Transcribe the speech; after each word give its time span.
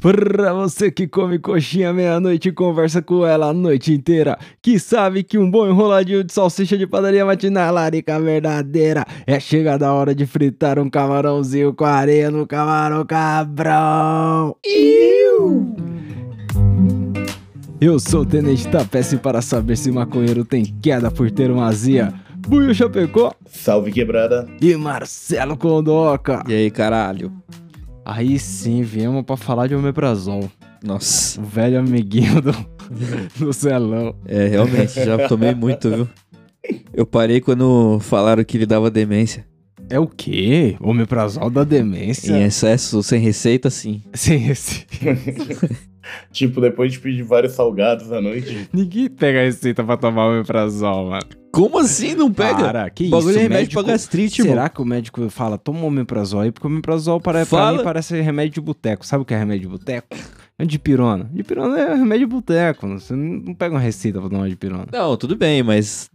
Pra 0.00 0.54
você 0.54 0.90
que 0.90 1.06
come 1.06 1.38
coxinha 1.38 1.92
meia-noite 1.92 2.48
e 2.48 2.52
conversa 2.52 3.02
com 3.02 3.26
ela 3.26 3.48
a 3.48 3.52
noite 3.52 3.92
inteira, 3.92 4.38
que 4.62 4.78
sabe 4.78 5.22
que 5.22 5.36
um 5.36 5.50
bom 5.50 5.68
enroladinho 5.68 6.24
de 6.24 6.32
salsicha 6.32 6.78
de 6.78 6.86
padaria 6.86 7.22
matinal 7.22 7.74
larica 7.74 8.18
verdadeira 8.18 9.04
é 9.26 9.38
chegada 9.38 9.86
a 9.86 9.92
hora 9.92 10.14
de 10.14 10.24
fritar 10.24 10.78
um 10.78 10.88
camarãozinho 10.88 11.74
com 11.74 11.84
areia 11.84 12.30
no 12.30 12.46
camarão 12.46 13.04
cabrão. 13.04 14.56
Iu! 14.66 15.76
Eu 17.78 17.98
sou 18.00 18.22
o 18.22 18.26
Tenente 18.26 18.68
Tapece 18.68 19.18
para 19.18 19.42
saber 19.42 19.76
se 19.76 19.90
maconheiro 19.92 20.46
tem 20.46 20.64
queda 20.64 21.10
por 21.10 21.30
ter 21.30 21.50
uma 21.50 21.66
azia. 21.66 22.12
Buio 22.48 22.74
Chapecó 22.74 23.34
Salve 23.44 23.92
quebrada. 23.92 24.48
e 24.62 24.74
Marcelo 24.76 25.58
Condoca. 25.58 26.42
E 26.48 26.54
aí, 26.54 26.70
caralho? 26.70 27.30
Aí 28.12 28.40
sim, 28.40 28.82
viemos 28.82 29.22
pra 29.22 29.36
falar 29.36 29.68
de 29.68 29.74
omeprazol. 29.76 30.50
Nossa. 30.82 31.40
O 31.40 31.44
velho 31.44 31.78
amiguinho 31.78 32.42
do, 32.42 32.52
do 33.38 33.52
celão. 33.52 34.16
É, 34.26 34.48
realmente, 34.48 34.94
já 35.04 35.28
tomei 35.28 35.54
muito, 35.54 35.88
viu? 35.88 36.08
Eu 36.92 37.06
parei 37.06 37.40
quando 37.40 38.00
falaram 38.00 38.42
que 38.42 38.56
ele 38.56 38.66
dava 38.66 38.90
demência. 38.90 39.46
É 39.88 40.00
o 40.00 40.08
quê? 40.08 40.76
Omeprazol 40.80 41.50
da 41.50 41.62
demência? 41.62 42.32
Em 42.32 42.42
excesso, 42.42 43.00
sem 43.00 43.20
receita, 43.20 43.70
sim. 43.70 44.02
Sem 44.12 44.48
esse. 44.48 44.84
Tipo, 46.32 46.60
depois 46.60 46.92
de 46.92 46.98
pedir 47.00 47.22
vários 47.22 47.52
salgados 47.52 48.10
à 48.12 48.20
noite. 48.20 48.68
Ninguém 48.72 49.08
pega 49.08 49.40
a 49.40 49.42
receita 49.44 49.84
pra 49.84 49.96
tomar 49.96 50.28
omeprazol, 50.28 51.10
mano. 51.10 51.26
Como 51.52 51.78
assim 51.78 52.14
não 52.14 52.32
pega? 52.32 52.60
Para, 52.64 52.90
que 52.90 53.06
o 53.06 53.10
bagulho 53.10 53.30
isso? 53.30 53.38
é 53.38 53.42
remédio 53.42 53.62
médico- 53.64 53.82
pra 53.84 53.92
gastrite, 53.92 54.42
Será 54.42 54.54
mano. 54.62 54.70
que 54.70 54.80
o 54.82 54.84
médico 54.84 55.28
fala, 55.30 55.58
toma 55.58 55.84
omeprazol 55.84 56.40
aí? 56.40 56.52
Porque 56.52 56.66
o 56.66 56.70
omeprazol 56.70 57.20
para, 57.20 57.44
pra 57.44 57.72
mim 57.72 57.82
parece 57.82 58.20
remédio 58.20 58.54
de 58.54 58.60
boteco. 58.60 59.04
Sabe 59.04 59.22
o 59.22 59.24
que 59.24 59.34
é 59.34 59.38
remédio 59.38 59.62
de 59.62 59.68
boteco? 59.78 60.06
É 60.58 60.64
dipirona. 60.64 61.28
Dipirona 61.32 61.78
é 61.78 61.94
remédio 61.94 62.26
de 62.28 62.34
boteco. 62.34 62.86
Você 62.88 63.14
não 63.16 63.52
pega 63.54 63.74
uma 63.74 63.80
receita 63.80 64.20
pra 64.20 64.30
tomar 64.30 64.48
dipirona. 64.48 64.86
Não, 64.92 65.16
tudo 65.16 65.34
bem, 65.36 65.62
mas... 65.62 66.08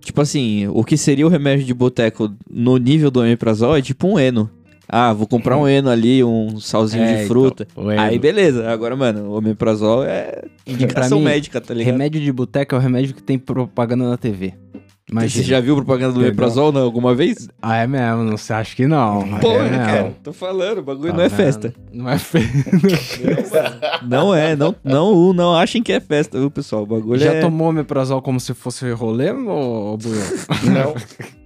Tipo 0.00 0.20
assim, 0.20 0.68
o 0.68 0.84
que 0.84 0.96
seria 0.96 1.26
o 1.26 1.28
remédio 1.28 1.66
de 1.66 1.74
boteco 1.74 2.32
no 2.48 2.76
nível 2.78 3.10
do 3.10 3.20
omeprazol 3.20 3.76
é 3.76 3.82
tipo 3.82 4.06
um 4.06 4.18
eno. 4.18 4.48
Ah, 4.88 5.12
vou 5.12 5.26
comprar 5.26 5.56
um 5.56 5.66
eno 5.66 5.90
ali, 5.90 6.22
um 6.22 6.60
salzinho 6.60 7.02
É, 7.02 7.06
de 7.06 7.12
então, 7.14 7.26
fruta. 7.28 7.66
o 7.74 7.90
eno. 7.90 8.00
Aí 8.00 8.18
beleza, 8.18 8.70
agora, 8.70 8.94
mano, 8.94 9.30
o 9.30 9.36
omeprazol 9.36 10.04
é 10.04 10.44
indicação 10.66 11.18
mim, 11.18 11.24
médica, 11.24 11.60
tá 11.60 11.74
ligado? 11.74 11.92
Remédio 11.92 12.20
de 12.20 12.32
boteco 12.32 12.74
é 12.74 12.78
o 12.78 12.80
remédio 12.80 13.14
que 13.14 13.22
tem 13.22 13.38
propaganda 13.38 14.08
na 14.08 14.16
TV. 14.16 14.54
Imagina. 15.08 15.44
Você 15.44 15.48
já 15.48 15.60
viu 15.60 15.76
propaganda 15.76 16.14
do 16.14 16.20
omeprazol 16.20 16.72
não, 16.72 16.82
alguma 16.82 17.14
vez? 17.14 17.48
Ah, 17.62 17.76
é 17.76 17.86
mesmo, 17.86 18.24
não 18.24 18.36
sei, 18.36 18.56
acho 18.56 18.74
que 18.74 18.88
não. 18.88 19.22
Pô, 19.40 19.52
é 19.52 19.68
cara, 19.70 20.12
tô 20.20 20.32
falando, 20.32 20.78
o 20.78 20.82
bagulho 20.82 21.12
Tá 21.12 21.16
não 21.16 21.22
é 21.24 21.28
vendo? 21.28 21.36
festa. 21.36 21.74
Não 21.92 22.10
é 22.10 22.18
festa. 22.18 22.56
Não 24.06 24.34
é, 24.34 24.54
não, 24.56 24.74
não, 24.84 25.32
não 25.32 25.54
achem 25.56 25.82
que 25.82 25.92
é 25.92 26.00
festa, 26.00 26.38
viu, 26.38 26.50
pessoal? 26.50 26.82
O 26.82 26.86
bagulho 26.86 27.18
Já 27.20 27.34
é... 27.34 27.40
tomou 27.40 27.68
omeprazol 27.68 28.20
como 28.22 28.38
se 28.40 28.52
fosse 28.54 28.88
rolê, 28.92 29.30
ô 29.30 29.96
Buiu? 29.96 30.20
Não. 30.72 30.94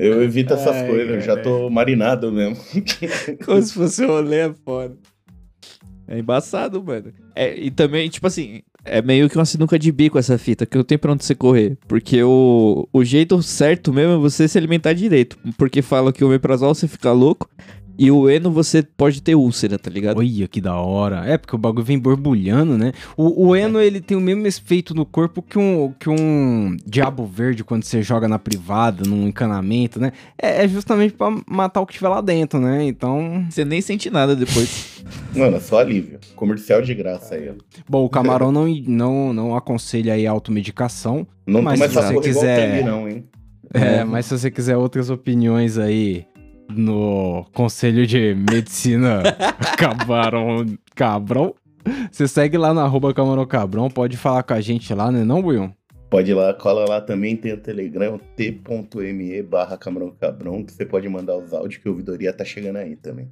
Eu 0.00 0.22
evito 0.22 0.54
essas 0.54 0.76
Ai, 0.76 0.86
coisas, 0.86 1.14
eu 1.16 1.20
já 1.20 1.36
tô 1.36 1.68
marinado 1.68 2.30
mesmo. 2.30 2.56
Como 3.44 3.60
se 3.60 3.74
fosse 3.74 4.06
rolê, 4.06 4.48
é 4.48 4.54
foda. 4.64 4.96
É 6.06 6.16
embaçado, 6.20 6.82
mano. 6.82 7.12
É, 7.34 7.58
e 7.58 7.68
também, 7.68 8.08
tipo 8.08 8.24
assim, 8.24 8.62
é 8.84 9.02
meio 9.02 9.28
que 9.28 9.36
uma 9.36 9.44
sinuca 9.44 9.76
de 9.76 9.90
bico 9.90 10.16
essa 10.16 10.38
fita, 10.38 10.64
que 10.64 10.76
não 10.76 10.84
tem 10.84 10.96
pra 10.96 11.12
onde 11.12 11.24
você 11.24 11.34
correr. 11.34 11.76
Porque 11.88 12.22
o, 12.22 12.88
o 12.92 13.04
jeito 13.04 13.42
certo 13.42 13.92
mesmo 13.92 14.14
é 14.14 14.16
você 14.16 14.46
se 14.46 14.56
alimentar 14.56 14.92
direito. 14.92 15.36
Porque 15.58 15.82
fala 15.82 16.12
que 16.12 16.22
o 16.22 16.28
omeprazol 16.28 16.76
você 16.76 16.86
fica 16.86 17.10
louco 17.10 17.50
e 17.98 18.12
o 18.12 18.30
eno 18.30 18.48
você 18.50 18.80
pode 18.82 19.20
ter 19.20 19.34
úlcera, 19.34 19.76
tá 19.76 19.90
ligado? 19.90 20.18
Olha 20.18 20.46
que 20.46 20.60
da 20.60 20.76
hora. 20.76 21.26
É, 21.26 21.36
porque 21.36 21.56
o 21.56 21.58
bagulho 21.58 21.84
vem 21.84 21.98
borbulhando, 21.98 22.78
né? 22.78 22.92
O, 23.16 23.48
o 23.48 23.56
Eno, 23.56 23.80
ele 23.80 24.00
tem 24.00 24.16
o 24.16 24.20
mesmo 24.20 24.46
efeito 24.46 24.94
no 24.94 25.04
corpo 25.04 25.42
que 25.42 25.58
um, 25.58 25.92
que 25.98 26.08
um 26.08 26.76
diabo 26.86 27.26
verde 27.26 27.64
quando 27.64 27.82
você 27.82 28.00
joga 28.00 28.28
na 28.28 28.38
privada, 28.38 29.02
num 29.04 29.26
encanamento, 29.26 29.98
né? 29.98 30.12
É, 30.40 30.64
é 30.64 30.68
justamente 30.68 31.14
pra 31.14 31.36
matar 31.50 31.80
o 31.80 31.86
que 31.86 31.94
tiver 31.94 32.08
lá 32.08 32.20
dentro, 32.20 32.60
né? 32.60 32.84
Então... 32.84 33.44
Você 33.50 33.64
nem 33.64 33.80
sente 33.80 34.08
nada 34.10 34.36
depois. 34.36 35.02
Mano, 35.34 35.56
é 35.56 35.60
só 35.60 35.80
alívio. 35.80 36.20
Comercial 36.36 36.80
de 36.80 36.94
graça 36.94 37.34
aí, 37.34 37.48
ó. 37.48 37.54
Bom, 37.88 38.04
o 38.04 38.08
camarão 38.08 38.52
não, 38.52 38.68
não, 38.86 39.32
não 39.32 39.56
aconselha 39.56 40.14
aí 40.14 40.24
automedicação. 40.24 41.26
Não 41.44 41.62
Mas 41.62 41.80
se 41.80 41.88
você 41.88 42.20
quiser- 42.20 42.84
não, 42.84 43.08
hein? 43.08 43.24
É, 43.74 44.02
mas 44.02 44.24
se 44.24 44.38
você 44.38 44.50
quiser 44.50 44.76
outras 44.76 45.10
opiniões 45.10 45.76
aí 45.76 46.24
no 46.68 47.46
Conselho 47.52 48.06
de 48.06 48.34
Medicina 48.34 49.22
Camarão 49.78 50.66
Cabrão, 50.94 51.54
você 52.10 52.28
segue 52.28 52.58
lá 52.58 52.74
na 52.74 52.82
arroba 52.82 53.14
Camarão 53.14 53.46
Cabrão, 53.46 53.88
pode 53.88 54.16
falar 54.16 54.42
com 54.42 54.54
a 54.54 54.60
gente 54.60 54.92
lá, 54.92 55.10
né 55.10 55.24
não, 55.24 55.40
William? 55.40 55.72
Pode 56.10 56.30
ir 56.30 56.34
lá, 56.34 56.54
cola 56.54 56.88
lá 56.88 57.00
também, 57.00 57.36
tem 57.36 57.52
o 57.52 57.58
Telegram, 57.58 58.18
t.me 58.34 59.42
barra 59.42 59.76
Camarão 59.76 60.10
Cabrão, 60.10 60.64
que 60.64 60.72
você 60.72 60.86
pode 60.86 61.06
mandar 61.08 61.36
os 61.36 61.52
áudios 61.52 61.82
que 61.82 61.88
a 61.88 61.90
ouvidoria 61.90 62.32
tá 62.32 62.44
chegando 62.44 62.76
aí 62.76 62.96
também. 62.96 63.28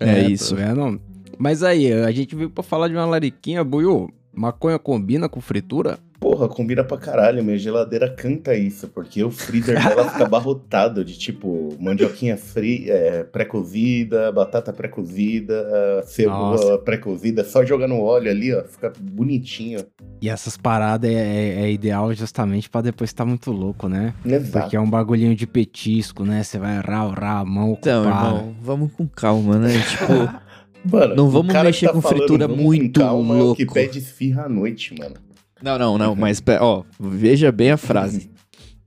É 0.00 0.22
isso. 0.22 0.56
É, 0.56 0.74
não. 0.74 0.98
Mas 1.38 1.62
aí, 1.62 1.92
a 1.92 2.10
gente 2.10 2.34
veio 2.34 2.50
pra 2.50 2.64
falar 2.64 2.88
de 2.88 2.94
uma 2.94 3.06
lariquinha, 3.06 3.62
Buiu. 3.62 4.12
Maconha 4.32 4.78
combina 4.78 5.28
com 5.28 5.40
fritura? 5.40 5.98
Porra, 6.20 6.48
combina 6.48 6.82
pra 6.82 6.98
caralho, 6.98 7.44
minha 7.44 7.56
geladeira 7.56 8.08
canta 8.10 8.54
isso, 8.54 8.88
porque 8.88 9.22
o 9.22 9.30
freezer 9.30 9.80
dela 9.82 10.10
fica 10.10 10.24
abarrotado 10.26 11.04
de 11.04 11.16
tipo 11.16 11.76
mandioquinha 11.80 12.36
fri, 12.36 12.90
é, 12.90 13.22
pré-cozida, 13.22 14.32
batata 14.32 14.72
pré-cozida, 14.72 16.02
cebola 16.04 16.78
pré-cozida, 16.78 17.44
só 17.44 17.64
jogar 17.64 17.86
no 17.86 18.00
óleo 18.00 18.30
ali, 18.30 18.52
ó, 18.54 18.64
fica 18.64 18.92
bonitinho. 19.00 19.80
E 20.20 20.28
essas 20.28 20.56
paradas 20.56 21.08
é, 21.08 21.14
é- 21.14 21.60
é 21.62 21.70
ideal 21.70 22.12
justamente 22.12 22.68
pra 22.68 22.80
depois 22.80 23.12
tá 23.12 23.24
muito 23.24 23.52
louco, 23.52 23.88
né? 23.88 24.12
Exato. 24.24 24.62
Porque 24.64 24.76
é 24.76 24.80
um 24.80 24.90
bagulhinho 24.90 25.34
de 25.36 25.46
petisco, 25.46 26.24
né? 26.24 26.42
Você 26.42 26.58
vai 26.58 26.78
rar, 26.80 27.08
rar 27.10 27.40
a 27.40 27.44
mão, 27.44 27.76
Então, 27.78 28.04
irmão, 28.04 28.54
vamos 28.60 28.92
com 28.92 29.06
calma, 29.06 29.56
né? 29.58 29.70
Tipo, 29.88 30.48
Mano, 30.84 31.14
Não 31.16 31.28
vamos 31.28 31.52
mexer 31.52 31.86
tá 31.88 31.92
com 31.92 32.00
falando, 32.00 32.18
fritura 32.18 32.46
"Vamos 32.46 32.64
muito 32.64 33.00
com 33.00 33.06
calma, 33.06 33.34
é 33.36 33.42
o 33.42 33.54
que 33.54 33.64
louco." 33.64 33.74
pede 33.74 33.98
esfirra 33.98 34.44
à 34.44 34.48
noite, 34.48 34.94
mano. 34.98 35.14
Não, 35.62 35.78
não, 35.78 35.98
não, 35.98 36.14
mas 36.14 36.40
pe- 36.40 36.58
ó, 36.60 36.82
veja 36.98 37.50
bem 37.52 37.70
a 37.70 37.76
frase. 37.76 38.30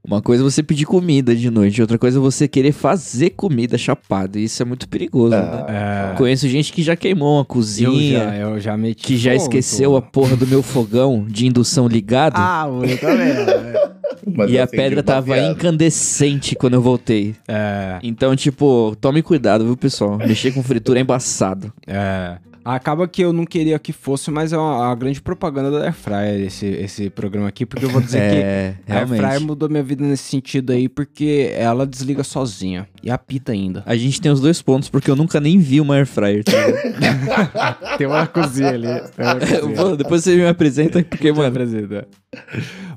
Uma 0.04 0.20
coisa 0.20 0.42
é 0.42 0.44
você 0.44 0.64
pedir 0.64 0.86
comida 0.86 1.36
de 1.36 1.52
noite, 1.52 1.80
outra 1.80 1.96
coisa 1.96 2.18
é 2.18 2.20
você 2.22 2.48
querer 2.48 2.72
fazer 2.72 3.30
comida 3.32 3.78
chapado. 3.78 4.40
E 4.40 4.46
isso 4.46 4.60
é 4.64 4.66
muito 4.66 4.90
perigoso, 4.90 5.36
Ah, 5.36 5.66
né? 5.70 6.12
É, 6.14 6.18
Conheço 6.18 6.50
gente 6.50 6.74
que 6.74 6.82
já 6.82 6.96
queimou 6.96 7.36
uma 7.36 7.42
eu 7.42 7.46
cozinha, 7.46 8.18
já, 8.20 8.36
eu 8.36 8.60
já 8.60 8.76
meti 8.76 9.04
que 9.04 9.16
já 9.16 9.30
fogo, 9.34 9.44
esqueceu 9.44 9.96
a 9.96 10.02
porra 10.02 10.36
do 10.36 10.48
meu 10.48 10.64
fogão 10.64 11.24
de 11.30 11.46
indução 11.46 11.88
ligado. 11.88 12.34
Ah, 12.38 12.66
Will, 12.68 12.98
tá 12.98 13.14
vendo? 13.14 13.92
Mas 14.36 14.50
e 14.52 14.58
a 14.60 14.64
acendi 14.64 14.82
pedra 14.82 15.04
tava 15.04 15.28
baseado. 15.28 15.52
incandescente 15.56 16.56
quando 16.56 16.74
eu 16.74 16.82
voltei. 16.82 17.36
é, 17.48 18.00
Então, 18.02 18.36
tipo, 18.36 18.96
tome 19.00 19.22
cuidado, 19.22 19.66
viu, 19.66 19.78
pessoal? 19.78 20.18
Mexer 20.18 20.52
com 20.52 20.64
fritura 20.64 20.98
é 21.00 21.04
embaçado. 21.04 21.72
é. 21.86 22.38
Acaba 22.64 23.08
que 23.08 23.22
eu 23.24 23.34
não 23.34 23.46
queria 23.46 23.78
que 23.80 23.92
fosse, 23.92 24.30
mas 24.30 24.54
é 24.54 24.58
uma, 24.58 24.92
a 24.92 24.96
grande 24.96 25.22
propaganda 25.22 25.72
da 25.72 25.86
Airfryer 25.86 26.42
esse, 26.46 26.66
esse 26.66 27.10
programa 27.10 27.48
aqui, 27.48 27.66
porque 27.66 27.86
eu 27.86 27.90
vou 27.90 28.02
dizer 28.02 28.20
que 28.32 28.38
É, 28.38 28.76
a 28.88 28.98
Airfryer 29.00 29.22
realmente. 29.22 29.46
mudou 29.46 29.70
minha 29.70 29.82
vida 29.84 30.04
nesse 30.06 30.24
sentido 30.24 30.72
aí, 30.72 30.88
porque 30.88 31.52
ela 31.56 31.88
desliga 31.88 32.24
sozinha. 32.24 32.88
E 33.04 33.10
apita 33.10 33.52
ainda. 33.52 33.82
A 33.86 33.96
gente 33.96 34.22
tem 34.22 34.32
os 34.32 34.40
dois 34.40 34.62
pontos, 34.62 34.90
porque 34.90 35.10
eu 35.10 35.16
nunca 35.16 35.40
nem 35.40 35.58
vi 35.60 35.82
uma 35.82 35.96
air 35.96 36.06
fryer. 36.06 36.44
Tá? 36.44 36.52
Tem 37.98 38.08
uma 38.08 38.26
cozinha 38.28 38.70
ali. 38.70 38.88
Uma 38.88 39.56
Eu 39.60 39.74
vou- 39.76 39.98
depois 39.98 40.24
você 40.24 40.36
me 40.36 40.46
apresenta, 40.48 41.04
porque, 41.04 41.32
mano, 41.32 41.46
apresenta. 41.48 42.08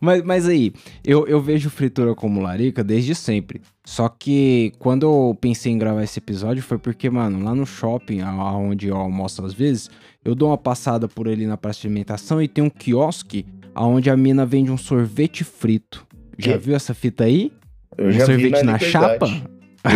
Mas, 0.00 0.22
mas 0.22 0.46
aí, 0.48 0.72
eu, 1.04 1.26
eu 1.26 1.40
vejo 1.40 1.70
fritura 1.70 2.14
como 2.14 2.40
larica 2.40 2.84
desde 2.84 3.14
sempre. 3.14 3.60
Só 3.84 4.08
que 4.08 4.72
quando 4.78 5.04
eu 5.04 5.36
pensei 5.38 5.70
em 5.70 5.78
gravar 5.78 6.02
esse 6.02 6.18
episódio 6.18 6.62
foi 6.62 6.78
porque, 6.78 7.10
mano, 7.10 7.44
lá 7.44 7.54
no 7.54 7.66
shopping, 7.66 8.22
onde 8.22 8.88
eu 8.88 8.96
almoço 8.96 9.44
às 9.44 9.52
vezes, 9.52 9.90
eu 10.24 10.34
dou 10.34 10.48
uma 10.48 10.56
passada 10.58 11.06
por 11.06 11.28
ali 11.28 11.46
na 11.46 11.56
praça 11.58 11.80
de 11.82 11.88
alimentação 11.88 12.40
e 12.40 12.48
tem 12.48 12.64
um 12.64 12.70
quiosque 12.70 13.44
onde 13.76 14.08
a 14.08 14.16
mina 14.16 14.46
vende 14.46 14.70
um 14.70 14.78
sorvete 14.78 15.44
frito. 15.44 16.06
Já 16.38 16.52
Que? 16.52 16.58
viu 16.58 16.74
essa 16.74 16.94
fita 16.94 17.24
aí? 17.24 17.52
Eu 17.98 18.08
um 18.08 18.12
já 18.12 18.24
vi 18.24 18.32
sorvete 18.32 18.62
na 18.64 18.72
Liberdade. 18.72 18.84
chapa? 18.90 19.26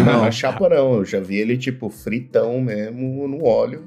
Não, 0.05 0.20
na 0.23 0.31
chapa 0.32 0.69
não, 0.69 0.94
eu 0.96 1.05
já 1.06 1.19
vi 1.19 1.37
ele 1.37 1.56
tipo 1.56 1.88
fritão 1.88 2.61
mesmo 2.61 3.26
no 3.26 3.43
óleo. 3.44 3.85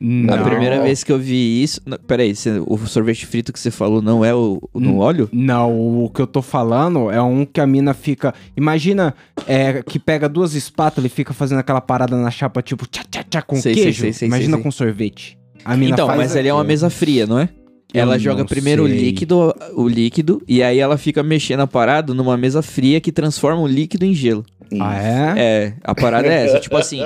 Não. 0.00 0.34
a 0.34 0.38
primeira 0.44 0.80
vez 0.82 1.02
que 1.02 1.10
eu 1.12 1.18
vi 1.18 1.62
isso. 1.62 1.80
Não, 1.84 1.98
peraí, 1.98 2.34
você- 2.34 2.62
o 2.66 2.76
sorvete 2.86 3.26
frito 3.26 3.52
que 3.52 3.58
você 3.58 3.70
falou 3.70 4.00
não 4.00 4.24
é 4.24 4.34
o, 4.34 4.60
o 4.72 4.78
no 4.80 4.98
óleo? 4.98 5.28
Não, 5.32 6.04
o 6.04 6.08
que 6.10 6.20
eu 6.20 6.26
tô 6.26 6.40
falando 6.40 7.10
é 7.10 7.20
um 7.20 7.44
que 7.44 7.60
a 7.60 7.66
mina 7.66 7.92
fica. 7.94 8.32
Imagina 8.56 9.14
é, 9.46 9.82
que 9.82 9.98
pega 9.98 10.28
duas 10.28 10.54
espátulas 10.54 11.10
e 11.10 11.14
fica 11.14 11.32
fazendo 11.32 11.58
aquela 11.58 11.80
parada 11.80 12.16
na 12.16 12.30
chapa, 12.30 12.62
tipo, 12.62 12.86
tchá, 12.86 13.02
tchá, 13.10 13.24
tchá, 13.28 13.42
com 13.42 13.56
Sei, 13.56 13.74
queijo. 13.74 14.00
sei, 14.02 14.12
sei, 14.12 14.28
Imagina 14.28 14.58
com 14.58 14.70
sorvete. 14.70 15.36
A 15.64 15.76
mina 15.76 15.92
Então, 15.92 16.06
mas 16.06 16.36
ali 16.36 16.48
é 16.48 16.52
uma 16.52 16.60
aquilo. 16.60 16.68
mesa 16.68 16.88
fria, 16.90 17.26
não 17.26 17.38
é? 17.38 17.48
Eu 17.94 18.02
Ela 18.02 18.18
joga 18.18 18.44
primeiro 18.44 18.84
o 18.84 18.86
sei. 18.88 18.98
líquido, 18.98 19.54
o 19.74 19.88
líquido, 19.88 20.42
e 20.46 20.62
aí 20.62 20.78
ela 20.78 20.98
fica 20.98 21.22
mexendo 21.22 21.60
a 21.60 21.66
parada 21.66 22.12
numa 22.12 22.36
mesa 22.36 22.60
fria 22.60 23.00
que 23.00 23.10
transforma 23.10 23.62
o 23.62 23.66
líquido 23.66 24.04
em 24.04 24.12
gelo. 24.14 24.44
Isso. 24.70 24.82
Ah, 24.82 25.02
é? 25.02 25.34
É, 25.38 25.74
a 25.82 25.94
parada 25.94 26.28
é 26.28 26.44
essa. 26.44 26.60
tipo 26.60 26.76
assim, 26.76 27.00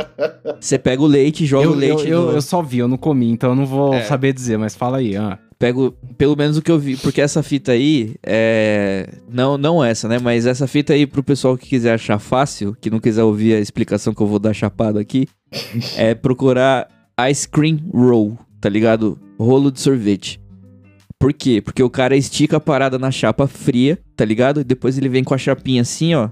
você 0.61 0.76
pega 0.76 1.00
o 1.00 1.06
leite, 1.06 1.46
joga 1.46 1.64
Eu, 1.67 1.70
o 1.70 1.75
leite. 1.76 2.02
eu, 2.08 2.08
eu, 2.08 2.26
no- 2.26 2.32
eu 2.32 2.43
só 2.43 2.61
vi, 2.61 2.79
eu 2.79 2.88
não 2.88 2.96
comi, 2.99 3.31
então 3.31 3.50
eu 3.50 3.56
não 3.56 3.64
vou 3.64 3.94
É. 3.94 4.02
saber 4.02 4.32
dizer, 4.32 4.58
mas 4.58 4.75
fala 4.75 4.99
aí. 4.99 5.17
Ah. 5.17 5.38
Pego, 5.56 5.94
pelo 6.19 6.34
menos 6.37 6.56
o 6.56 6.62
que 6.62 6.73
eu 6.73 6.79
vi, 6.81 6.96
porque 6.96 7.20
essa 7.20 7.40
fita 7.44 7.70
aí 7.70 8.17
é. 8.26 9.08
Não, 9.31 9.56
não 9.56 9.84
essa, 9.84 10.08
né? 10.08 10.19
Mas 10.20 10.44
essa 10.44 10.67
fita 10.67 10.93
aí, 10.93 11.06
pro 11.06 11.23
pessoal 11.23 11.56
que 11.56 11.69
quiser 11.69 11.94
achar 11.94 12.19
fácil, 12.19 12.76
que 12.81 12.90
não 12.90 12.99
quiser 12.99 13.23
ouvir 13.23 13.55
a 13.55 13.61
explicação 13.61 14.12
que 14.12 14.20
eu 14.20 14.26
vou 14.26 14.40
dar 14.40 14.52
chapado 14.52 14.99
aqui, 14.99 15.29
é 15.96 16.12
procurar 16.17 16.88
ice 17.31 17.49
cream 17.49 17.79
roll, 17.94 18.37
tá 18.61 18.69
ligado? 18.69 19.17
Rolo 19.38 19.70
de 19.70 19.79
sorvete. 19.81 20.40
Por 21.22 21.32
quê? 21.32 21.60
Porque 21.60 21.82
o 21.82 21.88
cara 21.88 22.16
estica 22.16 22.56
a 22.56 22.60
parada 22.60 22.98
na 22.98 23.12
chapa 23.12 23.46
fria, 23.46 23.96
tá 24.16 24.24
ligado? 24.24 24.60
E 24.60 24.64
depois 24.64 24.98
ele 24.98 25.08
vem 25.08 25.22
com 25.22 25.32
a 25.34 25.38
chapinha 25.38 25.82
assim, 25.82 26.14
ó, 26.16 26.28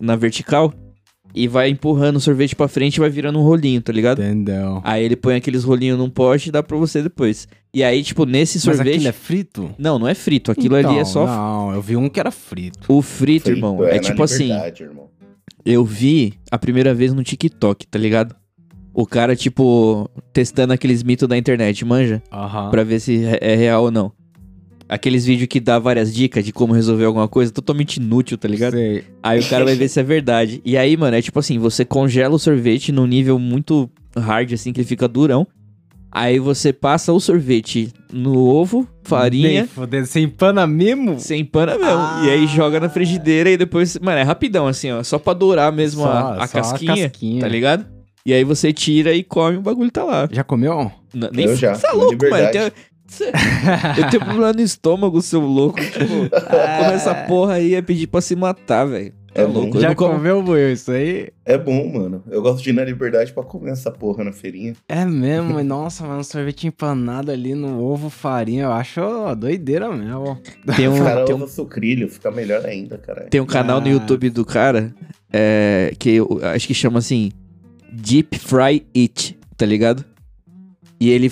na 0.00 0.14
vertical, 0.14 0.72
e 1.34 1.48
vai 1.48 1.68
empurrando 1.68 2.14
o 2.16 2.20
sorvete 2.20 2.54
pra 2.54 2.68
frente 2.68 2.96
e 2.96 3.00
vai 3.00 3.10
virando 3.10 3.40
um 3.40 3.42
rolinho, 3.42 3.82
tá 3.82 3.92
ligado? 3.92 4.22
Entendeu? 4.22 4.80
Aí 4.84 5.02
ele 5.04 5.16
põe 5.16 5.34
aqueles 5.34 5.64
rolinhos 5.64 5.98
num 5.98 6.08
pote 6.08 6.50
e 6.50 6.52
dá 6.52 6.62
pra 6.62 6.76
você 6.76 7.02
depois. 7.02 7.48
E 7.74 7.82
aí, 7.82 8.00
tipo, 8.04 8.24
nesse 8.24 8.58
Mas 8.58 8.76
sorvete. 8.76 8.94
aquilo 8.94 9.08
é 9.08 9.12
frito? 9.12 9.70
Não, 9.76 9.98
não 9.98 10.06
é 10.06 10.14
frito. 10.14 10.52
Aquilo 10.52 10.76
ali 10.76 10.86
é 10.86 10.92
Então, 10.92 11.04
só. 11.04 11.26
Não, 11.26 11.74
eu 11.74 11.82
vi 11.82 11.96
um 11.96 12.08
que 12.08 12.20
era 12.20 12.30
frito. 12.30 12.78
O 12.88 13.02
frito, 13.02 13.46
Frito, 13.46 13.50
irmão. 13.58 13.84
é 13.84 13.96
É, 13.96 13.98
tipo 13.98 14.22
assim. 14.22 14.50
irmão. 14.80 15.10
Eu 15.64 15.84
vi 15.84 16.34
a 16.48 16.56
primeira 16.56 16.94
vez 16.94 17.12
no 17.12 17.24
TikTok, 17.24 17.88
tá 17.88 17.98
ligado? 17.98 18.36
O 18.98 19.04
cara, 19.06 19.36
tipo, 19.36 20.08
testando 20.32 20.72
aqueles 20.72 21.02
mitos 21.02 21.28
da 21.28 21.36
internet, 21.36 21.84
manja? 21.84 22.22
Aham. 22.32 22.70
Pra 22.70 22.82
ver 22.82 22.98
se 22.98 23.26
é 23.26 23.38
é 23.42 23.54
real 23.54 23.82
ou 23.84 23.90
não. 23.90 24.10
Aqueles 24.88 25.26
vídeos 25.26 25.48
que 25.48 25.60
dá 25.60 25.78
várias 25.78 26.14
dicas 26.14 26.42
de 26.44 26.50
como 26.52 26.72
resolver 26.72 27.04
alguma 27.04 27.28
coisa, 27.28 27.52
totalmente 27.52 27.96
inútil, 27.98 28.38
tá 28.38 28.48
ligado? 28.48 28.72
Sei. 28.72 29.04
Aí 29.22 29.40
o 29.40 29.46
cara 29.50 29.64
vai 29.66 29.74
ver 29.74 29.88
se 29.88 30.00
é 30.00 30.02
verdade. 30.02 30.62
E 30.64 30.78
aí, 30.78 30.96
mano, 30.96 31.14
é 31.14 31.20
tipo 31.20 31.38
assim, 31.38 31.58
você 31.58 31.84
congela 31.84 32.34
o 32.36 32.38
sorvete 32.38 32.90
num 32.90 33.04
nível 33.06 33.38
muito 33.38 33.90
hard, 34.16 34.52
assim, 34.54 34.72
que 34.72 34.80
ele 34.80 34.88
fica 34.88 35.06
durão. 35.06 35.46
Aí 36.10 36.38
você 36.38 36.72
passa 36.72 37.12
o 37.12 37.20
sorvete 37.20 37.92
no 38.10 38.38
ovo, 38.46 38.88
farinha, 39.02 39.66
fodendo, 39.66 40.06
Você 40.06 40.20
empana 40.20 40.66
mesmo? 40.66 41.20
sem 41.20 41.44
pana 41.44 41.72
mesmo. 41.76 41.84
Ah. 41.98 42.22
E 42.24 42.30
aí 42.30 42.46
joga 42.46 42.80
na 42.80 42.88
frigideira 42.88 43.50
e 43.50 43.56
depois, 43.58 43.98
mano, 43.98 44.16
é 44.18 44.22
rapidão, 44.22 44.66
assim, 44.66 44.90
ó. 44.90 45.02
Só 45.02 45.18
pra 45.18 45.34
dourar 45.34 45.70
mesmo 45.70 46.02
Só- 46.04 46.08
a, 46.10 46.32
a 46.34 46.36
só 46.36 46.42
a 46.44 46.48
casquinha, 46.62 47.10
casquinha. 47.10 47.40
tá 47.40 47.48
ligado? 47.48 47.84
E 48.26 48.32
aí 48.34 48.42
você 48.42 48.72
tira 48.72 49.12
e 49.14 49.22
come, 49.22 49.56
o 49.58 49.62
bagulho 49.62 49.90
tá 49.90 50.02
lá. 50.02 50.28
Já 50.32 50.42
comeu? 50.42 50.90
N- 51.14 51.30
Nem 51.32 51.46
Eu 51.46 51.54
já, 51.56 51.74
Você 51.76 51.86
é 51.86 51.92
louco, 51.92 52.16
mano. 52.28 52.36
Eu 52.44 52.50
tenho, 52.50 52.72
cê- 53.06 53.30
eu 53.98 54.10
tenho 54.10 54.24
problema 54.24 54.52
no 54.52 54.60
estômago, 54.62 55.22
seu 55.22 55.40
louco. 55.40 55.80
Tipo, 55.80 56.28
comer 56.28 56.92
essa 56.94 57.14
porra 57.14 57.54
aí 57.54 57.74
é 57.76 57.80
pedir 57.80 58.08
pra 58.08 58.20
se 58.20 58.34
matar, 58.34 58.84
velho. 58.84 59.14
É 59.32 59.42
É 59.42 59.44
louco. 59.44 59.78
Já 59.78 59.88
não 59.90 59.94
comeu, 59.94 60.42
Will, 60.42 60.72
isso 60.72 60.90
aí? 60.90 61.28
É 61.44 61.56
bom, 61.56 61.86
mano. 61.92 62.24
Eu 62.28 62.42
gosto 62.42 62.64
de 62.64 62.70
ir 62.70 62.72
na 62.72 62.82
liberdade 62.82 63.32
pra 63.32 63.44
comer 63.44 63.70
essa 63.72 63.92
porra 63.92 64.24
na 64.24 64.32
feirinha. 64.32 64.72
É 64.88 65.04
mesmo, 65.04 65.54
mas 65.54 65.64
nossa, 65.66 66.04
mano, 66.04 66.24
sorvete 66.24 66.66
empanado 66.66 67.30
ali 67.30 67.54
no 67.54 67.80
ovo, 67.80 68.10
farinha, 68.10 68.64
eu 68.64 68.72
acho 68.72 69.00
ó, 69.00 69.34
doideira 69.36 69.88
mesmo. 69.92 70.36
Tem 70.74 70.88
um, 70.90 70.98
caras 71.04 71.26
tem 71.26 71.36
um 71.36 71.46
sucrilho, 71.46 72.08
fica 72.08 72.30
melhor 72.32 72.64
ainda, 72.66 72.98
cara. 72.98 73.26
Tem 73.30 73.40
um 73.40 73.46
canal 73.46 73.80
no 73.80 73.86
Ah. 73.86 73.90
YouTube 73.90 74.30
do 74.30 74.44
cara 74.44 74.92
é, 75.32 75.92
que 75.98 76.10
eu 76.16 76.40
acho 76.42 76.66
que 76.66 76.74
chama 76.74 76.98
assim 76.98 77.30
Deep 77.96 78.38
Fry 78.38 78.86
It, 78.96 79.38
tá 79.56 79.64
ligado? 79.66 80.04
E 81.00 81.10
ele 81.10 81.30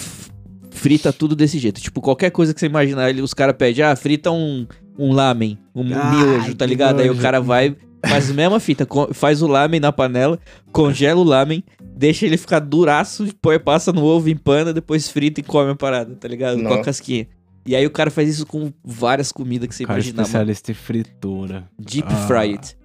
frita 0.70 1.12
tudo 1.12 1.34
desse 1.36 1.58
jeito. 1.58 1.80
Tipo, 1.80 2.00
qualquer 2.00 2.30
coisa 2.30 2.52
que 2.52 2.60
você 2.60 2.66
imaginar, 2.66 3.08
ele, 3.10 3.22
os 3.22 3.34
caras 3.34 3.54
pedem, 3.56 3.84
ah, 3.84 3.94
frita 3.96 4.30
um, 4.30 4.66
um 4.98 5.12
lamen, 5.12 5.58
um 5.74 5.82
Ai, 5.94 6.16
miojo, 6.16 6.54
tá 6.54 6.66
ligado? 6.66 7.00
Aí 7.00 7.10
o 7.10 7.16
cara 7.16 7.40
vai, 7.40 7.76
faz 8.06 8.30
a 8.30 8.34
mesma 8.34 8.58
fita, 8.60 8.86
faz 9.12 9.42
o 9.42 9.46
lamen 9.46 9.80
na 9.80 9.92
panela, 9.92 10.38
congela 10.72 11.20
o 11.20 11.24
lamen, 11.24 11.62
deixa 11.96 12.26
ele 12.26 12.36
ficar 12.36 12.58
duraço, 12.60 13.26
põe, 13.40 13.58
passa 13.58 13.92
no 13.92 14.02
ovo, 14.04 14.28
empana, 14.28 14.72
depois 14.72 15.08
frita 15.08 15.40
e 15.40 15.42
come 15.42 15.70
a 15.72 15.76
parada, 15.76 16.14
tá 16.14 16.28
ligado? 16.28 16.62
Com 16.62 16.74
a 16.74 16.82
casquinha. 16.82 17.26
E 17.66 17.74
aí 17.74 17.86
o 17.86 17.90
cara 17.90 18.10
faz 18.10 18.28
isso 18.28 18.44
com 18.44 18.70
várias 18.84 19.32
comidas 19.32 19.68
que 19.68 19.74
você 19.74 19.84
Cara, 19.86 19.98
imaginar, 19.98 20.16
mano. 20.16 20.26
especialista 20.26 20.70
em 20.70 20.74
fritura. 20.74 21.64
Deep 21.78 22.08
Ah. 22.10 22.26
Fry 22.26 22.52
It. 22.52 22.76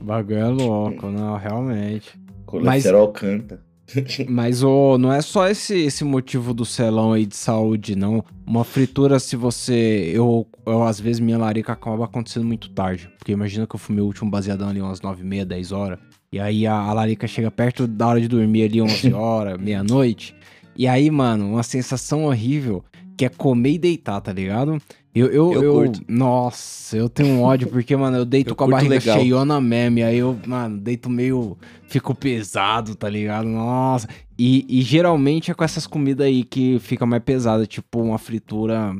O 0.00 0.04
bagulho 0.04 0.38
é 0.38 0.46
louco, 0.48 1.10
não, 1.10 1.36
realmente. 1.36 2.08
Colesterol 2.52 3.08
canta. 3.08 3.60
Mas 4.28 4.62
o, 4.62 4.98
não 4.98 5.12
é 5.12 5.20
só 5.22 5.48
esse, 5.48 5.74
esse 5.74 6.04
motivo 6.04 6.52
do 6.52 6.64
selão 6.64 7.12
aí 7.12 7.24
de 7.24 7.36
saúde, 7.36 7.96
não. 7.96 8.24
Uma 8.46 8.62
fritura, 8.64 9.18
se 9.18 9.36
você. 9.36 10.10
Eu, 10.14 10.46
eu 10.66 10.82
às 10.82 11.00
vezes, 11.00 11.20
minha 11.20 11.38
larica 11.38 11.72
acaba 11.72 12.04
acontecendo 12.04 12.44
muito 12.44 12.70
tarde. 12.70 13.10
Porque 13.18 13.32
imagina 13.32 13.66
que 13.66 13.74
eu 13.74 13.78
fumei 13.78 14.02
o 14.02 14.06
último 14.06 14.30
baseadão 14.30 14.68
ali 14.68 14.80
umas 14.80 15.00
9 15.00 15.22
e 15.22 15.26
meia, 15.26 15.46
10 15.46 15.72
horas. 15.72 15.98
E 16.30 16.38
aí 16.38 16.66
a, 16.66 16.74
a 16.74 16.92
larica 16.92 17.26
chega 17.26 17.50
perto 17.50 17.86
da 17.86 18.06
hora 18.06 18.20
de 18.20 18.28
dormir 18.28 18.64
ali, 18.64 18.80
11 18.80 19.12
horas, 19.14 19.58
meia-noite. 19.58 20.34
E 20.76 20.86
aí, 20.86 21.10
mano, 21.10 21.52
uma 21.52 21.62
sensação 21.62 22.24
horrível 22.24 22.84
que 23.16 23.24
é 23.24 23.28
comer 23.28 23.72
e 23.72 23.78
deitar, 23.78 24.20
tá 24.20 24.32
ligado? 24.32 24.80
Eu, 25.14 25.26
eu, 25.26 25.52
Eu 25.52 25.62
eu- 25.62 25.72
curto. 25.74 26.00
nossa, 26.08 26.96
eu 26.96 27.06
tenho 27.08 27.28
um 27.34 27.42
ódio 27.42 27.68
porque, 27.68 27.94
mano, 27.94 28.16
eu 28.16 28.24
deito 28.24 28.50
Eu 28.52 28.56
com 28.56 28.64
a 28.64 28.68
barriga 28.68 28.94
legal. 28.94 29.18
cheiona 29.20 29.60
meme, 29.60 30.02
aí 30.02 30.16
eu, 30.18 30.38
mano, 30.46 30.78
deito 30.78 31.10
meio, 31.10 31.56
fico 31.86 32.14
pesado, 32.14 32.94
tá 32.94 33.10
ligado? 33.10 33.46
Nossa, 33.46 34.08
e, 34.38 34.64
e 34.68 34.80
geralmente 34.80 35.50
é 35.50 35.54
com 35.54 35.62
essas 35.64 35.86
comidas 35.86 36.26
aí 36.26 36.42
que 36.44 36.78
fica 36.78 37.04
mais 37.04 37.22
pesada, 37.22 37.66
tipo 37.66 38.00
uma 38.00 38.16
fritura, 38.16 38.96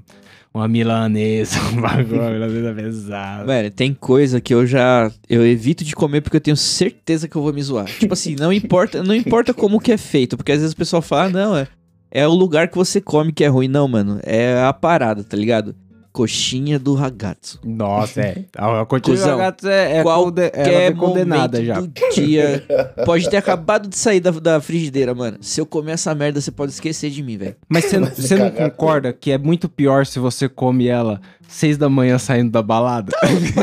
uma 0.53 0.69
milanesa, 0.69 1.59
um 1.73 1.81
bagulho, 1.81 2.21
uma 2.21 2.31
milanesa 2.31 2.75
pesada. 2.75 3.45
Velho, 3.47 3.71
tem 3.71 3.95
coisa 3.95 4.39
que 4.39 4.53
eu 4.53 4.67
já. 4.67 5.11
Eu 5.31 5.47
evito 5.47 5.83
de 5.83 5.95
comer 5.97 6.21
porque 6.21 6.37
eu 6.37 6.41
tenho 6.43 6.59
certeza 6.59 7.27
que 7.27 7.35
eu 7.37 7.41
vou 7.43 7.55
me 7.55 7.63
zoar. 7.63 7.87
Tipo 7.87 8.13
assim, 8.13 8.37
não 8.39 8.53
importa, 8.53 9.03
não 9.03 9.15
importa 9.15 9.55
como 9.55 9.81
que 9.81 9.91
é 9.91 9.97
feito, 9.97 10.37
porque 10.37 10.53
às 10.53 10.59
vezes 10.59 10.75
o 10.75 10.77
pessoal 10.77 11.01
fala, 11.01 11.25
ah, 11.25 11.31
não, 11.31 11.57
é, 11.57 11.67
é 12.11 12.29
o 12.29 12.35
lugar 12.35 12.69
que 12.69 12.77
você 12.77 13.01
come 13.01 13.33
que 13.33 13.43
é 13.43 13.49
ruim. 13.49 13.67
Não, 13.67 13.89
mano, 13.89 14.21
é 14.23 14.61
a 14.63 14.75
parada, 14.75 15.25
tá 15.25 15.39
ligado? 15.39 15.75
Coxinha 16.13 16.79
do 16.79 16.95
ragazzo. 16.95 17.59
Nossa, 17.65 18.21
é. 18.21 18.45
A 18.55 18.85
continha 18.85 19.17
Cusão, 19.17 19.39
gato 19.39 19.67
é, 19.67 19.99
é, 19.99 20.03
Qualquer 20.03 20.51
conde, 20.51 20.61
ela 20.71 20.83
é 20.83 20.93
condenada 20.93 21.65
já. 21.65 21.81
do 21.81 21.91
dia. 22.15 22.65
Pode 23.07 23.31
ter 23.31 23.39
acabado 23.39 23.89
de 23.89 23.97
sair 23.97 24.21
da, 24.21 24.31
da 24.31 24.61
frigideira, 24.61 25.15
mano. 25.15 25.39
Se 25.41 25.61
eu 25.61 25.65
comer 25.67 25.93
essa 25.93 26.15
merda, 26.15 26.41
você 26.41 26.51
pode 26.51 26.73
esquecer 26.73 27.11
de 27.11 27.23
mim, 27.23 27.39
velho. 27.39 27.57
Mas 27.69 27.87
você, 27.87 28.37
não 28.37 28.51
concorda 28.51 29.13
que 29.13 29.31
é 29.31 29.39
muito 29.39 29.69
pior 29.69 30.05
se 30.05 30.19
você 30.19 30.49
come 30.49 30.87
ela 30.87 31.21
seis 31.49 31.77
da 31.79 31.89
manhã 31.89 32.19
saindo 32.19 32.51
da 32.51 32.63
balada? 32.63 33.13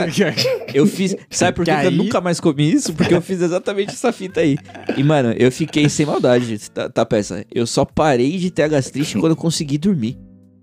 Eu 0.74 0.86
fiz. 0.86 1.16
Sabe 1.30 1.56
por 1.56 1.66
que, 1.66 1.72
Que 1.72 1.78
que 1.80 1.86
eu 1.86 1.90
aí- 1.92 1.98
nunca 1.98 2.22
mais 2.22 2.40
comi 2.40 2.72
isso? 2.72 2.94
Porque 2.94 3.14
eu 3.14 3.22
fiz 3.22 3.42
exatamente 3.42 3.92
essa 3.92 4.12
fita 4.12 4.42
aí. 4.42 4.58
E, 4.96 5.04
mano, 5.04 5.34
eu 5.38 5.52
fiquei 5.52 5.90
sem 5.90 6.06
maldade, 6.06 6.70
tá, 6.70 6.88
tá 6.90 7.06
peça? 7.06 7.44
Eu 7.54 7.66
só 7.66 7.84
parei 7.86 8.38
de 8.38 8.52
ter 8.52 8.64
a 8.64 8.68
gastrite 8.68 9.18
quando 9.18 9.32
eu 9.32 9.36
consegui 9.36 9.78
dormir. 9.78 10.18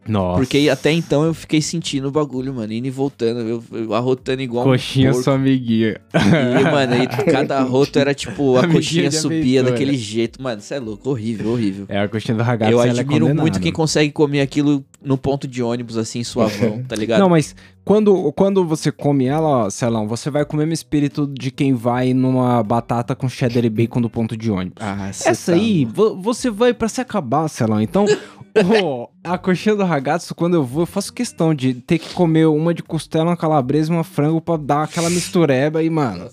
Nossa. 0.09 0.39
Porque 0.39 0.69
até 0.71 0.93
então 0.93 1.25
eu 1.25 1.35
fiquei 1.35 1.61
sentindo 1.61 2.09
o 2.09 2.11
bagulho, 2.11 2.55
mano, 2.55 2.73
indo 2.73 2.87
e 2.87 2.91
voltando, 2.91 3.41
eu, 3.41 3.65
eu 3.73 3.95
arrotando 3.95 4.43
igual 4.43 4.65
Coxinha 4.65 5.09
um 5.09 5.13
porco. 5.13 5.25
sua 5.25 5.35
amiguinha. 5.35 6.01
E, 6.15 6.65
mano, 6.71 6.95
aí 6.95 7.07
cada 7.31 7.59
arroto 7.59 7.99
era 7.99 8.15
tipo, 8.15 8.57
a 8.57 8.61
Amiguinha 8.61 8.75
coxinha 8.75 9.11
subia 9.11 9.63
daquele 9.63 9.97
jeito. 9.97 10.43
Mano, 10.43 10.61
isso 10.61 10.73
é 10.73 10.79
louco, 10.79 11.11
horrível, 11.11 11.53
horrível. 11.53 11.87
É, 11.89 12.01
a 12.01 12.09
coxinha 12.09 12.37
do 12.37 12.43
ragazzo, 12.43 12.73
eu 12.73 12.83
é 12.83 12.91
admiro 12.91 13.27
muito 13.27 13.39
condenada. 13.39 13.61
quem 13.61 13.73
consegue 13.73 14.13
comer 14.13 14.41
aquilo 14.41 14.85
no 15.03 15.17
ponto 15.17 15.47
de 15.47 15.63
ônibus, 15.63 15.97
assim, 15.97 16.23
suavão, 16.25 16.83
tá 16.89 16.97
ligado? 16.97 17.21
Não, 17.21 17.29
mas 17.29 17.55
quando, 17.87 18.33
quando 18.33 18.67
você 18.67 18.91
come 18.91 19.27
ela, 19.27 19.71
Celão, 19.71 20.09
você 20.09 20.29
vai 20.29 20.45
com 20.45 20.57
o 20.57 20.59
mesmo 20.59 20.73
espírito 20.73 21.25
de 21.33 21.53
quem 21.53 21.73
vai 21.73 22.13
numa 22.13 22.61
batata 22.61 23.15
com 23.15 23.29
cheddar 23.29 23.65
e 23.65 23.71
bacon 23.71 24.01
do 24.01 24.11
ponto 24.11 24.37
de 24.37 24.51
ônibus. 24.51 24.83
Ah, 24.85 25.09
Essa 25.09 25.53
tá 25.53 25.57
aí, 25.59 25.85
vo- 25.85 26.21
você 26.21 26.51
vai 26.51 26.75
pra 26.75 26.89
se 26.89 27.01
acabar, 27.01 27.47
Celão. 27.49 27.81
Então, 27.81 28.05
a 29.23 29.39
coxinha 29.39 29.77
do 29.77 29.85
ragazzo, 29.85 30.35
quando 30.35 30.55
eu 30.55 30.65
vou, 30.65 30.83
eu 30.83 30.87
faço 30.87 31.13
questão 31.13 31.55
de 31.55 31.75
ter 31.75 32.01
que 32.01 32.13
comer 32.13 32.47
uma 32.47 32.75
de 32.75 32.83
costela, 32.83 33.27
uma 33.31 33.37
calabresa 33.37 33.93
e 33.93 33.97
uma 33.97 34.03
frango 34.03 34.41
pra 34.41 34.57
dar 34.57 34.83
aquela 34.83 35.09
mistureba 35.09 35.81
e, 35.81 35.89
mano, 35.89 36.29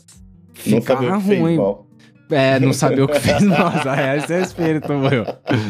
fica 0.54 0.96
ruim. 1.18 1.58
É, 2.32 2.60
não 2.60 2.74
saber 2.74 3.04
o 3.04 3.08
que 3.08 3.20
fez 3.20 3.44
mal. 3.44 3.72
Esse 4.18 4.34
é 4.34 4.40
o 4.40 4.42
espírito, 4.42 4.92
meu. 4.92 5.24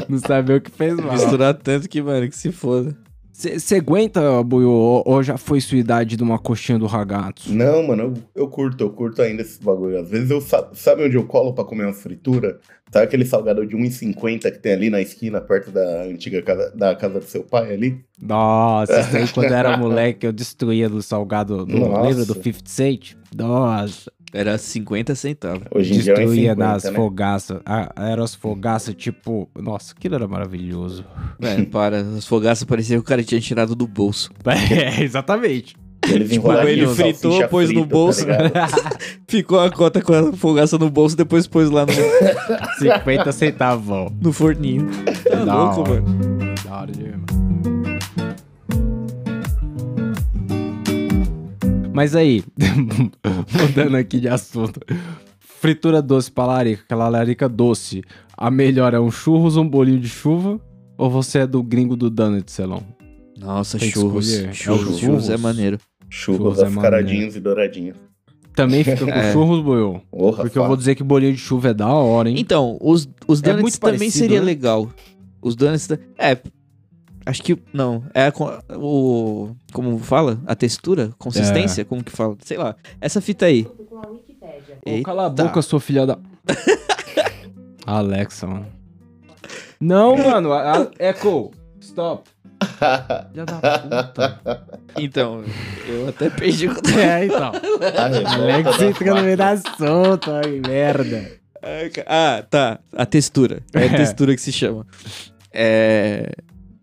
Não 0.07 0.17
saber 0.19 0.59
o 0.59 0.61
que 0.61 0.71
fez 0.71 0.95
mal. 0.95 1.11
Misturar 1.11 1.53
tanto 1.55 1.89
que, 1.89 2.01
mano, 2.01 2.29
que 2.29 2.37
se 2.37 2.53
foda. 2.53 2.95
Você 3.33 3.75
aguenta, 3.77 4.43
Buiu, 4.43 4.69
ou, 4.69 5.03
ou 5.07 5.23
já 5.23 5.37
foi 5.37 5.59
sua 5.59 5.79
idade 5.79 6.15
de 6.15 6.21
uma 6.21 6.37
coxinha 6.37 6.77
do 6.77 6.85
ragazzo? 6.85 7.51
Não, 7.51 7.81
mano, 7.87 8.03
eu, 8.35 8.43
eu 8.43 8.47
curto, 8.47 8.83
eu 8.83 8.91
curto 8.91 9.23
ainda 9.23 9.41
esse 9.41 9.61
bagulho. 9.61 9.99
Às 9.99 10.07
vezes 10.09 10.29
eu 10.29 10.39
sa- 10.39 10.69
sabe 10.73 11.03
onde 11.03 11.15
eu 11.17 11.25
colo 11.25 11.51
pra 11.51 11.63
comer 11.63 11.85
uma 11.85 11.93
fritura? 11.93 12.59
Sabe 12.91 13.05
aquele 13.05 13.25
salgado 13.25 13.65
de 13.65 13.75
1,50 13.75 14.51
que 14.51 14.59
tem 14.59 14.73
ali 14.73 14.89
na 14.91 15.01
esquina, 15.01 15.41
perto 15.41 15.71
da 15.71 16.03
antiga 16.03 16.43
casa, 16.43 16.71
da 16.75 16.95
casa 16.95 17.19
do 17.19 17.25
seu 17.25 17.43
pai 17.43 17.73
ali? 17.73 18.05
Nossa, 18.21 18.99
isso 18.99 19.17
aí 19.17 19.27
quando 19.29 19.49
eu 19.49 19.55
era 19.57 19.75
moleque 19.77 20.27
eu 20.27 20.31
destruía 20.31 20.87
do 20.87 21.01
salgado 21.01 21.65
do 21.65 22.01
lembra 22.01 22.23
do 22.23 22.35
50 22.35 22.69
Cent? 22.69 23.15
Nossa, 23.35 24.11
Era 24.33 24.57
50 24.57 25.13
centavos. 25.15 25.61
Hoje 25.73 25.93
em 25.93 25.99
dia 25.99 26.13
é 26.13 26.15
destruía 26.15 26.55
1,50, 26.55 26.57
nas 26.57 26.83
né? 26.85 26.91
fogaças. 26.93 27.59
Ah, 27.65 27.91
Eram 27.95 28.23
as 28.23 28.33
fogaças, 28.33 28.95
tipo. 28.95 29.47
Nossa, 29.55 29.93
aquilo 29.95 30.15
era 30.15 30.27
maravilhoso. 30.27 31.05
Velho, 31.39 31.67
para. 31.67 31.99
As 31.99 32.25
fogaças 32.25 32.63
pareciam 32.63 32.99
que 32.99 33.05
o 33.05 33.07
cara 33.07 33.23
tinha 33.23 33.39
tirado 33.39 33.75
do 33.75 33.87
bolso. 33.87 34.31
É, 34.45 35.03
exatamente. 35.03 35.75
Eles 36.05 36.31
Tipo, 36.31 36.51
ele 36.53 36.85
fritou, 36.87 37.47
pôs 37.47 37.69
no 37.69 37.75
frito, 37.75 37.87
tá 37.89 37.93
bolso. 37.95 38.25
ligado? 38.25 38.51
Ficou 39.29 39.59
a 39.61 39.71
cota 39.71 40.01
com 40.01 40.13
a 40.13 40.33
fogaça 40.33 40.77
no 40.77 40.89
bolso, 40.89 41.15
depois 41.15 41.47
pôs 41.47 41.69
lá 41.69 41.85
no, 41.85 41.93
50 42.79 43.31
centavos. 43.31 44.11
no 44.21 44.33
forninho. 44.33 44.89
Tá 45.29 45.45
Da 45.45 45.55
louco, 45.63 45.81
hora. 45.89 46.01
mano. 46.01 46.55
Da 46.65 46.77
hora 46.81 46.91
de 46.91 47.03
Mas 51.93 52.15
aí, 52.15 52.43
mudando 53.61 53.95
aqui 53.95 54.19
de 54.19 54.27
assunto. 54.27 54.79
Fritura 55.39 56.01
doce 56.01 56.31
pra 56.31 56.45
larica, 56.45 56.83
aquela 56.83 57.07
larica 57.07 57.47
doce. 57.47 58.03
A 58.35 58.49
melhor 58.51 58.93
é 58.93 58.99
um 58.99 59.11
churros 59.11 59.55
ou 59.55 59.63
um 59.63 59.69
bolinho 59.69 59.99
de 59.99 60.09
chuva? 60.09 60.59
Ou 60.97 61.09
você 61.09 61.39
é 61.39 61.47
do 61.47 61.61
gringo 61.63 61.95
do 61.95 62.09
Donut, 62.09 62.51
Celão? 62.51 62.83
Nossa, 63.39 63.77
Tem 63.77 63.89
churros. 63.89 64.31
É 64.33 64.51
Churros, 64.53 64.81
churros. 64.81 64.99
churros 64.99 65.29
é 65.29 65.37
maneiro. 65.37 65.77
Churros 66.09 66.37
Churros 66.39 66.59
é 66.59 66.65
açucaradinhos 66.67 67.35
e 67.35 67.39
douradinhos. 67.39 67.95
Também 68.55 68.83
fica 68.83 68.97
com 69.05 69.09
É. 69.11 69.31
churros, 69.31 69.63
boiô? 69.63 69.99
Porra, 70.11 70.43
Porque 70.43 70.57
eu 70.59 70.67
vou 70.67 70.75
dizer 70.77 70.95
que 70.95 71.03
bolinho 71.03 71.31
de 71.33 71.39
chuva 71.39 71.69
é 71.69 71.73
da 71.73 71.87
hora, 71.87 72.29
hein? 72.29 72.35
Então, 72.37 72.77
os, 72.81 73.07
os 73.27 73.39
É 73.39 73.43
donuts 73.43 73.61
muito 73.61 73.79
também 73.79 73.97
parecido, 73.99 74.19
seria 74.19 74.39
né? 74.39 74.45
legal. 74.45 74.89
Os 75.41 75.55
donuts. 75.55 75.89
É. 76.17 76.37
Acho 77.25 77.41
que. 77.43 77.57
Não. 77.73 78.03
É 78.13 78.29
com- 78.31 78.57
o. 78.75 79.55
Como 79.71 79.97
fala? 79.99 80.39
A 80.45 80.55
textura? 80.55 81.11
Consistência? 81.17 81.81
É. 81.81 81.85
Como 81.85 82.03
que 82.03 82.11
fala? 82.11 82.35
Sei 82.43 82.57
lá. 82.57 82.75
Essa 82.99 83.21
fita 83.21 83.45
aí. 83.45 83.63
com 83.63 83.97
a 83.97 84.07
Wikipédia. 84.09 84.77
Ô, 84.85 85.03
cala 85.03 85.25
a 85.27 85.29
boca, 85.29 85.61
sua 85.61 85.79
filha 85.79 86.05
da. 86.05 86.17
Alexa, 87.85 88.47
mano. 88.47 88.67
Não, 89.79 90.15
mano. 90.17 90.51
a- 90.53 90.81
a- 90.83 90.87
Echo, 90.99 91.51
stop. 91.79 92.29
Filha 93.31 93.45
da 93.45 94.03
puta. 94.03 94.63
Então, 94.97 95.43
eu 95.87 96.07
até 96.09 96.29
perdi 96.29 96.67
o. 96.67 96.71
É, 96.97 97.25
então. 97.25 97.51
A 97.97 98.07
revolta 98.07 98.41
Alex 98.41 98.77
da 98.77 98.85
entra 98.85 99.15
no 99.15 99.21
meio 99.21 99.37
da 99.37 99.49
assunto, 99.51 100.31
ai, 100.31 100.61
merda. 100.65 101.31
Ah, 102.07 102.43
tá. 102.49 102.79
A 102.95 103.05
textura. 103.05 103.61
É 103.73 103.79
a 103.79 103.85
É. 103.85 103.89
textura 103.97 104.33
que 104.35 104.41
se 104.41 104.51
chama. 104.51 104.85
É. 105.51 106.31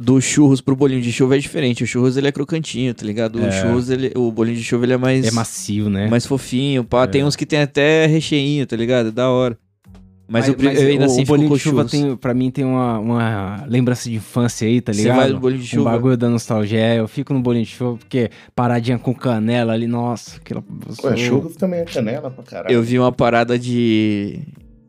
Do 0.00 0.18
churros 0.20 0.60
pro 0.62 0.74
bolinho 0.74 1.02
de 1.02 1.12
chuva 1.12 1.36
é 1.36 1.38
diferente. 1.38 1.84
O 1.84 1.86
churros 1.86 2.16
ele 2.16 2.26
é 2.28 2.32
crocantinho, 2.32 2.94
tá 2.94 3.04
ligado? 3.04 3.36
O 3.38 3.44
É. 3.44 3.50
churros, 3.50 3.90
ele, 3.90 4.10
o 4.16 4.32
bolinho 4.32 4.56
de 4.56 4.64
chuva 4.64 4.86
ele 4.86 4.94
é 4.94 4.96
mais. 4.96 5.26
É 5.26 5.30
macio, 5.30 5.90
né? 5.90 6.08
mais 6.08 6.24
fofinho, 6.24 6.82
pá. 6.84 7.04
É. 7.04 7.06
Tem 7.06 7.22
uns 7.24 7.36
que 7.36 7.44
tem 7.44 7.60
até 7.60 8.06
recheinho, 8.06 8.66
tá 8.66 8.76
ligado? 8.76 9.08
É 9.08 9.12
Da 9.12 9.28
hora. 9.28 9.58
Mas, 10.32 10.46
eu, 10.46 10.54
pre- 10.54 10.68
eu 10.68 10.86
ainda 10.86 11.02
o, 11.02 11.06
assim 11.06 11.16
o 11.16 11.18
fico 11.26 11.28
bolinho 11.36 11.52
de 11.52 11.58
chuva 11.58 11.76
churros. 11.88 11.90
tem, 11.90 12.16
pra 12.16 12.32
mim 12.32 12.52
tem 12.52 12.64
uma, 12.64 13.00
uma 13.00 13.64
lembrança 13.68 14.08
de 14.08 14.14
infância 14.14 14.66
aí, 14.66 14.80
tá 14.80 14.92
Você 14.92 15.02
ligado? 15.02 15.16
vai 15.16 15.28
no 15.30 15.40
bolinho 15.40 15.60
de 15.60 15.66
Um 15.66 15.78
chuva. 15.80 15.90
bagulho 15.90 16.16
da 16.16 16.30
nostalgia. 16.30 16.78
É, 16.78 17.00
Eu 17.00 17.08
fico 17.08 17.34
no 17.34 17.40
bolinho 17.40 17.64
de 17.64 17.70
chuva 17.72 17.98
porque 17.98 18.30
paradinha 18.54 18.96
com 18.96 19.12
canela 19.12 19.72
ali, 19.72 19.88
nossa, 19.88 20.36
aquela. 20.36 20.62
Ué, 21.02 21.16
churros 21.16 21.56
também 21.56 21.80
é 21.80 21.84
canela 21.84 22.30
pra 22.30 22.44
caralho. 22.44 22.72
Eu 22.72 22.80
vi 22.80 22.96
uma 22.96 23.10
parada 23.10 23.58
de, 23.58 24.38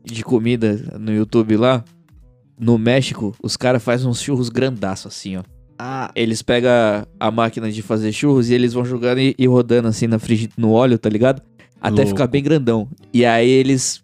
de 0.05 0.23
comida 0.23 0.95
no 0.99 1.11
YouTube 1.11 1.57
lá. 1.57 1.83
No 2.61 2.77
México, 2.77 3.35
os 3.41 3.57
caras 3.57 3.83
fazem 3.83 4.07
uns 4.07 4.21
churros 4.21 4.47
grandaço 4.47 5.07
assim, 5.07 5.35
ó. 5.37 5.43
Ah, 5.79 6.11
Eles 6.15 6.43
pegam 6.43 6.69
a 7.19 7.31
máquina 7.31 7.71
de 7.71 7.81
fazer 7.81 8.11
churros 8.11 8.51
e 8.51 8.53
eles 8.53 8.71
vão 8.71 8.85
jogando 8.85 9.19
e, 9.19 9.33
e 9.35 9.47
rodando 9.47 9.87
assim 9.87 10.05
na 10.05 10.19
frigi 10.19 10.47
no 10.55 10.71
óleo, 10.71 10.99
tá 10.99 11.09
ligado? 11.09 11.41
Até 11.81 11.95
Louco. 12.03 12.09
ficar 12.09 12.27
bem 12.27 12.43
grandão. 12.43 12.87
E 13.11 13.25
aí 13.25 13.49
eles. 13.49 14.03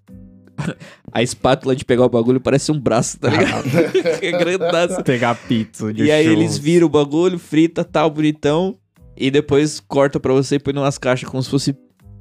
a 1.14 1.22
espátula 1.22 1.76
de 1.76 1.86
pegar 1.86 2.06
o 2.06 2.10
bagulho 2.10 2.42
parece 2.42 2.72
um 2.72 2.80
braço, 2.80 3.20
tá 3.20 3.30
ligado? 3.30 3.66
é 4.24 4.32
grandaço. 4.32 5.04
pegar 5.04 5.36
pizza 5.36 5.94
de 5.94 6.06
E 6.06 6.12
aí 6.12 6.26
churros. 6.26 6.40
eles 6.40 6.58
viram 6.58 6.88
o 6.88 6.90
bagulho, 6.90 7.38
frita, 7.38 7.84
tal, 7.84 8.10
bonitão. 8.10 8.76
E 9.16 9.30
depois 9.30 9.80
corta 9.80 10.20
pra 10.20 10.34
você 10.34 10.56
e 10.56 10.60
põe 10.60 10.74
numas 10.74 10.98
caixas 10.98 11.30
como 11.30 11.44
se 11.44 11.50
fosse 11.52 11.76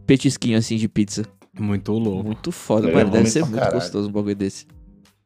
petisquinho 0.06 0.58
assim 0.58 0.76
de 0.76 0.86
pizza. 0.86 1.24
Muito 1.58 1.92
louco. 1.92 2.24
Muito 2.24 2.52
foda, 2.52 2.88
Eu 2.90 2.94
mano. 2.94 3.10
Deve 3.10 3.30
ser 3.30 3.40
muito 3.40 3.54
caralho. 3.54 3.74
gostoso 3.74 4.08
um 4.10 4.12
bagulho 4.12 4.34
desse. 4.36 4.66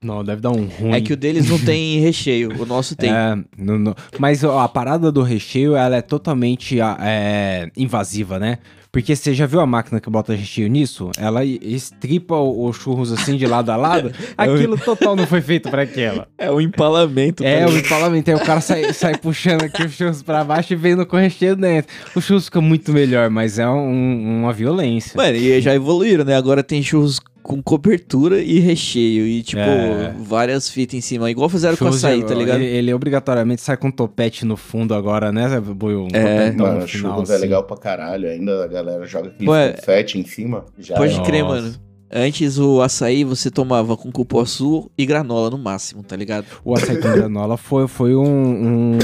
Não, 0.02 0.24
deve 0.24 0.40
dar 0.40 0.50
um 0.50 0.64
ruim. 0.64 0.94
É 0.94 1.00
que 1.00 1.12
o 1.12 1.16
deles 1.16 1.48
não 1.50 1.58
tem 1.58 2.00
recheio, 2.00 2.50
o 2.62 2.64
nosso 2.64 2.96
tem. 2.96 3.10
É, 3.10 3.36
no- 3.58 3.78
no- 3.78 3.94
mas 4.18 4.42
ó, 4.42 4.60
a 4.60 4.68
parada 4.68 5.12
do 5.12 5.22
recheio, 5.22 5.76
ela 5.76 5.96
é 5.96 6.00
totalmente 6.02 6.80
ah, 6.80 6.96
é, 7.00 7.68
invasiva, 7.76 8.38
né? 8.38 8.58
Porque 8.90 9.14
você 9.14 9.32
já 9.34 9.46
viu 9.46 9.60
a 9.60 9.66
máquina 9.66 10.00
que 10.00 10.08
bota 10.10 10.34
recheio 10.34 10.68
nisso? 10.68 11.10
Ela 11.18 11.44
estripa 11.44 12.34
o, 12.34 12.64
o 12.66 12.72
churros 12.72 13.12
assim 13.12 13.36
de 13.36 13.46
lado 13.46 13.70
a 13.70 13.76
lado. 13.76 14.10
Aquilo 14.36 14.76
total 14.78 15.14
não 15.14 15.26
foi 15.28 15.40
feito 15.42 15.70
pra 15.70 15.82
aquela. 15.82 16.26
É 16.36 16.50
o 16.50 16.60
empalamento. 16.60 17.44
É, 17.44 17.64
tá 17.66 17.70
o 17.70 17.76
empalamento. 17.78 18.30
Aí 18.30 18.36
o 18.36 18.40
cara 18.40 18.60
sai, 18.60 18.92
sai 18.92 19.16
puxando 19.16 19.62
aqui 19.62 19.84
os 19.84 19.92
churros 19.92 20.22
pra 20.24 20.42
baixo 20.42 20.72
e 20.72 20.76
vendo 20.76 21.06
com 21.06 21.16
recheio 21.16 21.54
dentro. 21.54 21.94
O 22.16 22.20
churros 22.20 22.46
fica 22.46 22.60
muito 22.60 22.90
melhor, 22.92 23.30
mas 23.30 23.58
é 23.60 23.68
um- 23.68 24.40
uma 24.40 24.52
violência. 24.52 25.12
Mano, 25.14 25.36
e 25.36 25.60
já 25.60 25.72
evoluíram, 25.72 26.24
né? 26.24 26.34
Agora 26.34 26.62
tem 26.64 26.82
churros 26.82 27.20
com 27.42 27.62
cobertura 27.62 28.40
e 28.40 28.58
recheio. 28.60 29.26
E, 29.26 29.42
tipo, 29.42 29.60
É. 29.60 30.14
várias 30.22 30.68
fitas 30.68 30.94
em 30.94 31.00
cima. 31.00 31.30
Igual 31.30 31.48
fizeram 31.48 31.76
com 31.76 31.86
Churros, 31.86 32.04
açaí, 32.04 32.22
tá 32.24 32.34
ligado? 32.34 32.60
Ele, 32.60 32.76
ele 32.76 32.94
obrigatoriamente 32.94 33.62
sai 33.62 33.76
com 33.76 33.88
um 33.88 33.92
topete 33.92 34.44
no 34.44 34.56
fundo 34.56 34.94
agora, 34.94 35.30
né, 35.32 35.60
Buiu? 35.60 36.04
Um 36.04 36.08
É. 36.12 36.50
Mano, 36.52 36.80
no 36.80 36.86
final, 36.86 37.12
churros 37.14 37.30
é 37.30 37.34
assim. 37.34 37.42
legal 37.42 37.64
pra 37.64 37.76
caralho. 37.76 38.28
Ainda 38.28 38.64
a 38.64 38.66
galera 38.68 39.04
joga 39.06 39.28
aquele 39.28 39.46
Pô, 39.46 39.54
é- 39.54 39.72
confete 39.72 40.18
em 40.18 40.24
cima. 40.24 40.64
Já 40.78 40.96
Pode 40.96 41.18
é. 41.18 41.22
crer, 41.22 41.42
Nossa. 41.42 41.60
mano. 41.62 41.89
Antes 42.12 42.58
o 42.58 42.80
açaí 42.82 43.22
você 43.22 43.50
tomava 43.50 43.96
com 43.96 44.10
cupuaçu 44.10 44.90
e 44.98 45.06
granola 45.06 45.48
no 45.50 45.56
máximo, 45.58 46.02
tá 46.02 46.16
ligado? 46.16 46.44
O 46.64 46.74
açaí 46.74 46.96
com 46.96 47.12
granola 47.12 47.56
foi, 47.56 47.86
foi 47.86 48.16
um, 48.16 48.24
um- 48.24 48.98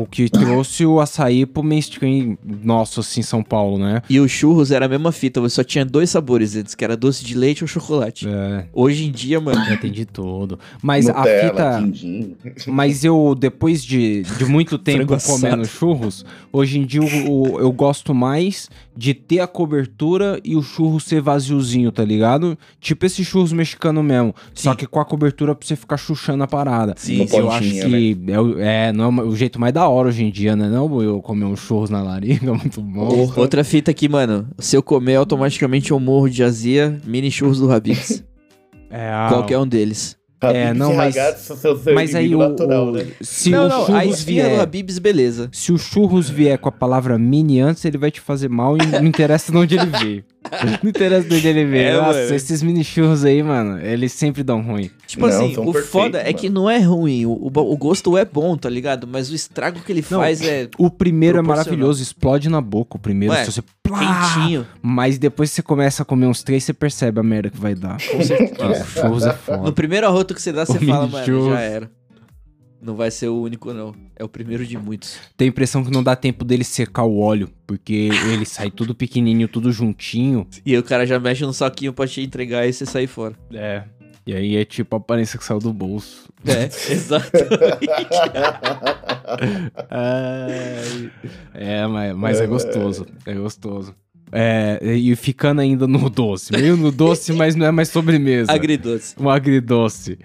o 0.00 0.06
que 0.06 0.28
trouxe 0.30 0.86
o 0.86 1.00
açaí 1.00 1.44
pro 1.44 1.62
mainstream 1.62 2.38
nosso, 2.44 3.00
assim, 3.00 3.20
em 3.20 3.24
São 3.24 3.42
Paulo, 3.42 3.78
né? 3.78 4.00
E 4.08 4.20
o 4.20 4.28
churros 4.28 4.70
era 4.70 4.86
a 4.86 4.88
mesma 4.88 5.10
fita, 5.10 5.40
você 5.40 5.56
só 5.56 5.64
tinha 5.64 5.84
dois 5.84 6.10
sabores 6.10 6.54
antes, 6.54 6.74
que 6.74 6.84
era 6.84 6.96
doce 6.96 7.24
de 7.24 7.34
leite 7.36 7.64
ou 7.64 7.68
chocolate. 7.68 8.28
É, 8.28 8.66
Hoje 8.72 9.06
em 9.06 9.10
dia, 9.10 9.40
mano, 9.40 9.64
já 9.64 9.76
tem 9.76 9.90
de 9.90 10.04
tudo. 10.04 10.58
Mas 10.80 11.08
a 11.08 11.14
Nutella, 11.18 11.48
fita... 11.48 11.78
quindim. 11.82 12.36
Mas 12.68 13.04
eu, 13.04 13.34
depois 13.38 13.84
de, 13.84 14.22
de 14.22 14.44
muito 14.44 14.78
tempo 14.78 15.06
Frango 15.18 15.22
comendo 15.24 15.62
assado. 15.62 15.66
churros, 15.68 16.24
hoje 16.52 16.78
em 16.78 16.84
dia 16.86 17.02
o- 17.02 17.58
eu 17.58 17.72
gosto 17.72 18.14
mais 18.14 18.68
de 18.96 19.14
ter 19.14 19.40
a 19.40 19.46
cobertura 19.46 20.38
e 20.44 20.54
o 20.54 20.62
churro 20.62 21.00
ser 21.00 21.20
vaziozinho, 21.20 21.90
tá 21.90 22.04
ligado? 22.04 22.51
Tipo 22.80 23.06
esse 23.06 23.24
churros 23.24 23.52
mexicano 23.52 24.02
mesmo. 24.02 24.34
Só 24.54 24.70
Sim. 24.70 24.76
que 24.76 24.86
com 24.86 25.00
a 25.00 25.04
cobertura 25.04 25.54
pra 25.54 25.66
você 25.66 25.76
ficar 25.76 25.96
chuchando 25.96 26.42
a 26.44 26.46
parada. 26.46 26.94
Sim, 26.96 27.20
eu 27.22 27.28
sim. 27.28 27.36
acho 27.38 27.58
Pontinha, 27.58 27.88
que 27.88 28.16
é, 28.28 28.40
o- 28.40 28.58
é, 28.60 28.92
não 28.92 29.04
é 29.20 29.22
o 29.22 29.36
jeito 29.36 29.60
mais 29.60 29.72
da 29.72 29.88
hora 29.88 30.08
hoje 30.08 30.24
em 30.24 30.30
dia, 30.30 30.54
né? 30.56 30.68
Não, 30.68 31.02
eu 31.02 31.20
comer 31.20 31.44
um 31.44 31.56
churros 31.56 31.90
na 31.90 32.02
lariga, 32.02 32.52
muito 32.54 32.80
bom. 32.80 33.08
Porra. 33.08 33.40
outra 33.40 33.64
fita 33.64 33.90
aqui, 33.90 34.08
mano. 34.08 34.48
Se 34.58 34.76
eu 34.76 34.82
comer, 34.82 35.16
automaticamente 35.16 35.90
eu 35.90 36.00
morro 36.00 36.28
de 36.28 36.42
azia, 36.42 37.00
mini 37.06 37.30
churros 37.30 37.58
do 37.60 37.72
Habib's. 37.72 38.22
É, 38.94 39.08
a- 39.10 39.28
Qualquer 39.30 39.56
um 39.58 39.66
deles. 39.66 40.18
É, 40.42 40.64
Habib's 40.68 40.78
não, 40.78 40.92
e 40.92 40.96
mas- 40.96 41.14
Mas 41.94 42.14
aí 42.14 42.34
o, 42.34 42.38
natural, 42.40 42.88
o- 42.88 42.92
né? 42.92 43.06
se 43.22 43.48
não, 43.48 43.64
o 43.64 43.68
não, 43.70 43.82
a 43.82 43.86
churros 44.02 44.22
vier... 44.24 44.60
Habib's, 44.60 44.98
beleza. 44.98 45.48
Se 45.50 45.72
o 45.72 45.78
churros 45.78 46.28
vier 46.28 46.58
com 46.58 46.68
a 46.68 46.72
palavra 46.72 47.18
mini 47.18 47.58
antes, 47.60 47.82
ele 47.86 47.96
vai 47.96 48.10
te 48.10 48.20
fazer 48.20 48.50
mal 48.50 48.76
e 48.76 48.84
não 48.84 49.06
interessa 49.06 49.50
de 49.50 49.56
onde 49.56 49.76
ele 49.78 49.86
veio. 49.86 50.24
Não 50.82 50.90
interessa 50.90 51.26
ele 51.34 51.64
veio. 51.64 51.82
É, 51.92 51.96
Nossa, 51.96 52.18
mano. 52.20 52.34
esses 52.34 52.62
mini 52.62 52.84
churros 52.84 53.24
aí, 53.24 53.42
mano, 53.42 53.80
eles 53.80 54.12
sempre 54.12 54.42
dão 54.42 54.60
ruim. 54.62 54.90
Tipo 55.06 55.26
Não, 55.26 55.34
assim, 55.34 55.56
o 55.56 55.64
perfeitos, 55.72 55.90
foda 55.90 56.18
é 56.18 56.24
mano. 56.26 56.36
que 56.38 56.48
não 56.48 56.70
é 56.70 56.78
ruim. 56.78 57.26
O, 57.26 57.32
o, 57.32 57.76
gosto 57.76 58.16
é 58.16 58.24
bom, 58.24 58.56
tá 58.56 58.68
ligado? 58.68 59.06
Mas 59.06 59.30
o 59.30 59.34
estrago 59.34 59.80
que 59.80 59.90
ele 59.92 60.04
Não, 60.10 60.20
faz 60.20 60.40
é 60.42 60.68
O 60.78 60.90
primeiro 60.90 61.38
é 61.38 61.42
maravilhoso, 61.42 62.02
explode 62.02 62.48
na 62.48 62.60
boca. 62.60 62.96
O 62.96 63.00
primeiro, 63.00 63.34
Ué, 63.34 63.44
se 63.44 63.52
você. 63.52 63.62
Plá! 63.82 64.32
quentinho. 64.34 64.66
Mas 64.80 65.18
depois 65.18 65.50
que 65.50 65.56
você 65.56 65.62
começa 65.62 66.02
a 66.02 66.06
comer 66.06 66.26
uns 66.26 66.42
três, 66.42 66.64
você 66.64 66.72
percebe 66.72 67.20
a 67.20 67.22
merda 67.22 67.50
que 67.50 67.58
vai 67.58 67.74
dar. 67.74 67.98
Com 68.10 68.22
certeza. 68.22 68.86
É 69.02 69.08
No 69.08 69.20
foda. 69.58 69.72
primeiro 69.72 70.06
arroto 70.06 70.34
que 70.34 70.40
você 70.42 70.52
dá, 70.52 70.64
você 70.64 70.78
O 70.78 70.86
fala, 70.86 71.00
mini 71.02 71.12
mano, 71.12 71.26
churros. 71.26 71.52
já 71.52 71.60
era. 71.60 71.90
Não 72.82 72.96
vai 72.96 73.12
ser 73.12 73.28
o 73.28 73.40
único, 73.40 73.72
não. 73.72 73.94
É 74.16 74.24
o 74.24 74.28
primeiro 74.28 74.66
de 74.66 74.76
muitos. 74.76 75.16
Tenho 75.36 75.50
a 75.50 75.52
impressão 75.52 75.84
que 75.84 75.90
não 75.90 76.02
dá 76.02 76.16
tempo 76.16 76.44
dele 76.44 76.64
secar 76.64 77.04
o 77.04 77.20
óleo, 77.20 77.48
porque 77.64 78.10
ele 78.32 78.44
sai 78.44 78.72
tudo 78.72 78.92
pequenininho, 78.92 79.46
tudo 79.46 79.70
juntinho. 79.70 80.48
E 80.66 80.72
aí 80.72 80.78
o 80.78 80.82
cara 80.82 81.06
já 81.06 81.20
mexe 81.20 81.44
no 81.44 81.52
saquinho 81.52 81.92
pra 81.92 82.08
te 82.08 82.20
entregar 82.20 82.66
e 82.66 82.72
você 82.72 82.84
sair 82.84 83.06
fora. 83.06 83.36
É. 83.54 83.84
E 84.26 84.34
aí 84.34 84.56
é 84.56 84.64
tipo 84.64 84.96
a 84.96 84.98
aparência 84.98 85.38
que 85.38 85.44
saiu 85.44 85.60
do 85.60 85.72
bolso. 85.72 86.28
É, 86.44 86.64
exatamente. 86.92 87.52
É, 91.54 91.86
mas, 91.86 92.14
mas 92.14 92.40
é 92.40 92.46
gostoso. 92.46 93.06
É 93.24 93.34
gostoso. 93.34 93.94
É, 94.30 94.78
e 94.82 95.14
ficando 95.14 95.60
ainda 95.60 95.86
no 95.86 96.10
doce. 96.10 96.52
Meio 96.52 96.76
no 96.76 96.90
doce, 96.90 97.32
mas 97.32 97.54
não 97.54 97.66
é 97.66 97.70
mais 97.70 97.88
sobremesa. 97.88 98.50
Agridoce. 98.50 99.14
Um 99.18 99.28
agridoce. 99.28 100.18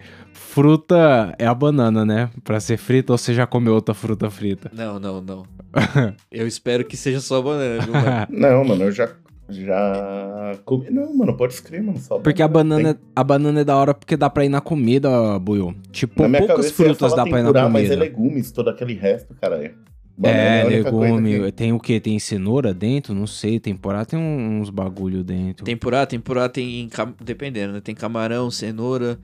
Fruta 0.61 1.35
é 1.37 1.45
a 1.45 1.53
banana, 1.53 2.03
né? 2.03 2.31
Pra 2.43 2.59
ser 2.59 2.77
frita 2.77 3.13
ou 3.13 3.17
você 3.19 3.31
já 3.31 3.45
comeu 3.45 3.75
outra 3.75 3.93
fruta 3.93 4.27
frita? 4.31 4.71
Não, 4.73 4.99
não, 4.99 5.21
não. 5.21 5.45
Eu 6.31 6.47
espero 6.47 6.83
que 6.83 6.97
seja 6.97 7.19
só 7.21 7.39
banana, 7.43 7.83
viu, 7.83 7.93
mano? 7.93 8.25
Não, 8.31 8.65
mano, 8.65 8.85
eu 8.85 8.91
já. 8.91 9.07
Já 9.47 10.53
comi. 10.65 10.89
Não, 10.89 11.15
mano, 11.15 11.37
pode 11.37 11.53
escrever, 11.53 11.83
mano. 11.85 11.99
Só 11.99 12.17
Porque 12.17 12.41
a 12.41 12.47
banana, 12.47 12.99
a 13.15 13.23
banana 13.23 13.61
é 13.61 13.63
da 13.63 13.75
hora 13.77 13.93
porque 13.93 14.17
dá 14.17 14.31
pra 14.31 14.45
ir 14.45 14.49
na 14.49 14.59
comida, 14.59 15.37
Buiu. 15.37 15.75
Tipo, 15.91 16.27
Na 16.27 16.39
poucas 16.39 16.71
frutas 16.71 17.13
dá 17.13 17.21
pra 17.23 17.39
ir 17.39 17.43
na 17.43 17.49
tempurá, 17.49 17.69
mas 17.69 17.83
é 17.91 17.95
comida. 17.95 18.03
legumes, 18.03 18.51
todo 18.51 18.69
aquele 18.71 18.95
resto, 18.95 19.35
cara. 19.39 19.75
Banana 20.17 20.39
é, 20.39 20.61
a 20.63 20.65
única 20.65 20.91
coisa 20.91 21.13
legume. 21.15 21.39
que- 21.45 21.51
Tem 21.51 21.71
o 21.71 21.79
quê? 21.79 21.99
Tem 21.99 22.17
cenoura 22.17 22.73
dentro? 22.73 23.13
Não 23.13 23.27
sei. 23.27 23.59
Temporada 23.59 24.05
tem 24.07 24.17
uns 24.19 24.71
bagulho 24.71 25.23
dentro. 25.23 25.63
Tempurá, 25.63 26.03
tempurá 26.07 26.49
tem, 26.49 26.89
dependendo, 27.23 27.73
né? 27.73 27.81
Tem 27.81 27.93
camarão, 27.93 28.49
cenoura, 28.49 29.19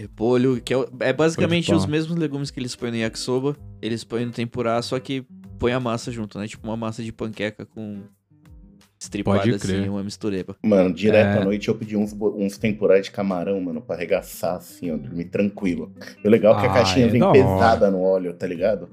repolho, 0.00 0.60
que 0.60 0.72
é, 0.72 0.86
é 1.00 1.12
basicamente 1.12 1.74
os 1.74 1.84
mesmos 1.84 2.16
legumes 2.16 2.50
que 2.50 2.60
eles 2.60 2.76
põem 2.76 2.92
no 2.92 2.96
yakisoba, 2.98 3.56
eles 3.82 4.04
põem 4.04 4.26
no 4.26 4.32
tempurá, 4.32 4.80
só 4.80 4.98
que 5.00 5.24
põe 5.58 5.72
a 5.72 5.80
massa 5.80 6.12
junto, 6.12 6.38
né? 6.38 6.46
Tipo 6.46 6.66
uma 6.68 6.76
massa 6.76 7.02
de 7.02 7.10
panqueca 7.12 7.66
com 7.66 8.02
estripada 9.00 9.38
Pode 9.40 9.54
assim, 9.54 9.88
uma 9.88 10.02
mistureba. 10.04 10.56
Mano, 10.64 10.94
direto 10.94 11.38
É. 11.38 11.42
à 11.42 11.44
noite 11.44 11.66
eu 11.68 11.74
pedi 11.74 11.96
uns, 11.96 12.12
uns 12.12 12.56
temporais 12.58 13.04
de 13.06 13.10
camarão, 13.10 13.60
mano, 13.60 13.80
pra 13.80 13.96
arregaçar 13.96 14.56
assim, 14.56 14.90
ó, 14.92 14.96
dormir 14.96 15.24
tranquilo. 15.26 15.92
E 16.24 16.26
o 16.28 16.30
legal 16.30 16.56
é 16.56 16.60
que 16.60 16.66
a 16.66 16.70
Ah, 16.70 16.74
caixinha 16.74 17.06
é 17.06 17.08
vem 17.08 17.20
da 17.20 17.32
pesada 17.32 17.90
no 17.90 18.00
óleo, 18.00 18.32
tá 18.34 18.46
ligado? 18.46 18.88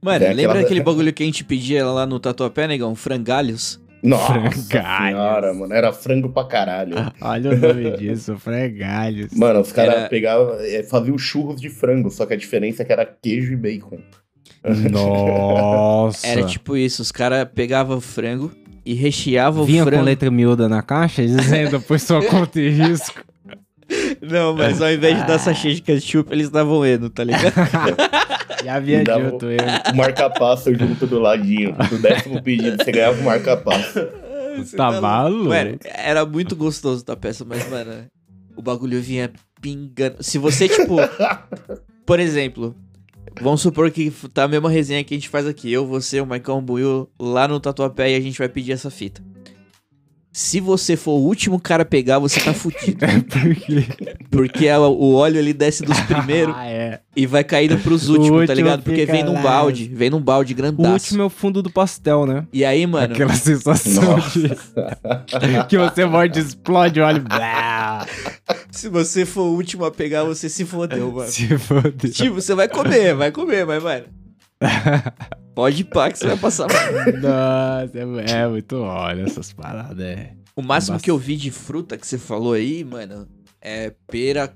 Mano, 0.00 0.24
É 0.24 0.32
lembra 0.32 0.52
aquela- 0.54 0.64
aquele 0.66 0.82
bagulho 0.82 1.12
que 1.12 1.22
a 1.22 1.26
gente 1.26 1.44
pedia 1.44 1.86
lá 1.86 2.04
no 2.04 2.18
Tatuapé, 2.18 2.66
negão? 2.66 2.96
Frangalhos? 2.96 3.80
Nossa 4.02 4.32
Frangalhos. 4.50 4.64
senhora, 4.66 5.54
mano, 5.54 5.72
era 5.72 5.92
frango 5.92 6.28
pra 6.28 6.44
caralho. 6.44 6.96
Olha 7.20 7.50
o 7.50 7.56
nome 7.56 7.96
disso, 7.96 8.36
fregalhos. 8.36 9.32
Mano, 9.32 9.60
os 9.60 9.70
caras 9.72 9.94
Era- 9.94 10.08
pegavam, 10.08 10.56
é, 10.60 10.82
faziam 10.82 11.16
churros 11.16 11.60
de 11.60 11.70
frango, 11.70 12.10
só 12.10 12.26
que 12.26 12.34
a 12.34 12.36
diferença 12.36 12.82
é 12.82 12.84
que 12.84 12.92
era 12.92 13.06
queijo 13.06 13.52
e 13.52 13.56
bacon. 13.56 13.98
Nossa. 14.90 16.26
Era 16.26 16.44
tipo 16.44 16.76
isso, 16.76 17.02
os 17.02 17.12
caras 17.12 17.46
pegavam 17.54 17.98
o 17.98 18.00
frango 18.00 18.52
e 18.84 18.94
recheavam 18.94 19.64
Vinha 19.64 19.82
o 19.82 19.86
frango. 19.86 20.00
com 20.00 20.04
letra 20.04 20.30
miúda 20.30 20.68
na 20.68 20.82
caixa 20.82 21.24
dizendo 21.24 21.80
por 21.80 21.98
sua 22.00 22.24
conta 22.24 22.60
e 22.60 22.68
risco. 22.70 23.22
Não, 24.20 24.54
mas 24.54 24.80
ao 24.80 24.90
invés 24.90 25.18
de 25.20 25.26
dar 25.26 25.38
sachê 25.38 25.74
de 25.74 25.82
ketchup, 25.82 26.32
eles 26.32 26.48
davam 26.48 26.84
eno, 26.84 27.10
tá 27.10 27.22
ligado? 27.24 27.52
Já 28.64 28.76
havia 28.76 29.04
dava 29.04 29.30
dito 29.30 29.46
eu. 29.46 29.58
O 29.92 29.96
marca-passo 29.96 30.74
junto 30.74 31.06
do 31.06 31.18
ladinho. 31.18 31.74
Do 31.88 31.98
décimo 31.98 32.42
pedido, 32.42 32.82
você 32.82 32.92
ganhava 32.92 33.20
o 33.20 33.24
marca-passo. 33.24 34.00
Tá 34.76 34.88
louco. 34.88 35.02
maluco? 35.02 35.48
Mano, 35.48 35.78
era 35.84 36.26
muito 36.26 36.54
gostoso 36.54 37.04
da 37.04 37.16
peça, 37.16 37.44
mas, 37.44 37.68
mano, 37.70 38.04
o 38.56 38.62
bagulho 38.62 39.00
vinha 39.00 39.32
pingando. 39.60 40.22
Se 40.22 40.38
você, 40.38 40.68
tipo, 40.68 40.96
por 42.04 42.20
exemplo, 42.20 42.74
vamos 43.40 43.62
supor 43.62 43.90
que 43.90 44.10
tá 44.32 44.44
a 44.44 44.48
mesma 44.48 44.68
resenha 44.68 45.02
que 45.04 45.14
a 45.14 45.16
gente 45.16 45.28
faz 45.28 45.46
aqui. 45.46 45.72
Eu, 45.72 45.86
você, 45.86 46.20
o 46.20 46.26
Maicon 46.26 46.60
Buiu, 46.60 47.08
lá 47.18 47.48
no 47.48 47.60
Tatuapé 47.60 48.12
e 48.12 48.16
a 48.16 48.20
gente 48.20 48.38
vai 48.38 48.48
pedir 48.48 48.72
essa 48.72 48.90
fita. 48.90 49.22
Se 50.34 50.60
você 50.60 50.96
for 50.96 51.12
o 51.12 51.24
último 51.26 51.60
cara 51.60 51.82
a 51.82 51.84
pegar, 51.86 52.18
você 52.18 52.40
tá 52.40 52.54
fudido. 52.54 53.04
É 53.04 53.20
porque. 53.20 53.86
Porque 54.30 54.68
a- 54.68 54.80
o 54.80 55.14
óleo 55.14 55.38
ele 55.38 55.52
desce 55.52 55.82
dos 55.84 56.00
primeiros 56.08 56.54
Ah, 56.56 56.66
é. 56.66 57.00
e 57.14 57.26
vai 57.26 57.44
caindo 57.44 57.76
pros 57.78 58.08
últimos, 58.08 58.30
tá 58.46 58.52
último 58.52 58.54
ligado? 58.54 58.82
Porque 58.82 59.00
fica 59.02 59.12
vem 59.12 59.22
num 59.24 59.34
lá. 59.34 59.42
balde, 59.42 59.90
vem 59.92 60.08
num 60.08 60.20
balde 60.22 60.54
O 60.54 60.56
grandaço. 60.56 60.90
último 60.94 61.22
é 61.22 61.24
o 61.26 61.28
fundo 61.28 61.62
do 61.62 61.68
pastel, 61.70 62.24
né? 62.24 62.46
E 62.50 62.64
aí, 62.64 62.86
mano, 62.86 63.12
Aquela 63.12 63.34
sensação 63.34 64.16
de. 64.32 64.50
que 65.68 65.76
você 65.76 66.06
morde 66.06 66.38
e 66.38 66.42
explode 66.42 66.98
o 66.98 67.04
óleo. 67.04 67.22
Blá, 67.28 68.06
se 68.70 68.88
você 68.88 69.26
for 69.26 69.42
o 69.42 69.52
último 69.54 69.84
a 69.84 69.90
pegar, 69.90 70.24
você 70.24 70.48
se 70.48 70.64
fodeu, 70.64 71.12
mano. 71.12 71.30
se 71.30 71.46
fodeu. 71.58 72.10
Tipo, 72.10 72.36
você 72.36 72.54
vai 72.54 72.68
comer, 72.68 73.14
vai 73.14 73.30
comer, 73.30 73.66
mas, 73.66 73.82
mano. 73.82 74.04
Pode 75.54 75.82
ir 75.82 75.84
pá 75.84 76.10
que 76.10 76.18
você 76.18 76.28
vai 76.28 76.36
passar 76.38 76.66
mal. 76.68 77.12
Nossa, 77.20 77.98
é, 77.98 78.42
é 78.42 78.48
muito 78.48 78.76
óleo 78.80 79.24
essas 79.26 79.52
paradas. 79.52 80.00
É. 80.04 80.34
O 80.56 80.62
máximo 80.62 80.94
Basta- 80.94 81.04
que 81.04 81.10
eu 81.10 81.18
vi 81.18 81.36
de 81.36 81.50
fruta 81.50 81.96
que 81.96 82.06
você 82.06 82.16
falou 82.18 82.52
aí, 82.54 82.82
mano, 82.84 83.28
é 83.60 83.92
pera. 84.06 84.54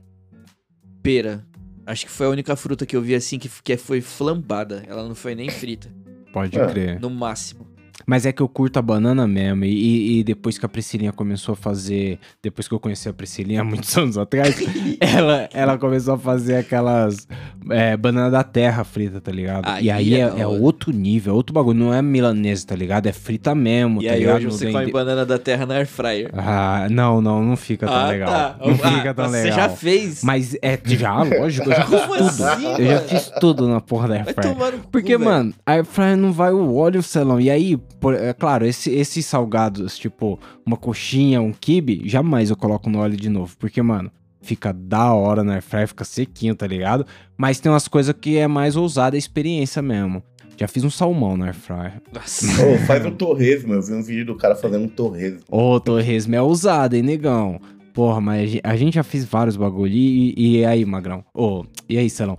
Pera. 1.02 1.44
Acho 1.84 2.06
que 2.06 2.10
foi 2.10 2.26
a 2.26 2.30
única 2.30 2.56
fruta 2.56 2.84
que 2.84 2.96
eu 2.96 3.02
vi 3.02 3.14
assim 3.14 3.38
que, 3.38 3.48
que 3.62 3.76
foi 3.76 4.00
flambada. 4.00 4.82
Ela 4.88 5.06
não 5.06 5.14
foi 5.14 5.34
nem 5.34 5.48
frita. 5.50 5.88
Pode 6.32 6.58
É. 6.58 6.66
crer. 6.66 7.00
No 7.00 7.08
máximo. 7.10 7.66
Mas 8.06 8.24
é 8.24 8.32
que 8.32 8.40
eu 8.40 8.48
curto 8.48 8.78
a 8.78 8.82
banana 8.82 9.26
mesmo. 9.26 9.64
E, 9.64 10.20
e- 10.20 10.24
depois 10.24 10.56
que 10.58 10.64
a 10.64 10.68
Priscilinha 10.68 11.12
começou 11.12 11.54
a 11.54 11.56
fazer. 11.56 12.18
Depois 12.42 12.68
que 12.68 12.74
eu 12.74 12.78
conheci 12.80 13.08
a 13.08 13.12
Priscilinha, 13.12 13.62
muitos 13.64 13.96
anos 13.98 14.16
atrás, 14.16 14.56
ela, 15.00 15.48
ela 15.52 15.76
começou 15.78 16.14
a 16.14 16.18
fazer 16.18 16.56
aquelas. 16.56 17.26
É, 17.68 17.96
banana 17.96 18.30
da 18.30 18.44
terra 18.44 18.84
frita, 18.84 19.20
tá 19.20 19.32
ligado? 19.32 19.66
Aí 19.66 19.86
e 19.86 19.90
aí 19.90 20.14
é 20.14 20.20
é, 20.20 20.40
é 20.42 20.46
outro 20.46 20.92
nível, 20.92 21.32
é 21.32 21.36
outro 21.36 21.52
bagulho. 21.52 21.76
Não 21.78 21.92
é 21.92 22.00
milanesa, 22.00 22.64
tá 22.68 22.76
ligado? 22.76 23.06
É 23.08 23.12
frita 23.12 23.56
mesmo, 23.56 24.00
E 24.00 24.06
tá 24.06 24.12
aí 24.12 24.20
ligado? 24.20 24.36
hoje 24.36 24.46
você 24.46 24.70
come 24.70 24.86
de- 24.86 24.92
banana 24.92 25.26
da 25.26 25.36
terra 25.36 25.66
na 25.66 25.74
air 25.74 25.86
fryer. 25.88 26.30
Ah, 26.32 26.86
não, 26.90 27.20
não, 27.20 27.42
não 27.44 27.56
fica 27.56 27.86
tão 27.88 28.06
legal. 28.06 28.56
Não 28.60 28.72
Ah, 28.84 28.92
fica 28.98 29.12
tão 29.14 29.28
você 29.28 29.42
legal. 29.42 29.58
já 29.58 29.68
fez. 29.70 30.22
Mas 30.22 30.56
é 30.62 30.78
já, 30.84 31.22
lógico, 31.24 31.68
eu 31.70 31.74
já 31.76 31.82
fiz 31.86 32.00
Como 32.02 32.14
tudo. 32.14 32.44
assim, 32.46 32.66
eu 32.78 32.86
já 32.86 33.00
fiz 33.00 33.32
tudo 33.40 33.68
na 33.68 33.80
porra 33.80 34.08
da 34.08 34.18
no 34.20 34.24
cu, 34.26 34.88
Porque, 34.92 35.18
mano, 35.18 35.52
a 35.66 35.72
Airfryer 35.72 36.16
não 36.16 36.32
vai 36.32 36.52
o 36.52 36.76
óleo, 36.76 37.02
Celão. 37.02 37.40
E 37.40 37.50
aí, 37.50 37.76
por- 38.00 38.14
é 38.14 38.32
claro, 38.32 38.66
esse- 38.66 38.90
esses 38.90 39.24
salgados, 39.26 39.96
tipo, 39.98 40.38
uma 40.64 40.76
coxinha, 40.76 41.40
um 41.40 41.52
kibe, 41.52 42.02
jamais 42.04 42.50
eu 42.50 42.56
coloco 42.56 42.88
no 42.90 42.98
óleo 42.98 43.16
de 43.16 43.28
novo. 43.28 43.56
Porque, 43.58 43.80
mano, 43.82 44.10
fica 44.40 44.72
da 44.72 45.12
hora 45.12 45.42
na 45.42 45.54
Airfryer, 45.54 45.88
fica 45.88 46.04
sequinho, 46.04 46.54
tá 46.54 46.66
ligado? 46.66 47.04
Mas 47.36 47.58
tem 47.60 47.70
umas 47.70 47.88
coisas 47.88 48.14
que 48.20 48.36
é 48.36 48.46
mais 48.46 48.76
ousada 48.76 49.16
a 49.16 49.18
experiência 49.18 49.82
mesmo. 49.82 50.22
Já 50.58 50.66
fiz 50.66 50.84
um 50.84 50.90
salmão 50.90 51.36
na 51.36 51.46
Airfryer. 51.46 52.00
Nossa. 52.14 52.46
Ô, 52.64 52.78
faz 52.86 53.04
um 53.04 53.10
torresmo. 53.10 53.74
Eu 53.74 53.82
vi 53.82 53.92
um 53.92 54.02
vídeo 54.02 54.24
do 54.26 54.36
cara 54.36 54.54
fazendo 54.56 54.84
um 54.84 54.88
torresmo. 54.88 55.40
Ô, 55.50 55.78
torresmo 55.78 56.34
é 56.34 56.40
ousada, 56.40 56.96
hein, 56.96 57.02
negão? 57.02 57.60
Porra, 57.92 58.20
mas 58.20 58.58
a 58.62 58.76
gente 58.76 58.94
já 58.94 59.02
fez 59.02 59.24
vários 59.24 59.56
bagulho. 59.56 59.92
E, 59.92 60.34
e 60.60 60.64
aí, 60.64 60.84
Magrão? 60.84 61.24
Ô, 61.34 61.64
e 61.88 61.98
aí, 61.98 62.08
Celão? 62.08 62.38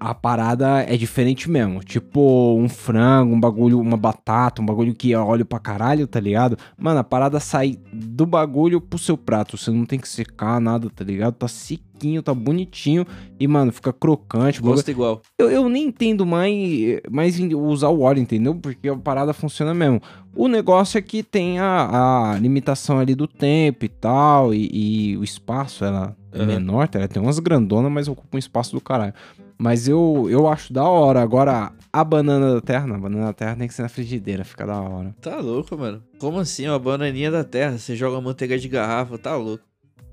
A 0.00 0.14
parada 0.14 0.80
é 0.82 0.96
diferente 0.96 1.50
mesmo. 1.50 1.82
Tipo, 1.82 2.54
um 2.56 2.68
frango, 2.68 3.34
um 3.34 3.40
bagulho, 3.40 3.80
uma 3.80 3.96
batata, 3.96 4.62
um 4.62 4.66
bagulho 4.66 4.94
que 4.94 5.12
é 5.12 5.18
óleo 5.18 5.44
pra 5.44 5.58
caralho, 5.58 6.06
tá 6.06 6.20
ligado? 6.20 6.56
Mano, 6.76 7.00
a 7.00 7.04
parada 7.04 7.40
sai 7.40 7.76
do 7.92 8.24
bagulho 8.24 8.80
pro 8.80 8.98
seu 8.98 9.16
prato. 9.16 9.56
Você 9.56 9.70
não 9.72 9.84
tem 9.84 9.98
que 9.98 10.08
secar 10.08 10.60
nada, 10.60 10.88
tá 10.88 11.02
ligado? 11.04 11.34
Tá 11.34 11.48
sequinho, 11.48 12.22
tá 12.22 12.32
bonitinho. 12.32 13.04
E, 13.40 13.48
mano, 13.48 13.72
fica 13.72 13.92
crocante. 13.92 14.60
o 14.60 14.62
bagulho- 14.62 14.76
Gosto 14.76 14.90
igual. 14.90 15.20
eu, 15.36 15.50
eu 15.50 15.68
nem 15.68 15.86
entendo 15.88 16.24
mais, 16.24 17.00
mais 17.10 17.36
usar 17.40 17.88
o 17.88 18.00
óleo, 18.02 18.20
entendeu? 18.20 18.54
Porque 18.54 18.88
a 18.88 18.96
parada 18.96 19.32
funciona 19.32 19.74
mesmo. 19.74 20.00
O 20.34 20.46
negócio 20.46 20.96
é 20.96 21.02
que 21.02 21.24
tem 21.24 21.58
a, 21.58 22.34
a 22.34 22.38
limitação 22.38 23.00
ali 23.00 23.16
do 23.16 23.26
tempo 23.26 23.84
e 23.84 23.88
tal, 23.88 24.54
e, 24.54 25.10
e 25.12 25.16
o 25.16 25.24
espaço, 25.24 25.84
ela 25.84 26.16
é 26.30 26.38
Aham. 26.38 26.46
menor, 26.46 26.86
tá? 26.86 27.00
ela 27.00 27.08
tem 27.08 27.20
umas 27.20 27.40
grandonas, 27.40 27.90
mas 27.90 28.06
ocupa 28.06 28.36
um 28.36 28.38
espaço 28.38 28.72
do 28.72 28.80
caralho. 28.80 29.12
Mas 29.58 29.88
eu, 29.88 30.28
eu 30.30 30.46
acho 30.46 30.72
da 30.72 30.84
hora. 30.84 31.20
Agora, 31.20 31.72
a 31.92 32.04
banana 32.04 32.54
da 32.54 32.60
terra, 32.60 32.86
não, 32.86 32.96
a 32.96 33.00
banana 33.00 33.26
da 33.26 33.32
terra 33.32 33.56
tem 33.56 33.66
que 33.66 33.74
ser 33.74 33.82
na 33.82 33.88
frigideira, 33.88 34.44
fica 34.44 34.64
da 34.64 34.80
hora. 34.80 35.14
Tá 35.20 35.40
louco, 35.40 35.76
mano. 35.76 36.02
Como 36.18 36.38
assim? 36.38 36.68
Uma 36.68 36.78
bananinha 36.78 37.30
da 37.30 37.42
terra. 37.42 37.76
Você 37.76 37.96
joga 37.96 38.20
manteiga 38.20 38.56
de 38.58 38.68
garrafa, 38.68 39.18
tá 39.18 39.34
louco. 39.36 39.64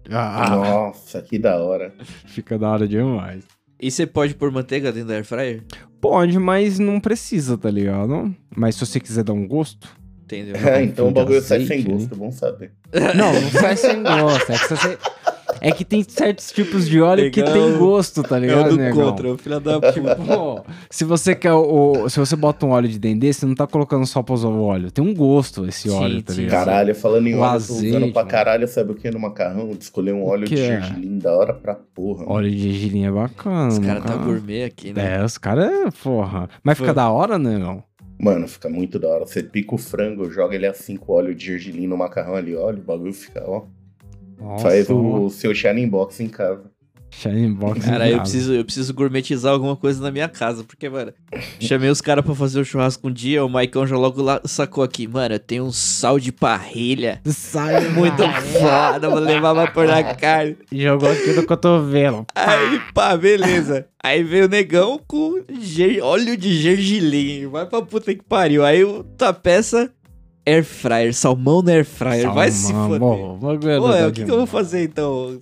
Ah, 0.10 0.56
Nossa, 0.56 1.22
que 1.22 1.38
da 1.38 1.58
hora. 1.58 1.94
fica 2.28 2.58
da 2.58 2.70
hora 2.70 2.88
demais. 2.88 3.44
E 3.80 3.92
você 3.92 4.06
pode 4.08 4.34
pôr 4.36 4.52
manteiga 4.52 4.92
dentro 4.92 5.10
da 5.10 5.16
air 5.16 5.26
fryer? 5.26 5.64
Pode, 6.02 6.38
mas 6.40 6.80
não 6.80 7.00
precisa, 7.00 7.58
tá 7.58 7.70
ligado? 7.70 8.34
Mas 8.56 8.76
se 8.76 8.86
você 8.86 9.00
quiser 9.00 9.24
dar 9.24 9.34
um 9.34 9.48
gosto, 9.48 9.88
Entendeu? 10.24 10.56
É, 10.68 10.82
então 10.82 11.10
o 11.10 11.12
bagulho 11.12 11.40
sai 11.42 11.66
sem 11.68 11.84
né? 11.84 11.92
gosto, 11.92 12.16
bom 12.16 12.32
saber. 12.32 12.72
Não, 13.16 13.32
não 13.42 13.50
sai 13.52 13.78
sem 13.78 14.02
gosto. 14.02 14.52
É 14.52 14.58
que, 14.58 14.68
você- 14.70 14.98
é 15.62 15.72
que 15.72 15.84
tem 15.86 16.04
certos 16.04 16.52
tipos 16.52 16.88
de 16.88 17.02
óleo 17.02 17.30
que 17.32 17.42
Legal. 17.42 17.54
tem 17.70 17.78
gosto, 17.78 18.24
tá 18.24 18.38
É 18.38 18.40
ligado, 18.42 18.68
o 18.68 18.70
do 18.70 18.78
negão? 18.78 19.10
contra, 19.12 19.34
o 19.34 19.38
filho 19.38 19.60
da 19.60 19.80
puta. 19.80 19.94
Tipo, 19.94 20.66
se 20.90 21.04
você 21.06 21.36
quer 21.36 21.54
o, 21.54 22.08
Se 22.10 22.20
você 22.20 22.36
bota 22.36 22.66
um 22.66 22.70
óleo 22.72 22.88
de 22.88 23.00
dendê, 23.00 23.32
você 23.34 23.46
não 23.46 23.56
tá 23.56 23.66
colocando 23.68 24.06
só 24.06 24.22
pra 24.22 24.34
usar 24.36 24.48
o 24.50 24.62
óleo. 24.64 24.92
Tem 24.92 25.04
um 25.04 25.14
gosto 25.14 25.66
esse 25.66 25.90
Sim, 25.90 25.96
óleo, 25.96 26.22
tá 26.24 26.34
ligado? 26.34 26.66
Caralho, 26.66 26.96
falando 26.96 27.28
em 27.28 27.36
O 27.36 27.40
óleo, 27.40 27.56
eu 27.62 27.68
tô 27.68 27.74
usando 27.74 27.88
azeite, 27.88 28.12
pra 28.14 28.22
mano. 28.22 28.32
caralho, 28.32 28.68
sabe 28.68 28.92
o 28.92 28.96
que 28.96 29.10
no 29.12 29.20
macarrão? 29.20 29.70
De 29.70 29.84
escolher 29.84 30.14
um 30.14 30.26
óleo 30.26 30.48
que 30.48 30.56
de 30.56 30.62
é? 30.62 30.66
gergelim 30.82 31.18
da 31.18 31.36
hora 31.36 31.54
pra 31.54 31.76
porra. 31.76 32.20
mano. 32.26 32.32
Óleo 32.32 32.52
de 32.52 32.58
gergelim 32.72 33.06
é 33.06 33.12
bacana. 33.12 33.68
Os 33.70 33.80
caras 33.80 34.04
nunca- 34.04 34.18
tá 34.18 34.24
gourmet 34.24 34.64
aqui, 34.64 34.94
né? 34.94 35.18
É, 35.20 35.24
os 35.24 35.38
caras, 35.38 35.94
porra. 36.04 36.50
Mas 36.64 36.78
fica 36.78 36.90
Pô. 36.90 36.96
da 36.96 37.10
hora, 37.10 37.38
né, 37.38 37.58
não? 37.58 37.84
Mano, 38.18 38.48
fica 38.48 38.70
muito 38.70 38.98
da 38.98 39.10
hora. 39.10 39.26
Você 39.26 39.44
pica 39.44 39.76
o 39.76 39.78
frango, 39.78 40.30
joga 40.32 40.56
ele 40.56 40.66
assim 40.66 40.96
com 40.96 41.12
óleo 41.12 41.36
de 41.36 41.46
gergelim 41.48 41.86
no 41.86 41.98
macarrão 41.98 42.36
ali, 42.36 42.56
olha, 42.56 42.78
o 42.80 42.82
bagulho 42.82 43.12
fica, 43.14 43.44
ó. 43.46 43.64
Nossa, 44.40 44.64
Faz 44.70 44.90
o 44.90 45.30
seu 45.30 45.54
Shining 45.54 45.88
Box 45.90 46.20
em 46.22 46.28
casa. 46.30 46.64
Shining 47.12 47.54
Box. 47.54 47.80
Cara, 47.86 48.08
em 48.08 48.12
eu 48.12 48.18
casa. 48.18 48.22
preciso, 48.32 48.54
eu 48.54 48.66
preciso 48.66 48.94
gourmetizar 48.94 49.54
alguma 49.54 49.76
coisa 49.78 50.02
na 50.04 50.12
minha 50.12 50.28
casa, 50.28 50.66
porque, 50.66 50.90
mano, 50.90 51.14
chamei 51.62 51.90
os 51.90 52.02
caras 52.02 52.26
pra 52.26 52.36
fazer 52.36 52.60
o 52.60 52.66
churrasco 52.66 53.08
um 53.08 53.12
dia, 53.12 53.46
o 53.46 53.48
Maicon 53.50 53.88
já 53.88 53.96
logo 53.96 54.22
lá 54.22 54.42
sacou 54.44 54.84
aqui, 54.84 55.08
mano, 55.08 55.36
eu 55.36 55.40
tenho 55.40 55.64
um 55.64 55.72
sal 55.72 56.20
de 56.20 56.34
parrilha. 56.34 57.22
Sai 57.26 57.88
Muito 57.92 58.22
foda, 58.60 59.10
vou 59.10 59.20
levar 59.20 59.54
pra 59.56 59.68
pôr 59.72 59.88
na 59.88 60.04
carne. 60.16 60.58
Jogou 60.70 61.10
aqui 61.10 61.32
no 61.32 61.46
cotovelo. 61.46 62.26
Aí, 62.36 62.82
pá, 62.94 63.16
beleza. 63.16 63.88
Aí 64.04 64.22
veio 64.22 64.46
o 64.46 64.50
negão 64.50 65.00
com 65.08 65.42
ger- 65.62 66.04
óleo 66.04 66.36
de 66.36 66.54
gergelim. 66.60 67.48
Vai 67.48 67.66
pra 67.66 67.82
puta 67.82 68.14
que 68.14 68.24
pariu. 68.24 68.66
Aí 68.66 68.84
o 68.84 69.04
tapeça 69.04 69.90
air 70.46 70.64
fryer, 70.64 71.14
salmão 71.14 71.62
no 71.62 71.70
air 71.72 71.86
fryer. 71.86 72.32
Vai 72.34 72.52
se 72.52 72.68
Salmão, 72.68 73.38
foder. 73.40 73.80
bom, 73.80 73.94
é 73.94 74.08
o 74.08 74.12
que, 74.12 74.24
que 74.24 74.32
eu 74.32 74.38
vou 74.38 74.46
fazer 74.46 74.84
então? 74.84 75.42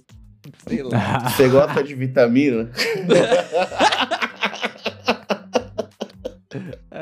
Sei 0.68 0.84
lá. 0.84 1.30
Você 1.30 1.48
gosta 1.48 1.84
de 1.84 1.94
vitamina? 1.96 2.70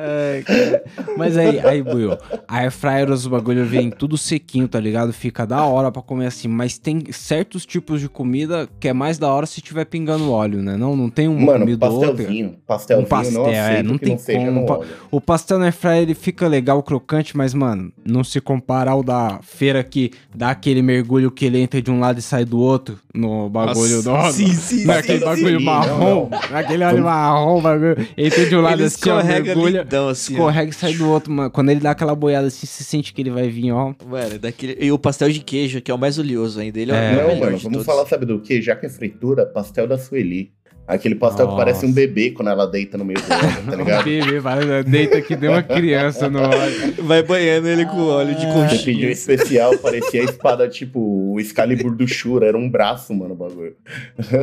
Ai, 0.02 0.44
cara. 0.44 0.84
Mas 1.18 1.38
aí, 1.38 1.60
aí, 1.60 1.82
Buiu, 1.84 2.18
a 2.48 2.58
air 2.58 2.72
fryer, 2.72 3.10
os 3.12 3.28
bagulho 3.28 3.66
vem 3.66 3.90
tudo 3.90 4.18
sequinho, 4.18 4.68
tá 4.68 4.80
ligado? 4.80 5.14
Fica 5.14 5.46
da 5.46 5.64
hora 5.64 5.92
pra 5.92 6.02
comer 6.02 6.28
assim, 6.28 6.48
mas 6.48 6.78
tem 6.78 7.04
certos 7.12 7.66
tipos 7.66 8.00
de 8.02 8.10
comida 8.10 8.68
que 8.80 8.88
é 8.88 8.94
mais 8.94 9.18
da 9.18 9.28
hora 9.32 9.46
se 9.46 9.62
tiver 9.62 9.86
pingando 9.86 10.32
óleo, 10.32 10.62
né? 10.62 10.76
Não, 10.78 10.96
não 10.96 11.10
tem 11.10 11.28
uma 11.28 11.46
Mano, 11.46 11.60
comida 11.60 11.88
ou 11.88 11.94
outra. 11.96 12.12
pastelzinho. 12.14 12.56
Pastelzinho 12.66 13.06
Um 13.06 13.10
pastel, 13.10 13.44
não 13.44 13.50
é, 13.52 13.84
não 13.84 13.98
que 13.98 14.06
tem 14.06 14.38
não 14.38 14.46
como. 14.46 14.62
no 14.62 14.66
Pa- 14.66 14.78
óleo. 14.80 14.90
O 15.12 15.22
pastel 15.22 15.60
na 15.60 15.66
air 15.66 15.74
fryer, 15.74 16.02
ele 16.04 16.14
fica 16.16 16.48
legal, 16.48 16.82
crocante, 16.82 17.36
mas, 17.38 17.54
mano, 17.54 17.92
não 18.06 18.24
se 18.24 18.42
compara 18.42 18.92
ao 18.92 19.04
da 19.04 19.40
feira 19.44 19.84
que 19.84 20.12
dá 20.36 20.52
aquele 20.52 20.82
mergulho 20.82 21.30
que 21.32 21.46
ele 21.46 21.60
entra 21.60 21.82
de 21.82 21.92
um 21.92 22.00
lado 22.00 22.20
e 22.20 22.22
sai 22.22 22.46
do 22.46 22.60
outro 22.60 22.98
no 23.14 23.50
bagulho 23.50 24.02
Nossa, 24.04 24.32
do... 24.32 24.34
sim, 24.38 24.54
sim, 24.54 24.86
Naquele 24.88 25.20
sim. 25.20 25.26
bagulho 25.26 25.60
Sim, 25.60 25.66
marrom, 25.66 26.30
não, 26.30 26.40
naquele 26.50 26.84
óleo 26.84 27.04
marrom, 27.04 27.62
bagulho, 27.62 27.98
entra 28.18 28.46
de 28.46 28.56
um 28.56 28.62
lado 28.62 28.76
Ele 28.76 28.86
assim, 28.86 29.10
ó, 29.10 29.24
mergulha, 29.24 29.84
lindão 29.92 30.10
assim, 30.10 30.34
ó. 30.34 30.38
escorrega 30.38 30.70
e 30.70 30.74
sai 30.74 30.94
do 30.94 31.10
outro, 31.10 31.32
mano. 31.32 31.52
Quando 31.52 31.70
ele 31.70 31.80
dá 31.80 31.92
aquela 31.92 32.16
boiada 32.16 32.48
assim, 32.48 32.66
você 32.66 32.84
sente 32.84 33.14
que 33.14 33.22
ele 33.22 33.30
vai 33.30 33.50
vir, 33.50 33.72
ó. 33.72 33.94
Mano, 34.06 34.40
daquele... 34.40 34.78
E 34.84 34.92
o 34.92 34.98
pastel 34.98 35.30
de 35.30 35.40
queijo, 35.42 35.82
que 35.82 35.92
é 35.92 35.94
o 35.94 35.98
mais 35.98 36.18
oleoso 36.18 36.60
ainda. 36.60 36.80
Ele 36.80 36.92
é, 36.92 36.96
É. 36.96 37.12
o 37.12 37.16
melhor 37.16 37.28
mano, 37.40 37.58
vamos 37.58 37.62
todos. 37.64 37.86
falar, 37.86 38.06
sabe 38.08 38.26
do 38.26 38.40
que? 38.40 38.62
Já 38.62 38.76
que 38.76 38.86
é 38.86 38.90
fritura, 38.90 39.46
pastel 39.46 39.88
da 39.88 39.98
Sueli. 39.98 40.52
Aquele 40.92 41.16
pastel 41.16 41.46
Nossa. 41.46 41.58
que 41.58 41.64
parece 41.64 41.86
um 41.86 41.92
bebê 41.94 42.32
quando 42.32 42.50
ela 42.50 42.68
deita 42.68 42.98
no 42.98 43.06
meio 43.06 43.18
do 43.20 43.24
óleo, 43.34 43.66
tá 43.66 43.76
ligado? 43.78 44.04
Bebê, 44.04 44.40
vai, 44.40 44.84
deita 44.84 45.22
que 45.22 45.36
deu 45.38 45.52
uma 45.52 45.64
criança 45.64 46.30
no 46.30 46.40
óleo. 46.42 46.94
Vai 47.04 47.24
banhando 47.24 47.68
ele 47.70 47.86
com 47.86 47.98
óleo 48.08 48.36
de 48.36 48.46
Ah. 48.46 48.68
Você 48.68 48.78
pediu 48.84 49.10
especial, 49.10 49.78
parecia 49.78 50.22
a 50.22 50.26
espada, 50.26 50.68
tipo, 50.68 51.00
o 51.00 51.40
Excalibur 51.40 51.96
do 51.96 52.06
Shura, 52.06 52.46
era 52.48 52.58
um 52.58 52.70
braço, 52.70 53.14
mano, 53.14 53.34
o 53.34 53.38
bagulho. 53.38 53.74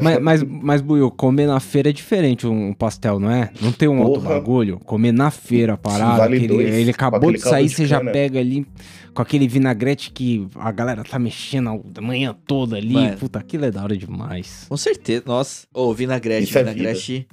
Mas, 0.02 0.18
mas, 0.20 0.42
mas 0.42 0.80
Buiu, 0.80 1.11
comer 1.11 1.46
na 1.46 1.61
feira 1.61 1.90
é 1.90 1.92
diferente 1.92 2.46
um 2.46 2.72
pastel, 2.72 3.20
não 3.20 3.30
é? 3.30 3.50
Não 3.61 3.70
tem 3.70 3.87
um 3.88 4.00
outro 4.00 4.22
Porra. 4.22 4.34
bagulho? 4.37 4.78
Comer 4.78 5.12
na 5.12 5.30
feira, 5.30 5.76
parado. 5.76 6.16
Vale 6.18 6.37
ele 6.44 6.92
com 6.94 7.04
acabou 7.04 7.30
de 7.30 7.40
sair, 7.40 7.66
de 7.66 7.74
você 7.74 7.87
já 7.87 7.98
cana. 7.98 8.11
pega 8.11 8.38
ali 8.40 8.66
com 9.14 9.22
aquele 9.22 9.48
vinagrete 9.48 10.10
que 10.12 10.46
a 10.56 10.70
galera 10.70 11.02
tá 11.04 11.18
mexendo 11.18 11.82
a 11.96 12.00
manhã 12.00 12.34
toda 12.46 12.76
ali. 12.76 12.92
Mano. 12.94 13.16
Puta, 13.18 13.38
aquilo 13.38 13.64
é 13.64 13.70
da 13.70 13.82
hora 13.82 13.96
demais. 13.96 14.66
Com 14.68 14.76
certeza. 14.76 15.22
Nossa. 15.26 15.66
Ô, 15.74 15.92
vinagrete, 15.94 16.44
Isso 16.48 16.58
é 16.58 16.62
vinagrete. 16.64 17.26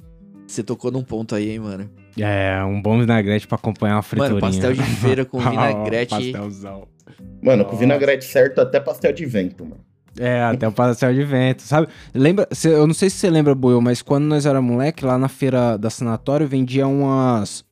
Você 0.46 0.62
tocou 0.62 0.90
num 0.90 1.02
ponto 1.02 1.34
aí, 1.34 1.50
hein, 1.50 1.58
mano. 1.60 1.90
É, 2.18 2.62
um 2.64 2.80
bom 2.80 2.98
vinagrete 2.98 3.46
pra 3.46 3.56
acompanhar 3.56 3.96
uma 3.96 4.02
friturinha. 4.02 4.40
Mano, 4.40 4.52
pastel 4.52 4.72
de 4.72 4.82
feira 4.82 5.24
com 5.24 5.38
vinagrete. 5.40 6.10
Pastelzão. 6.10 6.88
Mano, 7.42 7.64
com 7.64 7.76
vinagrete 7.76 8.24
certo, 8.24 8.60
até 8.60 8.80
pastel 8.80 9.12
de 9.12 9.26
vento, 9.26 9.64
mano. 9.64 9.80
É, 10.18 10.40
até 10.44 10.66
o 10.66 10.72
pastel 10.72 11.12
de 11.12 11.22
vento, 11.24 11.60
sabe? 11.60 11.88
Lembra, 12.14 12.48
cê- 12.50 12.72
eu 12.72 12.86
não 12.86 12.94
sei 12.94 13.10
se 13.10 13.16
você 13.16 13.28
lembra, 13.28 13.54
Buiu, 13.54 13.82
mas 13.82 14.00
quando 14.00 14.24
nós 14.24 14.46
era 14.46 14.62
moleque, 14.62 15.04
lá 15.04 15.18
na 15.18 15.28
feira 15.28 15.76
da 15.76 15.90
sanatório, 15.90 16.48
vendia 16.48 16.86
umas 16.88 17.62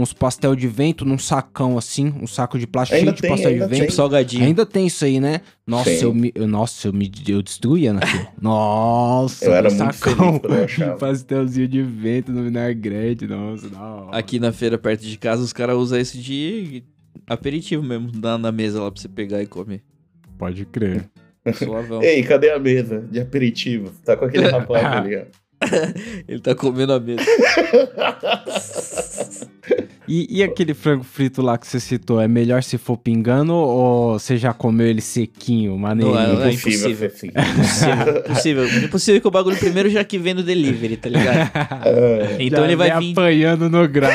uns 0.00 0.12
pastel 0.12 0.54
de 0.54 0.68
vento 0.68 1.04
num 1.04 1.18
sacão 1.18 1.76
assim, 1.76 2.14
um 2.20 2.26
saco 2.26 2.58
de 2.58 2.66
plástico 2.66 2.96
Ainda 2.98 3.10
cheio 3.10 3.16
de 3.16 3.22
tem, 3.22 3.30
pastel 3.30 3.52
de 3.52 3.58
vento. 3.58 3.70
tem. 3.70 3.90
Salgadinho. 3.90 4.44
Ainda 4.44 4.64
tem 4.64 4.86
isso 4.86 5.04
aí, 5.04 5.18
né? 5.20 5.40
Nossa, 5.66 5.90
Tem. 5.90 6.02
eu 6.02 6.14
me, 6.14 6.32
eu, 6.34 6.46
nossa, 6.46 6.88
eu 6.88 6.92
me 6.92 7.10
eu 7.28 7.42
destruía 7.42 7.92
naquilo. 7.92 8.26
Nossa, 8.40 9.44
Eu 9.44 9.52
era 9.54 9.68
um 9.68 9.74
muito 9.74 9.94
sacão 9.94 10.40
feliz 10.40 10.78
eu 10.78 10.92
de 10.94 10.96
pastelzinho 11.00 11.68
de 11.68 11.82
vento 11.82 12.32
no 12.32 12.44
vinagrete, 12.44 13.26
nossa, 13.26 13.68
da 13.68 13.80
hora. 13.80 14.16
Aqui 14.16 14.38
na 14.38 14.52
feira, 14.52 14.78
perto 14.78 15.02
de 15.02 15.18
casa, 15.18 15.42
os 15.42 15.52
caras 15.52 15.76
usam 15.76 15.98
isso 16.00 16.16
de 16.18 16.82
aperitivo 17.26 17.82
mesmo, 17.82 18.10
na, 18.14 18.38
na 18.38 18.50
mesa 18.52 18.82
lá 18.82 18.90
pra 18.90 19.00
você 19.00 19.08
pegar 19.08 19.42
e 19.42 19.46
comer. 19.46 19.82
Pode 20.38 20.64
crer. 20.64 21.08
Suavão. 21.54 22.02
Ei, 22.02 22.22
cadê 22.22 22.50
a 22.50 22.58
mesa 22.58 23.00
de 23.10 23.20
aperitivo? 23.20 23.90
Tá 24.04 24.16
com 24.16 24.24
aquele 24.26 24.46
rapaz 24.48 24.84
ali, 24.84 25.16
ó. 25.16 25.22
Ele 26.28 26.40
tá 26.40 26.54
comendo 26.54 26.92
a 26.92 27.00
mesa. 27.00 27.22
E, 30.10 30.38
e 30.38 30.42
aquele 30.42 30.72
frango 30.72 31.04
frito 31.04 31.42
lá 31.42 31.58
que 31.58 31.66
você 31.66 31.78
citou, 31.78 32.18
é 32.18 32.26
melhor 32.26 32.62
se 32.62 32.78
for 32.78 32.96
pingando 32.96 33.52
ou 33.52 34.18
você 34.18 34.38
já 34.38 34.54
comeu 34.54 34.86
ele 34.86 35.02
sequinho, 35.02 35.76
maneirinho? 35.76 36.14
Não, 36.16 36.34
não 36.36 36.42
é 36.44 36.52
Impossível 36.52 36.90
impossível. 36.92 36.96
ser 36.96 37.06
assim. 37.14 37.26
Impossível, 37.28 38.64
impossível. 38.64 38.84
Impossível 38.84 39.20
que 39.20 39.28
o 39.28 39.30
bagulho 39.30 39.56
primeiro 39.58 39.90
já 39.90 40.02
que 40.02 40.16
vem 40.16 40.32
no 40.32 40.42
delivery, 40.42 40.96
tá 40.96 41.10
ligado? 41.10 41.50
Ah, 41.54 41.82
Então 42.38 42.60
Já 42.60 42.64
ele 42.64 42.76
vai 42.76 42.98
vir. 42.98 43.12
apanhando 43.12 43.68
no 43.68 43.86
grau. 43.86 44.10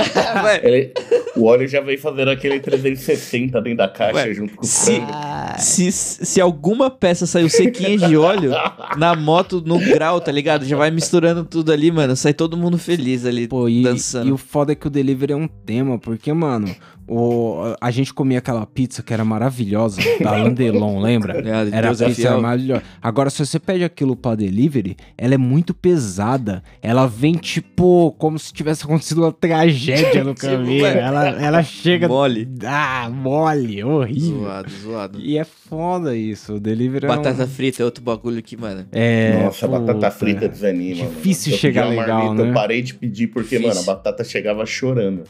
Vai- 0.42 0.60
ele- 0.64 0.94
o 1.36 1.44
óleo 1.46 1.66
já 1.68 1.80
vem 1.80 1.98
fazendo 1.98 2.30
aquele 2.30 2.60
360 2.60 3.60
dentro 3.60 3.78
da 3.78 3.88
caixa 3.88 4.14
Ué, 4.14 4.32
junto 4.32 4.54
com 4.54 4.62
o 4.62 4.66
se- 4.66 4.94
frango. 4.96 5.12
Se, 5.58 5.92
se 5.92 6.40
alguma 6.40 6.88
peça 6.90 7.26
saiu 7.26 7.50
sequinha 7.50 7.98
de 7.98 8.16
óleo, 8.16 8.52
na 8.96 9.14
moto, 9.14 9.60
no 9.64 9.78
grau, 9.78 10.20
tá 10.20 10.32
ligado? 10.32 10.64
Já 10.64 10.76
vai 10.76 10.83
misturando 10.90 11.44
tudo 11.44 11.72
ali, 11.72 11.90
mano. 11.90 12.14
Sai 12.16 12.34
todo 12.34 12.56
mundo 12.56 12.78
feliz 12.78 13.24
ali, 13.24 13.48
Pô, 13.48 13.68
e, 13.68 13.82
dançando. 13.82 14.28
e 14.28 14.32
o 14.32 14.36
foda 14.36 14.72
é 14.72 14.74
que 14.74 14.86
o 14.86 14.90
delivery 14.90 15.32
é 15.32 15.36
um 15.36 15.48
tema, 15.48 15.98
porque, 15.98 16.32
mano, 16.32 16.74
o, 17.08 17.74
a 17.80 17.90
gente 17.90 18.12
comia 18.14 18.38
aquela 18.38 18.64
pizza 18.66 19.02
que 19.02 19.12
era 19.12 19.24
maravilhosa, 19.24 20.00
da 20.20 20.32
Landelon, 20.36 21.00
lembra? 21.00 21.38
É, 21.38 21.68
Era 21.76 21.88
a 21.88 21.90
Deus 21.90 22.00
é 22.00 22.06
pizza 22.08 22.38
maravilhosa. 22.38 22.82
Agora, 23.02 23.30
se 23.30 23.44
você 23.44 23.58
pede 23.58 23.84
aquilo 23.84 24.16
pra 24.16 24.34
delivery, 24.34 24.96
ela 25.16 25.34
é 25.34 25.38
muito 25.38 25.74
pesada. 25.74 26.62
Ela 26.82 27.06
vem, 27.06 27.34
tipo, 27.34 28.12
como 28.18 28.38
se 28.38 28.52
tivesse 28.52 28.84
acontecido 28.84 29.18
uma 29.22 29.32
tragédia 29.32 30.24
no 30.24 30.34
Tipo, 30.34 30.46
caminho. 30.46 30.82
mano, 30.82 30.98
ela, 31.00 31.28
ela 31.28 31.62
chega... 31.62 32.08
Mole. 32.08 32.48
Ah, 32.64 33.10
mole, 33.10 33.82
horrível. 33.84 34.40
Zoado, 34.42 34.70
zoado. 34.82 35.20
E 35.20 35.38
é 35.38 35.44
foda 35.44 36.16
isso, 36.16 36.54
o 36.54 36.60
delivery 36.60 37.06
é 37.06 37.10
um- 37.10 37.16
Batata 37.16 37.46
frita 37.46 37.82
é 37.82 37.84
outro 37.84 38.02
bagulho 38.02 38.42
que, 38.42 38.56
mano. 38.56 38.86
É, 38.92 39.42
Nossa, 39.44 39.68
puta. 39.68 39.80
batata 39.80 40.10
frita 40.10 40.48
desanima. 40.48 41.06
Difícil 41.06 41.50
mano. 41.50 41.60
Chegar 41.60 41.86
legal, 41.88 42.24
marmita, 42.24 42.42
né? 42.44 42.50
Eu 42.50 42.54
parei 42.54 42.82
de 42.82 42.94
pedir 42.94 43.28
porque, 43.28 43.56
Difícil. 43.58 43.68
mano, 43.68 43.80
a 43.80 43.94
batata 43.94 44.24
chegava 44.24 44.64
chorando. 44.66 45.24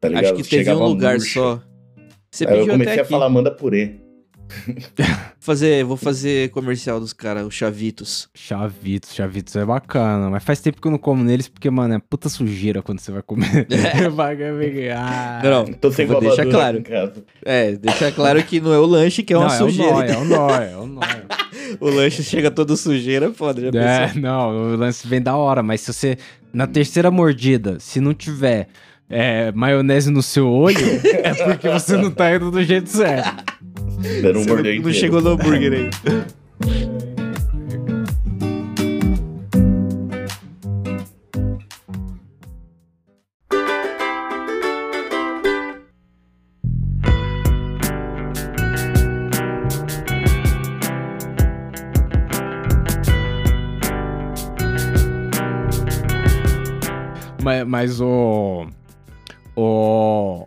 Tá 0.00 0.08
ligado? 0.08 0.24
Acho 0.24 0.34
que 0.34 0.42
teve 0.42 0.64
Chegava 0.64 0.84
um 0.84 0.88
lugar 0.88 1.14
murcha. 1.16 1.32
só. 1.40 1.62
Você 2.30 2.44
Aí 2.44 2.50
eu 2.52 2.58
pediu 2.58 2.72
comecei 2.72 2.92
até 2.92 3.00
a 3.00 3.02
aqui. 3.04 3.10
falar, 3.10 3.28
manda 3.28 3.50
purê. 3.50 3.96
Fazer, 5.40 5.84
vou 5.84 5.96
fazer 5.96 6.50
comercial 6.50 6.98
dos 7.00 7.12
caras, 7.12 7.46
os 7.46 7.54
chavitos. 7.54 8.28
Chavitos, 8.34 9.14
chavitos 9.14 9.54
é 9.56 9.64
bacana, 9.64 10.28
mas 10.30 10.42
faz 10.42 10.60
tempo 10.60 10.80
que 10.80 10.86
eu 10.86 10.90
não 10.90 10.98
como 10.98 11.22
neles, 11.24 11.48
porque, 11.48 11.70
mano, 11.70 11.94
é 11.94 11.98
puta 11.98 12.28
sujeira 12.28 12.82
quando 12.82 12.98
você 13.00 13.12
vai 13.12 13.22
comer. 13.22 13.66
Vai- 14.12 14.36
ah. 14.90 15.40
Não, 15.44 15.64
Tô 15.66 15.90
sem 15.90 16.06
vou 16.06 16.20
deixar 16.20 16.46
claro. 16.46 16.82
É, 17.44 17.72
deixar 17.72 18.12
claro 18.12 18.42
que 18.42 18.60
não 18.60 18.72
é 18.72 18.78
o 18.78 18.86
lanche 18.86 19.22
que 19.22 19.32
é 19.32 19.38
uma 19.38 19.48
Não, 19.48 19.56
sujeira. 19.68 20.06
É 20.12 20.16
o 20.18 20.24
nóia, 20.24 20.64
é 20.64 20.76
o 20.76 20.86
nóia. 20.86 21.26
o 21.80 21.88
lanche 21.88 22.22
chega 22.22 22.50
todo 22.50 22.76
sujeira, 22.76 23.32
foda, 23.32 23.60
já 23.60 23.68
É, 23.68 24.06
pensou? 24.06 24.20
não, 24.22 24.72
o 24.72 24.76
lance 24.76 25.06
vem 25.06 25.20
da 25.22 25.36
hora, 25.36 25.62
mas 25.62 25.80
se 25.82 25.92
você, 25.92 26.16
na 26.52 26.66
terceira 26.66 27.10
mordida, 27.10 27.78
se 27.80 28.00
não 28.00 28.12
tiver 28.14 28.68
é, 29.10 29.50
maionese 29.52 30.10
no 30.10 30.22
seu 30.22 30.48
olho, 30.48 30.78
é 31.04 31.34
porque 31.34 31.68
você 31.68 31.96
não 31.96 32.10
tá 32.10 32.34
indo 32.34 32.50
do 32.50 32.62
jeito 32.62 32.88
certo. 32.88 33.44
Você 34.00 34.32
não, 34.32 34.44
não 34.44 34.58
inteiro. 34.58 34.92
chegou 34.92 35.20
no 35.20 35.30
hambúrguer 35.30 35.72
aí. 35.72 35.90
Mas, 57.42 57.66
mas 57.66 58.00
o. 58.00 58.66
O. 59.62 60.46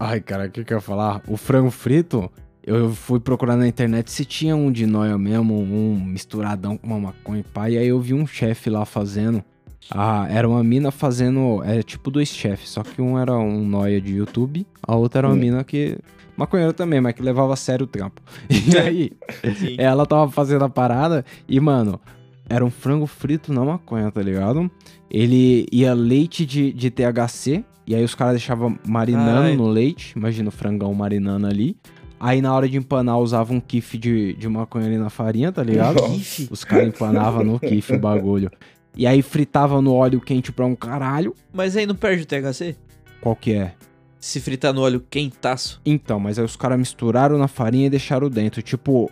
Ai, 0.00 0.20
cara, 0.20 0.46
o 0.46 0.50
que, 0.50 0.64
que 0.64 0.72
eu 0.72 0.78
ia 0.78 0.80
falar? 0.80 1.20
O 1.28 1.36
frango 1.36 1.70
frito, 1.70 2.30
eu 2.64 2.90
fui 2.92 3.20
procurar 3.20 3.56
na 3.56 3.68
internet 3.68 4.10
se 4.10 4.24
tinha 4.24 4.56
um 4.56 4.72
de 4.72 4.86
noia 4.86 5.16
mesmo, 5.18 5.54
um 5.54 5.94
misturadão 6.04 6.76
com 6.76 6.86
uma 6.86 6.98
maconha 6.98 7.40
e 7.40 7.42
pá. 7.44 7.68
E 7.70 7.76
aí 7.76 7.86
eu 7.88 8.00
vi 8.00 8.14
um 8.14 8.26
chefe 8.26 8.70
lá 8.70 8.84
fazendo. 8.84 9.42
Ah, 9.90 10.26
era 10.30 10.48
uma 10.48 10.64
mina 10.64 10.90
fazendo. 10.90 11.62
É 11.64 11.82
tipo 11.82 12.10
dois 12.10 12.28
chefes, 12.28 12.70
só 12.70 12.82
que 12.82 13.00
um 13.00 13.18
era 13.18 13.36
um 13.36 13.66
noia 13.66 14.00
de 14.00 14.14
YouTube, 14.16 14.66
a 14.82 14.96
outra 14.96 15.20
era 15.20 15.28
uma 15.28 15.34
Hum. 15.34 15.38
mina 15.38 15.62
que. 15.64 15.98
Maconheira 16.36 16.72
também, 16.72 17.00
mas 17.00 17.14
que 17.14 17.22
levava 17.22 17.54
a 17.54 17.56
sério 17.56 17.84
o 17.84 17.86
trampo. 17.86 18.20
E 18.50 18.76
aí, 18.78 19.12
Sim. 19.58 19.76
ela 19.78 20.04
tava 20.04 20.30
fazendo 20.30 20.64
a 20.64 20.68
parada 20.68 21.24
e, 21.48 21.58
mano, 21.60 21.98
era 22.48 22.64
um 22.64 22.70
frango 22.70 23.06
frito 23.06 23.52
na 23.52 23.64
maconha, 23.64 24.10
tá 24.10 24.22
ligado? 24.22 24.70
Ele 25.10 25.66
ia 25.72 25.94
leite 25.94 26.46
de, 26.46 26.72
de 26.72 26.90
THC, 26.90 27.64
e 27.86 27.94
aí 27.94 28.04
os 28.04 28.14
caras 28.14 28.34
deixavam 28.34 28.78
marinando 28.86 29.48
Ai. 29.48 29.56
no 29.56 29.66
leite, 29.66 30.12
imagina 30.16 30.48
o 30.48 30.52
frangão 30.52 30.92
marinando 30.94 31.46
ali. 31.46 31.76
Aí 32.18 32.40
na 32.40 32.54
hora 32.54 32.68
de 32.68 32.76
empanar 32.78 33.18
usavam 33.18 33.58
um 33.58 33.60
kiff 33.60 33.98
de, 33.98 34.32
de 34.34 34.48
maconha 34.48 34.86
ali 34.86 34.96
na 34.96 35.10
farinha, 35.10 35.52
tá 35.52 35.62
ligado? 35.62 36.00
Nossa. 36.00 36.48
Os 36.50 36.64
caras 36.64 36.88
empanavam 36.88 37.44
no 37.44 37.60
kiff 37.60 37.92
o 37.92 37.98
bagulho. 37.98 38.50
E 38.96 39.06
aí 39.06 39.20
fritava 39.20 39.82
no 39.82 39.92
óleo 39.92 40.20
quente 40.20 40.50
pra 40.50 40.64
um 40.64 40.74
caralho. 40.74 41.34
Mas 41.52 41.76
aí 41.76 41.84
não 41.84 41.94
perde 41.94 42.22
o 42.22 42.26
THC? 42.26 42.74
Qual 43.20 43.36
que 43.36 43.52
é? 43.52 43.74
Se 44.18 44.40
fritar 44.40 44.72
no 44.72 44.80
óleo 44.80 45.04
quentaço. 45.10 45.80
Então, 45.84 46.18
mas 46.18 46.38
aí 46.38 46.44
os 46.44 46.56
caras 46.56 46.78
misturaram 46.78 47.36
na 47.36 47.46
farinha 47.46 47.86
e 47.86 47.90
deixaram 47.90 48.30
dentro. 48.30 48.62
Tipo, 48.62 49.10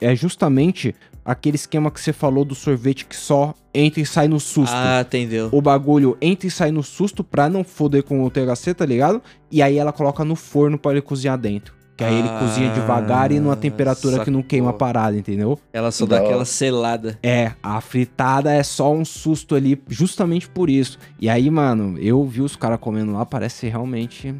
é 0.00 0.14
justamente 0.16 0.94
aquele 1.24 1.56
esquema 1.56 1.90
que 1.90 2.00
você 2.00 2.12
falou 2.12 2.44
do 2.44 2.54
sorvete 2.54 3.06
que 3.06 3.16
só 3.16 3.54
entra 3.72 4.00
e 4.00 4.06
sai 4.06 4.28
no 4.28 4.38
susto. 4.38 4.74
Ah, 4.76 5.00
entendeu. 5.00 5.48
O 5.52 5.60
bagulho 5.62 6.16
entra 6.20 6.46
e 6.46 6.50
sai 6.50 6.70
no 6.70 6.82
susto 6.82 7.24
pra 7.24 7.48
não 7.48 7.64
foder 7.64 8.02
com 8.02 8.22
o 8.24 8.30
THC, 8.30 8.74
tá 8.74 8.84
ligado? 8.86 9.22
E 9.50 9.62
aí 9.62 9.78
ela 9.78 9.92
coloca 9.92 10.24
no 10.24 10.36
forno 10.36 10.78
pra 10.78 10.92
ele 10.92 11.02
cozinhar 11.02 11.38
dentro. 11.38 11.74
Que 11.96 12.02
aí 12.02 12.18
ele 12.18 12.28
Ah, 12.28 12.40
cozinha 12.40 12.72
devagar 12.74 13.30
e 13.30 13.38
numa 13.38 13.54
temperatura 13.54 14.24
que 14.24 14.30
não 14.30 14.40
sacou. 14.40 14.48
queima 14.48 14.70
a 14.70 14.72
parada, 14.72 15.16
entendeu? 15.16 15.56
Ela 15.72 15.92
só 15.92 16.04
dá 16.04 16.18
aquela 16.18 16.44
selada. 16.44 17.16
É, 17.22 17.52
a 17.62 17.80
fritada 17.80 18.52
é 18.52 18.64
só 18.64 18.92
um 18.92 19.04
susto 19.04 19.54
ali, 19.54 19.80
justamente 19.88 20.48
por 20.48 20.68
isso. 20.68 20.98
E 21.20 21.28
aí, 21.28 21.48
mano, 21.48 21.96
eu 22.00 22.24
vi 22.26 22.40
os 22.40 22.56
caras 22.56 22.80
comendo 22.80 23.12
lá, 23.12 23.24
parece 23.24 23.68
realmente. 23.68 24.34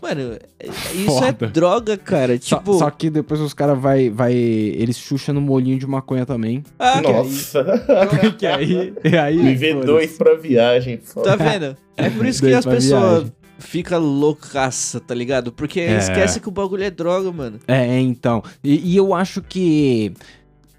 Mano, 0.00 0.36
é- 0.60 0.66
isso 0.94 1.06
Foda. 1.06 1.46
é 1.46 1.48
droga, 1.48 1.96
cara. 1.96 2.38
Só- 2.40 2.58
Tipo, 2.58 2.78
Só, 2.78 2.90
que 2.90 3.10
depois 3.10 3.40
os 3.40 3.52
caras 3.52 3.78
vai, 3.78 4.08
vai. 4.10 4.32
Eles 4.32 4.96
chucham 4.98 5.34
no 5.34 5.40
molinho 5.40 5.78
de 5.78 5.86
maconha 5.86 6.24
também. 6.24 6.62
ah, 6.78 7.00
Nossa. 7.00 7.64
que 8.38 8.46
aí. 8.46 8.92
Aí 9.20 9.36
Me 9.36 9.54
vê 9.54 9.70
foda-se. 9.72 9.86
dois 9.86 10.12
pra 10.18 10.34
viagem. 10.34 10.98
foda. 10.98 11.36
tá 11.36 11.36
vendo? 11.36 11.76
É 11.96 12.08
por 12.10 12.24
isso 12.26 12.42
que 12.42 12.52
as 12.54 12.64
pessoas 12.64 13.32
ficam 13.58 13.98
loucaça, 13.98 15.00
tá 15.00 15.12
ligado? 15.14 15.50
Porque 15.52 15.80
É. 15.80 15.98
esquece 15.98 16.38
que 16.38 16.48
o 16.48 16.52
bagulho 16.52 16.84
é 16.84 16.90
droga, 16.90 17.32
mano. 17.32 17.58
É, 17.66 17.98
então. 17.98 18.40
E, 18.62 18.92
e 18.92 18.96
eu 18.96 19.12
acho 19.12 19.42
que 19.42 20.12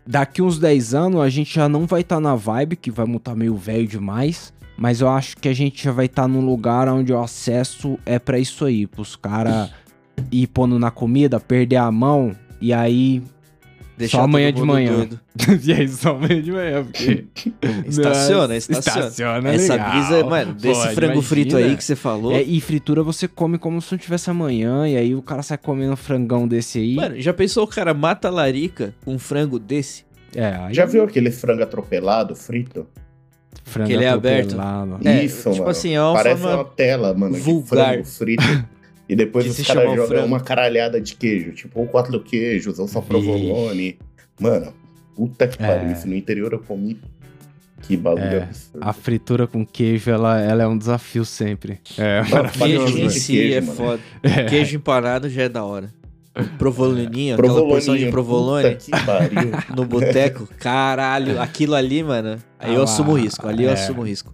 daqui 0.10 0.41
uns 0.41 0.58
10 0.58 0.95
anos 0.95 1.22
a 1.22 1.30
gente 1.30 1.54
já 1.54 1.69
não 1.69 1.86
vai 1.86 2.02
estar 2.02 2.19
na 2.19 2.34
vibe, 2.34 2.78
que 2.78 2.89
vai 2.89 3.06
mutar 3.06 3.36
meio 3.36 3.56
velho 3.56 3.88
demais. 3.88 4.52
Mas 4.76 5.02
eu 5.02 5.10
acho 5.10 5.38
que 5.38 5.48
a 5.48 5.54
gente 5.54 5.84
já 5.84 5.91
vai 5.91 6.08
estar 6.08 6.28
num 6.28 6.43
lugar 6.43 6.88
onde 6.88 7.13
o 7.13 7.19
acesso 7.19 8.00
é 8.06 8.17
pra 8.17 8.39
isso 8.39 8.65
aí, 8.65 8.88
pros 8.88 9.15
caras 9.15 9.69
ir 10.32 10.48
pondo 10.48 10.80
na 10.80 10.89
comida, 10.89 11.39
perder 11.39 11.76
a 11.76 11.91
mão, 11.91 12.36
e 12.60 12.74
aí. 12.74 13.22
Deixar 13.99 14.19
Só 14.19 14.23
amanhã 14.23 14.53
de 14.53 14.62
manhã. 14.62 14.93
doido. 14.95 15.19
e 15.62 15.73
aí 15.73 15.88
só 15.89 16.12
amanhã 16.12 16.41
de 16.41 16.51
manhã, 16.53 16.85
porque. 16.85 17.25
Estaciona, 17.85 18.55
estaciona. 18.55 19.07
estaciona 19.07 19.49
Essa 19.53 19.73
legal. 19.73 19.91
brisa, 19.91 20.23
mano, 20.25 20.53
desse 20.53 20.88
Pô, 20.88 20.93
frango 20.93 21.21
frito 21.21 21.49
imagina. 21.51 21.69
aí 21.71 21.77
que 21.77 21.83
você 21.83 21.95
falou. 21.97 22.31
É, 22.31 22.41
e 22.41 22.62
fritura 22.62 23.03
você 23.03 23.27
come 23.27 23.57
como 23.57 23.81
se 23.81 23.91
não 23.91 23.99
tivesse 23.99 24.29
amanhã, 24.29 24.88
e 24.88 24.95
aí 24.95 25.13
o 25.13 25.21
cara 25.21 25.43
sai 25.43 25.57
comendo 25.57 25.91
um 25.91 25.97
frangão 25.97 26.47
desse 26.47 26.79
aí. 26.79 26.95
Mano, 26.95 27.19
já 27.19 27.33
pensou 27.33 27.65
o 27.65 27.67
cara 27.67 27.93
mata 27.93 28.29
a 28.29 28.31
larica 28.31 28.95
com 29.03 29.13
um 29.15 29.19
frango 29.19 29.59
desse? 29.59 30.05
é, 30.33 30.45
aí 30.45 30.73
Já 30.73 30.85
viu 30.85 31.03
aquele 31.03 31.29
frango 31.29 31.62
atropelado, 31.63 32.35
frito? 32.38 32.88
frango 33.65 33.88
que 33.89 33.93
ele 33.95 34.05
é 34.05 34.09
aberto? 34.09 34.53
atropelado. 34.53 34.99
É, 35.07 35.25
Isso, 35.25 35.49
tipo 35.49 35.57
mano. 35.57 35.69
assim, 35.69 35.93
é 35.93 36.01
uma 36.01 36.13
Parece 36.13 36.41
forma 36.41 36.55
uma 36.57 36.63
tela, 36.63 37.13
mano, 37.13 37.35
vulgar. 37.38 37.97
de 37.97 38.03
frango 38.03 38.05
frito. 38.05 38.43
E 39.10 39.15
depois 39.15 39.43
Que 39.45 39.52
os 39.62 39.67
caras 39.67 39.86
jogam 39.89 40.08
frango. 40.08 40.26
uma 40.28 40.39
caralhada 40.39 41.02
de 41.02 41.15
queijo, 41.15 41.52
tipo 41.54 41.80
ou 41.80 41.88
quatro 41.88 42.19
queijos, 42.22 42.78
ou 42.78 42.88
só 42.88 43.02
provolone. 43.02 43.98
Mano, 44.39 44.72
puta 45.15 45.48
que 45.48 45.62
É. 45.62 45.67
pariu. 45.67 45.91
Isso 45.91 46.08
no 46.08 46.15
interior 46.15 46.54
eu 46.54 46.60
comi. 46.60 47.00
Que 47.82 47.95
bagulho 47.98 48.24
É, 48.26 48.43
absurdo. 48.43 48.80
A 48.82 48.93
fritura 48.93 49.48
com 49.48 49.65
queijo, 49.65 50.12
ela, 50.12 50.39
ela 50.39 50.63
é 50.63 50.67
um 50.67 50.78
desafio 50.78 51.26
sempre. 51.26 51.80
É. 51.98 52.22
Queijo 52.58 53.00
em 53.00 53.10
si 53.10 53.32
queijo, 53.34 53.54
é 53.58 53.62
mano. 53.62 53.74
foda. 53.76 54.00
Queijo 54.50 54.76
empanado 54.76 55.30
já 55.30 55.43
é 55.43 55.50
da 55.50 55.63
hora. 55.63 55.89
Provoloninho, 56.58 57.36
aquela 57.36 57.62
porção 57.65 57.98
de 57.98 58.08
provolone 58.10 58.76
Puta 58.76 58.76
que 58.98 59.06
pariu. 59.06 59.52
no 59.76 59.86
boteco. 59.86 60.48
Caralho, 60.60 61.41
aquilo 61.41 61.74
ali, 61.76 62.04
mano. 62.04 62.38
Aí 62.60 62.74
eu 62.76 62.82
Ah, 62.82 62.84
assumo 62.84 63.13
o 63.13 63.15
risco. 63.15 63.48
Ali 63.48 63.63
eu 63.63 63.69
é. 63.69 63.74
assumo 63.74 64.02
o 64.02 64.06
risco. 64.06 64.34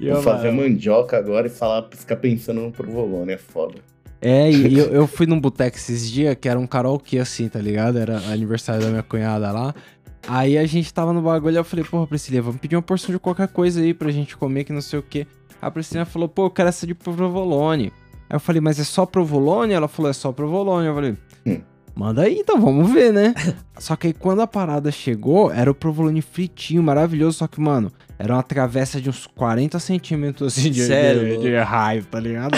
E 0.00 0.06
eu, 0.06 0.14
Vou 0.14 0.22
fazer 0.22 0.50
mano, 0.50 0.68
mandioca 0.68 1.16
agora 1.16 1.46
e 1.46 1.50
falar, 1.50 1.88
ficar 1.92 2.16
pensando 2.16 2.60
no 2.60 2.72
provolone, 2.72 3.32
é 3.32 3.38
foda. 3.38 3.76
É, 4.20 4.50
e 4.50 4.76
eu, 4.78 4.86
eu 4.86 5.06
fui 5.06 5.26
num 5.26 5.40
boteco 5.40 5.76
esses 5.76 6.10
dias 6.10 6.36
que 6.40 6.48
era 6.48 6.58
um 6.58 6.66
karaokê 6.66 7.18
assim, 7.18 7.48
tá 7.48 7.58
ligado? 7.60 7.98
Era 7.98 8.18
aniversário 8.30 8.82
da 8.82 8.90
minha 8.90 9.02
cunhada 9.02 9.50
lá. 9.50 9.74
Aí 10.28 10.58
a 10.58 10.66
gente 10.66 10.92
tava 10.92 11.12
no 11.12 11.22
bagulho, 11.22 11.56
eu 11.56 11.64
falei, 11.64 11.84
porra, 11.84 12.06
Priscila, 12.06 12.42
vamos 12.42 12.60
pedir 12.60 12.76
uma 12.76 12.82
porção 12.82 13.12
de 13.12 13.18
qualquer 13.18 13.48
coisa 13.48 13.80
aí 13.80 13.94
pra 13.94 14.10
gente 14.10 14.36
comer, 14.36 14.64
que 14.64 14.72
não 14.72 14.82
sei 14.82 14.98
o 14.98 15.02
quê. 15.02 15.26
A 15.62 15.70
Priscila 15.70 16.04
falou, 16.04 16.28
pô, 16.28 16.46
eu 16.46 16.50
quero 16.50 16.68
essa 16.68 16.86
de 16.86 16.94
provolone. 16.94 17.92
Aí 18.28 18.36
eu 18.36 18.40
falei, 18.40 18.60
mas 18.60 18.78
é 18.78 18.84
só 18.84 19.04
provolone? 19.06 19.72
Ela 19.72 19.88
falou, 19.88 20.10
é 20.10 20.14
só 20.14 20.30
provolone. 20.32 20.86
Eu 20.86 20.94
falei, 20.94 21.16
Hum. 21.46 21.60
Manda 22.00 22.22
aí 22.22 22.38
então, 22.38 22.58
vamos 22.58 22.90
ver, 22.90 23.12
né? 23.12 23.34
só 23.78 23.94
que 23.94 24.06
aí 24.08 24.12
quando 24.14 24.40
a 24.40 24.46
parada 24.46 24.90
chegou, 24.90 25.52
era 25.52 25.70
o 25.70 25.74
provolone 25.74 26.22
fritinho, 26.22 26.82
maravilhoso, 26.82 27.38
só 27.38 27.46
que, 27.46 27.60
mano, 27.60 27.92
era 28.18 28.32
uma 28.34 28.42
travessa 28.42 28.98
de 29.00 29.10
uns 29.10 29.26
40 29.26 29.78
centímetros 29.78 30.52
assim 30.58 30.70
de, 30.70 30.82
Sério, 30.84 31.38
de, 31.38 31.42
de 31.42 31.56
raio, 31.58 32.04
tá 32.04 32.18
ligado? 32.18 32.52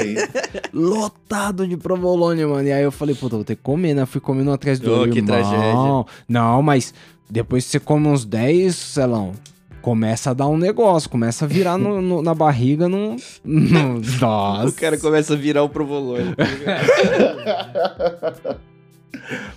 Lotado 0.72 1.66
de 1.66 1.76
provolone, 1.76 2.44
mano. 2.46 2.66
E 2.68 2.72
aí 2.72 2.82
eu 2.82 2.92
falei, 2.92 3.14
puta, 3.14 3.36
vou 3.36 3.44
ter 3.44 3.56
que 3.56 3.62
comer, 3.62 3.94
né? 3.94 4.06
Fui 4.06 4.20
comendo 4.20 4.50
um 4.50 4.54
atrás 4.54 4.78
do 4.78 4.90
outro. 4.92 5.12
que 5.12 5.22
tragédia. 5.22 6.04
Não, 6.28 6.62
mas 6.62 6.92
depois 7.30 7.64
que 7.64 7.70
você 7.72 7.80
come 7.80 8.08
uns 8.08 8.24
10, 8.24 8.74
Celão, 8.74 9.32
começa 9.80 10.30
a 10.30 10.34
dar 10.34 10.46
um 10.48 10.58
negócio, 10.58 11.08
começa 11.08 11.46
a 11.46 11.48
virar 11.48 11.78
no- 11.78 12.02
no- 12.02 12.20
na 12.22 12.34
barriga 12.34 12.86
num. 12.86 13.16
num- 13.42 14.02
nossa. 14.20 14.68
O 14.68 14.72
cara 14.72 14.98
começa 14.98 15.32
a 15.32 15.36
virar 15.36 15.62
o 15.62 15.68
provolone. 15.70 16.34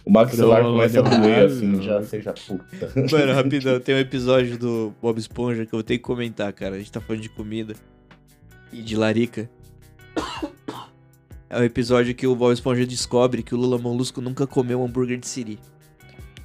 O 0.06 0.12
maxilar 0.12 0.64
começa 0.64 1.00
a 1.00 1.02
doer 1.02 1.46
assim, 1.46 1.82
já 1.82 2.02
seja 2.04 2.34
puta. 2.34 2.92
Mano, 3.12 3.34
rapidão, 3.34 3.80
tem 3.80 3.96
um 3.96 4.00
episódio 4.00 4.58
do 4.58 4.94
Bob 5.02 5.18
Esponja 5.18 5.66
que 5.66 5.74
eu 5.74 5.78
vou 5.78 5.84
ter 5.84 5.98
que 5.98 6.04
comentar, 6.04 6.52
cara. 6.54 6.76
A 6.76 6.78
gente 6.78 6.92
tá 6.92 7.00
falando 7.00 7.22
de 7.22 7.30
comida 7.30 7.76
e 8.72 8.82
de 8.82 8.96
larica. 8.96 9.50
É 11.50 11.60
um 11.60 11.64
episódio 11.64 12.16
que 12.16 12.26
o 12.26 12.36
Bob 12.36 12.52
Esponja 12.52 12.86
descobre 12.86 13.44
que 13.44 13.54
o 13.54 13.58
Lula 13.58 13.78
Molusco 13.78 14.20
nunca 14.20 14.48
comeu 14.48 14.82
um 14.82 14.86
hambúrguer 14.86 15.20
de 15.20 15.28
siri. 15.28 15.60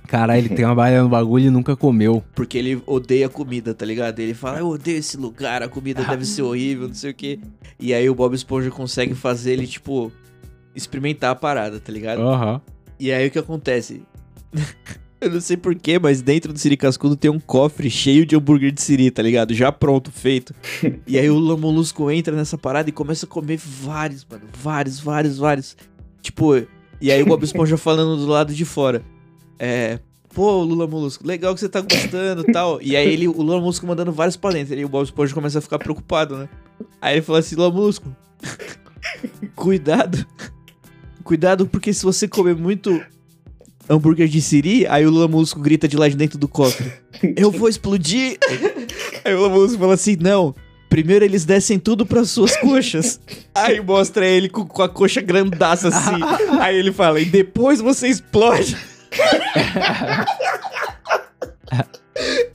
Caralho, 0.07 0.41
ele 0.41 0.55
trabalha 0.55 1.03
no 1.03 1.09
bagulho 1.09 1.47
e 1.47 1.51
nunca 1.51 1.77
comeu. 1.77 2.25
Porque 2.35 2.57
ele 2.57 2.83
odeia 2.87 3.29
comida, 3.29 3.75
tá 3.75 3.85
ligado? 3.85 4.19
Ele 4.21 4.33
fala, 4.33 4.59
eu 4.59 4.69
odeio 4.69 4.99
esse 4.99 5.19
lugar, 5.19 5.63
a 5.63 5.69
comida 5.69 6.03
deve 6.03 6.25
ser 6.25 6.43
horrível, 6.43 6.89
não 6.89 6.95
sei 6.95 7.11
o 7.11 7.15
quê. 7.15 7.39
E 7.79 7.93
aí 7.93 8.09
o 8.09 8.15
Bob 8.15 8.35
Esponja 8.35 8.71
consegue 8.71 9.15
fazer 9.15 9.53
ele, 9.53 9.67
tipo, 9.67 10.11
experimentar 10.75 11.31
a 11.31 11.35
parada, 11.35 11.79
tá 11.79 11.93
ligado? 11.93 12.23
Aham. 12.23 12.61
E 12.99 13.13
aí 13.13 13.29
o 13.29 13.31
que 13.31 13.39
acontece? 13.39 14.03
Eu 15.21 15.31
não 15.31 15.41
sei 15.41 15.57
porquê, 15.57 15.99
mas 15.99 16.23
dentro 16.23 16.53
do 16.53 16.59
Siri 16.59 16.77
Cascudo 16.77 17.17
tem 17.17 17.29
um 17.29 17.41
cofre 17.41 17.91
cheio 17.91 18.25
de 18.25 18.37
hambúrguer 18.37 18.71
de 18.71 18.81
Siri, 18.81 19.11
tá 19.11 19.21
ligado? 19.21 19.53
Já 19.53 19.73
pronto, 19.73 20.13
feito. 20.13 20.55
e 21.07 21.19
aí 21.19 21.29
o 21.29 21.35
Lula 21.35 21.57
Molusco 21.57 22.09
entra 22.09 22.37
nessa 22.37 22.57
parada 22.57 22.89
e 22.89 22.93
começa 22.93 23.27
a 23.27 23.29
comer 23.29 23.57
vários, 23.57 24.25
mano. 24.25 24.45
Vários, 24.57 25.01
vários, 25.01 25.39
vários. 25.39 25.77
Tipo, 26.23 26.55
e 27.01 27.11
aí 27.11 27.21
o 27.21 27.27
Bob 27.27 27.43
Esponja 27.45 27.77
falando 27.77 28.17
do 28.17 28.27
lado 28.27 28.55
de 28.55 28.65
fora. 28.65 29.03
É. 29.59 29.99
Pô, 30.33 30.63
Lula 30.63 30.87
Molusco, 30.87 31.27
legal 31.27 31.53
que 31.53 31.61
você 31.61 31.69
tá 31.69 31.81
gostando 31.81 32.45
e 32.47 32.53
tal. 32.53 32.81
E 32.81 32.95
aí 32.95 33.13
ele, 33.13 33.27
o 33.27 33.43
Lula 33.43 33.59
Molusco 33.59 33.85
mandando 33.89 34.13
vários 34.13 34.37
pra 34.37 34.51
dentro. 34.51 34.75
E 34.75 34.79
aí 34.79 34.85
o 34.85 34.89
Bob 34.89 35.05
Esponja 35.05 35.35
começa 35.35 35.59
a 35.59 35.63
ficar 35.63 35.81
preocupado, 35.81 36.37
né? 36.37 36.49
Aí 37.01 37.15
ele 37.15 37.23
fala 37.23 37.41
assim, 37.41 37.57
Lula 37.57 37.73
Molusco, 37.73 38.15
cuidado. 39.57 40.25
Cuidado, 41.29 41.67
porque 41.67 41.93
se 41.93 42.03
você 42.05 42.27
comer 42.27 42.57
muito 42.57 43.05
hambúrguer 43.87 44.27
de 44.29 44.41
siri, 44.41 44.87
aí 44.87 45.05
o 45.05 45.11
Lula 45.11 45.29
Molusco 45.29 45.61
grita 45.61 45.87
de 45.87 45.95
lá 45.95 46.09
de 46.09 46.17
dentro 46.17 46.39
do 46.39 46.49
cofre. 46.49 46.91
Eu 47.37 47.51
vou 47.51 47.69
explodir! 47.69 48.39
Aí 49.23 49.35
o 49.35 49.37
Lula 49.37 49.51
Molusco 49.51 49.79
fala 49.79 49.93
assim, 49.93 50.17
não. 50.19 50.55
Primeiro 50.89 51.27
eles 51.27 51.45
descem 51.45 51.79
tudo 51.79 52.07
pras 52.07 52.31
suas 52.31 52.57
coxas. 52.57 53.21
Aí 53.55 53.79
mostra 53.79 54.25
ele 54.25 54.49
com, 54.49 54.65
com 54.65 54.83
a 54.83 54.89
coxa 54.89 55.21
grandaça 55.21 55.89
assim. 55.89 56.19
Aí 56.63 56.79
ele 56.79 56.93
fala, 56.93 57.21
e 57.21 57.27
depois 57.27 57.79
você 57.79 58.09
explode. 58.09 58.75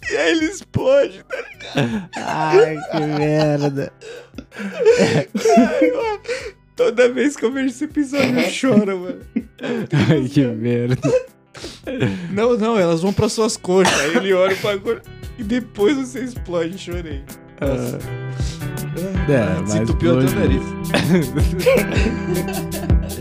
e 0.10 0.18
aí 0.18 0.32
ele 0.32 0.46
explode. 0.46 1.24
Ai, 2.16 2.76
que 2.92 3.00
merda. 3.02 3.94
Toda 6.76 7.08
vez 7.12 7.36
que 7.36 7.46
eu 7.46 7.52
vejo 7.52 7.68
esse 7.68 7.84
episódio 7.84 8.40
eu 8.40 8.50
choro, 8.50 9.00
mano. 9.00 9.20
Ai, 10.10 10.28
que 10.28 10.46
merda. 10.46 10.98
Não, 12.32 12.58
não, 12.58 12.78
elas 12.78 13.02
vão 13.02 13.14
pra 13.14 13.30
suas 13.30 13.56
coxas. 13.58 13.94
Aí 14.02 14.18
ele 14.18 14.34
olha 14.34 14.56
o 14.56 14.60
bagulho 14.60 15.02
e 15.38 15.44
depois 15.44 15.96
você 15.98 16.22
explode. 16.22 16.78
Chorei. 16.78 17.24
Nossa. 17.62 18.00
É, 19.30 19.38
Ah, 19.38 19.56
mas 19.62 19.74
Desentupiu 19.74 20.18
até 20.18 20.22
o 20.22 20.26
explode. 20.26 20.48
nariz. 20.50 20.64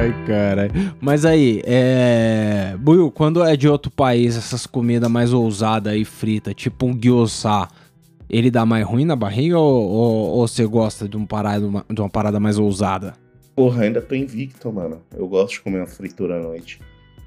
Ai, 0.00 0.14
caralho. 0.26 0.70
Mas 1.00 1.24
aí, 1.26 1.60
é. 1.64 2.74
Buiu, 2.78 3.10
quando 3.10 3.44
é 3.44 3.54
de 3.56 3.68
outro 3.68 3.90
país, 3.90 4.36
essas 4.36 4.66
comidas 4.66 5.10
mais 5.10 5.32
ousadas 5.32 5.92
aí, 5.92 6.04
frita, 6.06 6.54
tipo 6.54 6.86
um 6.86 6.96
gyoza, 6.96 7.68
ele 8.28 8.50
dá 8.50 8.64
mais 8.64 8.86
ruim 8.86 9.04
na 9.04 9.14
barriga 9.14 9.58
ou, 9.58 9.82
ou, 9.90 10.26
ou 10.38 10.48
você 10.48 10.64
gosta 10.64 11.06
de, 11.06 11.16
um 11.18 11.26
parada, 11.26 11.66
uma- 11.66 11.84
de 11.92 12.00
uma 12.00 12.08
parada 12.08 12.40
mais 12.40 12.58
ousada? 12.58 13.12
Porra, 13.54 13.82
ainda 13.82 14.00
tô 14.00 14.14
invicto, 14.14 14.72
mano. 14.72 15.02
Eu 15.14 15.28
gosto 15.28 15.54
de 15.54 15.60
comer 15.60 15.80
uma 15.80 15.86
fritura 15.86 16.36
à 16.36 16.42
noite. 16.42 16.80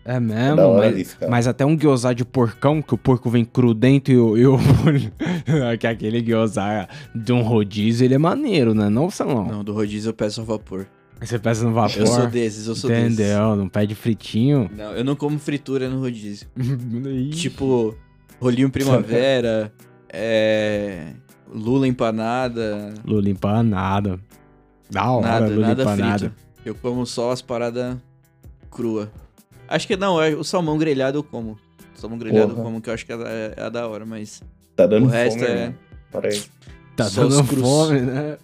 É 0.06 0.16
É 0.16 0.20
mesmo, 0.20 0.60
hora 0.62 0.90
mas, 0.90 0.98
isso, 0.98 1.18
cara. 1.18 1.32
mas 1.32 1.48
até 1.48 1.64
um 1.66 1.78
gyoza 1.78 2.14
de 2.14 2.26
porcão, 2.26 2.82
que 2.82 2.94
o 2.94 2.98
porco 2.98 3.30
vem 3.30 3.46
cru 3.46 3.74
dentro 3.74 4.12
e 4.12 4.18
o... 4.18 4.36
E 4.38 4.48
o 4.48 4.58
que 5.80 5.86
aquele 5.88 6.22
gyoza 6.22 6.88
de 7.14 7.32
um 7.32 7.42
rodízio, 7.44 8.04
ele 8.04 8.16
é 8.16 8.18
maneiro, 8.18 8.74
né? 8.74 8.90
Não, 8.90 9.10
Salão? 9.12 9.46
Não, 9.48 9.64
do 9.64 9.72
rodízio 9.74 10.10
eu 10.10 10.14
peço 10.14 10.42
ao 10.42 10.46
vapor. 10.48 10.88
Você 11.24 11.40
peça 11.40 11.64
no 11.64 11.74
vapor. 11.74 11.98
Eu 11.98 12.08
sou 12.08 12.28
desses, 12.28 12.68
eu 12.68 12.76
sou 12.76 12.90
desses. 12.90 13.14
Entendeu? 13.14 13.56
Não 13.56 13.68
pede 13.70 13.96
fritinho. 13.96 14.70
Não, 14.76 14.92
eu 14.94 15.04
não 15.04 15.16
como 15.16 15.40
fritura 15.40 15.90
no 15.90 16.00
rodízio. 16.00 16.48
Tipo, 17.34 17.96
rolinho 18.40 18.70
primavera, 18.70 19.72
é... 20.12 21.14
Lula 21.54 21.88
empanada, 21.88 22.94
Lula 23.06 23.30
empanada. 23.30 24.20
Da 24.90 25.10
hora, 25.12 25.28
nada, 25.28 25.48
Lula 25.48 25.68
nada 25.68 25.82
empanada. 25.84 26.20
frito. 26.20 26.36
Eu 26.66 26.74
como 26.76 27.06
só 27.06 27.32
as 27.32 27.42
paradas 27.42 27.96
crua. 28.72 29.12
Acho 29.68 29.88
que 29.88 29.96
não, 29.96 30.16
o 30.40 30.44
salmão 30.44 30.78
grelhado 30.78 31.20
eu 31.20 31.24
como. 31.24 31.58
Salmão 31.96 32.18
grelhado 32.18 32.52
eu 32.52 32.56
Porra. 32.56 32.64
como, 32.64 32.82
que 32.82 32.90
eu 32.90 32.94
acho 32.94 33.06
que 33.06 33.14
é, 33.14 33.16
é- 33.16 33.54
é 33.58 33.64
a 33.64 33.70
da 33.70 33.88
hora, 33.88 34.06
mas 34.06 34.42
Tá 34.76 34.88
dando 34.88 35.06
o 35.06 35.10
resto 35.10 35.40
fome, 35.40 35.52
é- 35.52 35.74
aí. 36.24 36.44
Tá 36.96 37.10
dando 37.10 37.44
fome, 37.44 38.02
né? 38.02 38.38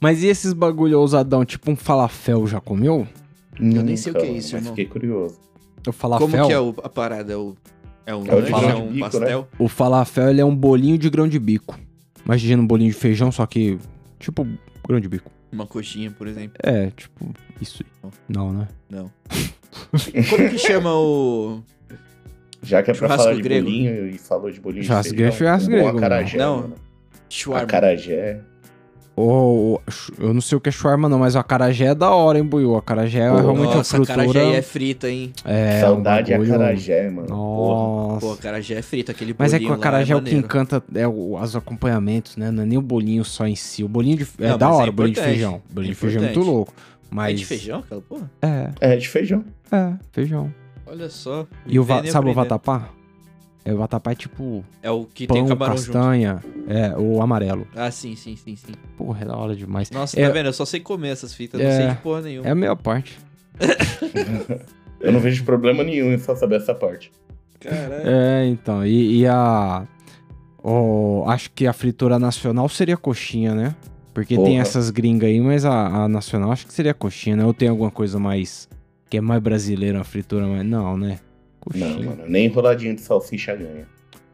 Mas 0.00 0.22
e 0.22 0.26
esses 0.26 0.52
bagulho 0.52 1.00
ousadão, 1.00 1.44
tipo 1.44 1.70
um 1.70 1.76
falafel, 1.76 2.46
já 2.46 2.60
comeu? 2.60 3.06
Eu 3.58 3.82
nem 3.82 3.96
sei 3.96 4.12
o 4.12 4.16
que 4.16 4.22
é 4.22 4.30
isso, 4.30 4.52
mas 4.52 4.62
irmão. 4.62 4.76
fiquei 4.76 4.84
curioso. 4.86 5.38
O 5.86 5.92
falafel, 5.92 6.28
como 6.28 6.46
que 6.46 6.52
é 6.52 6.60
o- 6.60 6.74
a 6.82 6.88
parada? 6.88 7.32
É 7.32 7.36
o, 7.36 7.54
é 8.04 8.14
um 8.14 8.26
É 8.26 8.34
o 8.34 8.40
lanche? 8.40 8.52
É 8.66 8.74
um 8.74 8.86
bico, 8.92 9.10
pastel? 9.10 9.48
o 9.58 9.68
falafel 9.68 10.28
ele 10.30 10.40
é 10.40 10.44
um 10.44 10.54
bolinho 10.54 10.98
de 10.98 11.08
grão 11.08 11.26
de 11.26 11.38
bico. 11.38 11.78
Imagina 12.24 12.60
um 12.62 12.66
bolinho 12.66 12.90
de 12.90 12.96
feijão, 12.96 13.30
só 13.32 13.46
que 13.46 13.78
tipo 14.18 14.46
grão 14.86 15.00
de 15.00 15.08
bico. 15.08 15.30
Uma 15.52 15.66
coxinha, 15.66 16.10
por 16.10 16.26
exemplo. 16.26 16.58
É, 16.62 16.90
tipo, 16.90 17.30
isso 17.60 17.82
aí. 18.04 18.10
Não, 18.28 18.52
né? 18.52 18.68
Não. 18.90 19.10
Como 20.30 20.50
que 20.50 20.58
chama 20.58 20.92
o... 20.94 21.62
Já 22.62 22.82
que 22.82 22.90
é 22.90 22.94
pra 22.94 23.00
Churrasco 23.06 23.22
falar 23.24 23.36
de 23.36 23.42
grego. 23.42 23.64
bolinho 23.66 24.06
e 24.08 24.18
falou 24.18 24.50
de 24.50 24.60
bolinho 24.60 24.84
Churrasco 24.84 25.10
de 25.12 25.16
grego 25.16 25.32
é 25.32 25.36
feijão, 25.36 25.58
churrasco 25.58 25.70
um 25.70 25.76
bom 25.76 25.82
grego, 25.82 25.98
acarajé, 25.98 26.38
Não. 26.38 26.56
mano. 26.62 26.74
Acarajé. 27.54 28.40
Ou, 29.18 29.80
eu 30.18 30.34
não 30.34 30.42
sei 30.42 30.58
o 30.58 30.60
que 30.60 30.68
é 30.68 30.72
shawarma 30.72 31.08
não, 31.08 31.18
mas 31.18 31.34
o 31.34 31.38
acarajé 31.38 31.86
é 31.86 31.94
da 31.94 32.10
hora, 32.10 32.38
hein, 32.38 32.44
Buiu? 32.44 32.72
O 32.72 32.76
acarajé 32.76 33.20
é 33.20 33.30
realmente 33.30 33.68
uma 33.68 33.74
Nossa, 33.76 33.96
frutura... 33.96 34.22
acarajé 34.24 34.56
é 34.58 34.60
frita, 34.62 35.08
hein? 35.08 35.32
É, 35.42 35.80
Saudade 35.80 36.34
um 36.34 36.36
bagulho... 36.36 36.54
acarajé, 36.54 37.08
mano. 37.10 37.28
Nossa. 37.30 38.20
Pô, 38.26 38.32
acarajé 38.34 38.74
é 38.74 38.82
frito, 38.82 39.10
aquele 39.10 39.34
Mas 39.38 39.54
é 39.54 39.58
que 39.58 39.64
bolinho 39.64 39.78
o 39.78 39.80
acarajé 39.80 40.14
lá 40.14 40.20
é 40.20 40.22
o 40.22 40.24
que 40.26 40.34
encanta 40.34 40.84
é 40.94 41.08
o, 41.08 41.34
os 41.40 41.56
acompanhamentos, 41.56 42.36
né? 42.36 42.50
Não 42.50 42.62
é 42.62 42.66
nem 42.66 42.76
o 42.76 42.82
bolinho 42.82 43.24
só 43.24 43.46
em 43.46 43.56
si. 43.56 43.82
O 43.82 43.88
bolinho 43.88 44.18
de. 44.18 44.26
É 44.38 44.50
Não, 44.50 44.58
da 44.58 44.66
mas 44.68 44.76
é 44.76 44.80
hora, 44.82 44.90
o 44.90 44.92
bolinho 44.92 45.14
de 45.14 45.20
feijão. 45.22 45.62
O 45.70 45.72
bolinho 45.74 45.90
É 45.90 45.94
de 45.94 45.98
feijão 45.98 46.22
é 46.22 46.24
muito 46.26 46.40
louco. 46.40 46.74
Mas. 47.10 47.30
É 47.32 47.34
de 47.36 47.46
feijão 47.46 47.78
aquela 47.78 48.00
porra? 48.02 48.30
É, 48.42 48.70
É, 48.80 48.96
de 48.96 49.08
feijão. 49.08 49.44
é, 49.72 49.92
feijão. 50.12 50.52
Olha 50.86 51.08
só. 51.08 51.46
E 51.66 51.80
o 51.80 51.86
sabe 52.10 52.28
o 52.30 52.34
vatapá? 52.34 52.90
É, 53.66 53.74
o 53.74 53.78
vatapá 53.78 54.12
é 54.12 54.14
tipo 54.14 54.64
É 54.80 54.90
o 54.90 55.04
que 55.04 55.26
tem 55.26 55.38
pão, 55.38 55.44
o 55.46 55.48
camarão 55.48 55.76
junto. 55.76 55.92
castanha. 55.92 56.42
É, 56.68 56.96
o 56.96 57.20
amarelo. 57.20 57.66
Ah, 57.74 57.90
sim, 57.90 58.14
sim, 58.14 58.36
sim, 58.36 58.54
sim. 58.54 58.72
Porra, 58.96 59.22
é 59.22 59.24
da 59.24 59.36
hora 59.36 59.56
demais. 59.56 59.90
Nossa, 59.90 60.18
É- 60.20 60.26
tá 60.26 60.32
vendo? 60.32 60.46
Eu 60.46 60.52
só 60.52 60.64
sei 60.64 60.78
comer 60.80 61.08
essas 61.08 61.34
fitas, 61.34 61.60
não 61.60 61.66
É. 61.68 61.76
sei 61.76 61.88
de 61.88 61.96
porra 61.96 62.22
nenhuma. 62.22 62.46
É 62.48 62.52
a 62.52 62.54
melhor 62.54 62.76
parte. 62.76 63.18
Eu 65.00 65.12
não 65.12 65.20
vejo 65.20 65.44
problema 65.44 65.82
nenhum 65.84 66.12
em 66.12 66.18
só 66.18 66.34
saber 66.34 66.56
essa 66.56 66.74
parte. 66.74 67.12
Caralho. 67.60 68.02
É, 68.08 68.46
então. 68.46 68.84
E, 68.86 69.20
e 69.20 69.26
a. 69.26 69.86
o- 70.62 71.24
acho 71.26 71.50
que 71.52 71.66
a 71.66 71.72
fritura 71.72 72.18
nacional 72.18 72.68
seria 72.68 72.96
coxinha, 72.96 73.54
né? 73.54 73.74
Porque 74.14 74.34
tem 74.36 74.44
Porra. 74.44 74.58
essas 74.60 74.90
gringas 74.90 75.28
aí, 75.28 75.40
mas 75.40 75.64
a, 75.64 76.04
a 76.04 76.08
nacional 76.08 76.50
acho 76.50 76.66
que 76.66 76.72
seria 76.72 76.94
coxinha, 76.94 77.36
né? 77.36 77.44
Ou 77.44 77.52
tem 77.52 77.68
alguma 77.68 77.90
coisa 77.90 78.18
mais. 78.18 78.68
que 79.10 79.18
é 79.18 79.20
mais 79.20 79.40
brasileira, 79.42 79.98
uma 79.98 80.04
fritura 80.04 80.46
mais. 80.46 80.64
Não, 80.64 80.96
né? 80.96 81.18
Coxinha. 81.66 81.88
Não, 81.88 82.02
mano. 82.02 82.24
Nem 82.28 82.46
enroladinho 82.46 82.94
de 82.94 83.00
salsicha 83.02 83.54
ganha. 83.54 83.86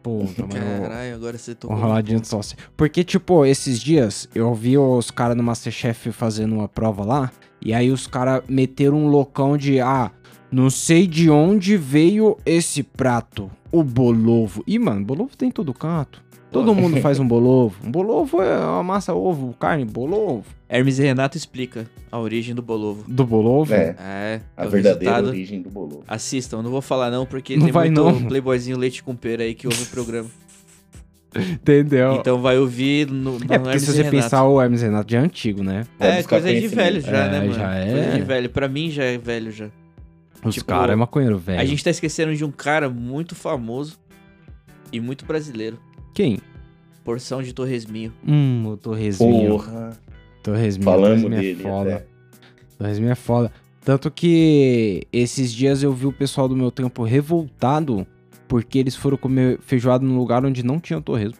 Puta, 0.02 0.42
mano. 0.46 0.82
Caralho, 0.82 1.14
agora 1.14 1.38
você 1.38 1.52
Um 1.52 1.54
tocou. 1.54 1.76
no 1.76 1.82
roladinho 1.82 2.20
de 2.20 2.28
salsicha. 2.28 2.56
Porque, 2.76 3.02
tipo, 3.04 3.44
esses 3.46 3.80
dias 3.80 4.28
eu 4.34 4.52
vi 4.54 4.76
os 4.76 5.10
caras 5.10 5.36
no 5.36 5.42
Masterchef 5.42 6.10
fazendo 6.12 6.54
uma 6.56 6.68
prova 6.68 7.04
lá. 7.04 7.32
E 7.60 7.72
aí 7.72 7.90
os 7.90 8.06
caras 8.08 8.42
meteram 8.48 8.98
um 8.98 9.06
loucão 9.08 9.56
de. 9.56 9.80
Ah, 9.80 10.10
não 10.50 10.68
sei 10.68 11.06
de 11.06 11.30
onde 11.30 11.76
veio 11.76 12.36
esse 12.44 12.82
prato. 12.82 13.50
O 13.70 13.82
bolovo. 13.82 14.62
Ih, 14.66 14.78
mano, 14.78 15.04
bolovo 15.04 15.36
tem 15.36 15.48
em 15.48 15.52
todo 15.52 15.72
canto. 15.72 16.20
Todo 16.52 16.74
mundo 16.74 17.00
faz 17.00 17.18
um 17.18 17.26
bolovo. 17.26 17.74
Um 17.84 17.90
bolovo 17.90 18.40
é 18.42 18.58
uma 18.58 18.82
massa, 18.82 19.14
ovo, 19.14 19.54
carne, 19.58 19.84
bolovo. 19.84 20.44
Hermes 20.68 20.98
e 20.98 21.02
Renato 21.02 21.36
explica 21.36 21.86
a 22.10 22.18
origem 22.18 22.54
do 22.54 22.62
bolovo. 22.62 23.04
Do 23.10 23.24
bolovo? 23.26 23.72
É, 23.74 23.94
É, 23.98 24.40
a 24.56 24.64
é 24.64 24.66
o 24.66 24.70
verdadeira 24.70 25.14
resultado. 25.14 25.28
origem 25.28 25.62
do 25.62 25.70
bolo. 25.70 26.02
Assistam, 26.06 26.58
eu 26.58 26.62
não 26.62 26.70
vou 26.70 26.80
falar 26.82 27.10
não, 27.10 27.26
porque 27.26 27.56
Não 27.56 27.64
tem 27.64 27.72
vai 27.72 27.90
muito 27.90 28.02
não. 28.20 28.28
playboyzinho 28.28 28.76
leite 28.78 29.02
com 29.02 29.14
pera 29.16 29.42
aí 29.42 29.54
que 29.54 29.66
ouve 29.66 29.82
o 29.82 29.86
programa. 29.86 30.28
Entendeu? 31.36 32.14
Então 32.16 32.40
vai 32.40 32.58
ouvir 32.58 33.06
no, 33.10 33.38
no 33.38 33.44
é 33.44 33.58
porque 33.58 33.68
Hermes 33.70 33.82
se 33.82 33.92
você 33.92 34.04
pensar, 34.04 34.44
o 34.46 34.60
Hermes 34.60 34.82
Renato 34.82 35.10
já 35.10 35.18
é 35.18 35.22
antigo, 35.22 35.62
né? 35.62 35.84
Pode 35.98 36.10
É, 36.10 36.22
coisa 36.22 36.52
de 36.54 36.68
velho 36.68 37.00
já, 37.00 37.16
É, 37.24 37.30
né, 37.30 37.40
mano? 37.40 37.52
já 37.54 37.74
é. 37.74 37.90
Coisa 37.92 38.10
de 38.18 38.22
velho. 38.22 38.50
Pra 38.50 38.68
mim 38.68 38.90
já 38.90 39.04
é 39.04 39.16
velho 39.18 39.50
já. 39.50 39.68
Os 40.44 40.54
Tipo, 40.54 40.66
caras 40.66 40.92
é 40.92 40.96
maconheiro, 40.96 41.38
velho. 41.38 41.60
A 41.60 41.64
gente 41.64 41.82
tá 41.82 41.88
esquecendo 41.90 42.34
de 42.34 42.44
um 42.44 42.50
cara 42.50 42.90
muito 42.90 43.34
famoso 43.34 43.98
e 44.92 45.00
muito 45.00 45.24
brasileiro. 45.24 45.78
Quem? 46.14 46.38
Porção 47.04 47.42
de 47.42 47.52
Torresminho. 47.52 48.12
Hum, 48.26 48.64
o 48.68 48.76
Torresminho. 48.76 49.50
Porra. 49.50 49.98
Torresminho. 50.42 50.84
Falamos 50.84 51.22
Torresminho 51.22 51.40
dele 51.42 51.60
é 51.60 51.70
foda. 51.70 51.94
até. 51.96 52.06
Torresminho 52.78 53.10
é 53.12 53.14
foda. 53.14 53.52
Tanto 53.84 54.10
que 54.10 55.06
esses 55.12 55.52
dias 55.52 55.82
eu 55.82 55.92
vi 55.92 56.06
o 56.06 56.12
pessoal 56.12 56.48
do 56.48 56.56
meu 56.56 56.70
tempo 56.70 57.02
revoltado 57.02 58.06
porque 58.46 58.78
eles 58.78 58.94
foram 58.94 59.16
comer 59.16 59.58
feijoada 59.60 60.04
num 60.04 60.16
lugar 60.18 60.44
onde 60.44 60.62
não 60.62 60.78
tinha 60.78 61.00
torresmo. 61.00 61.38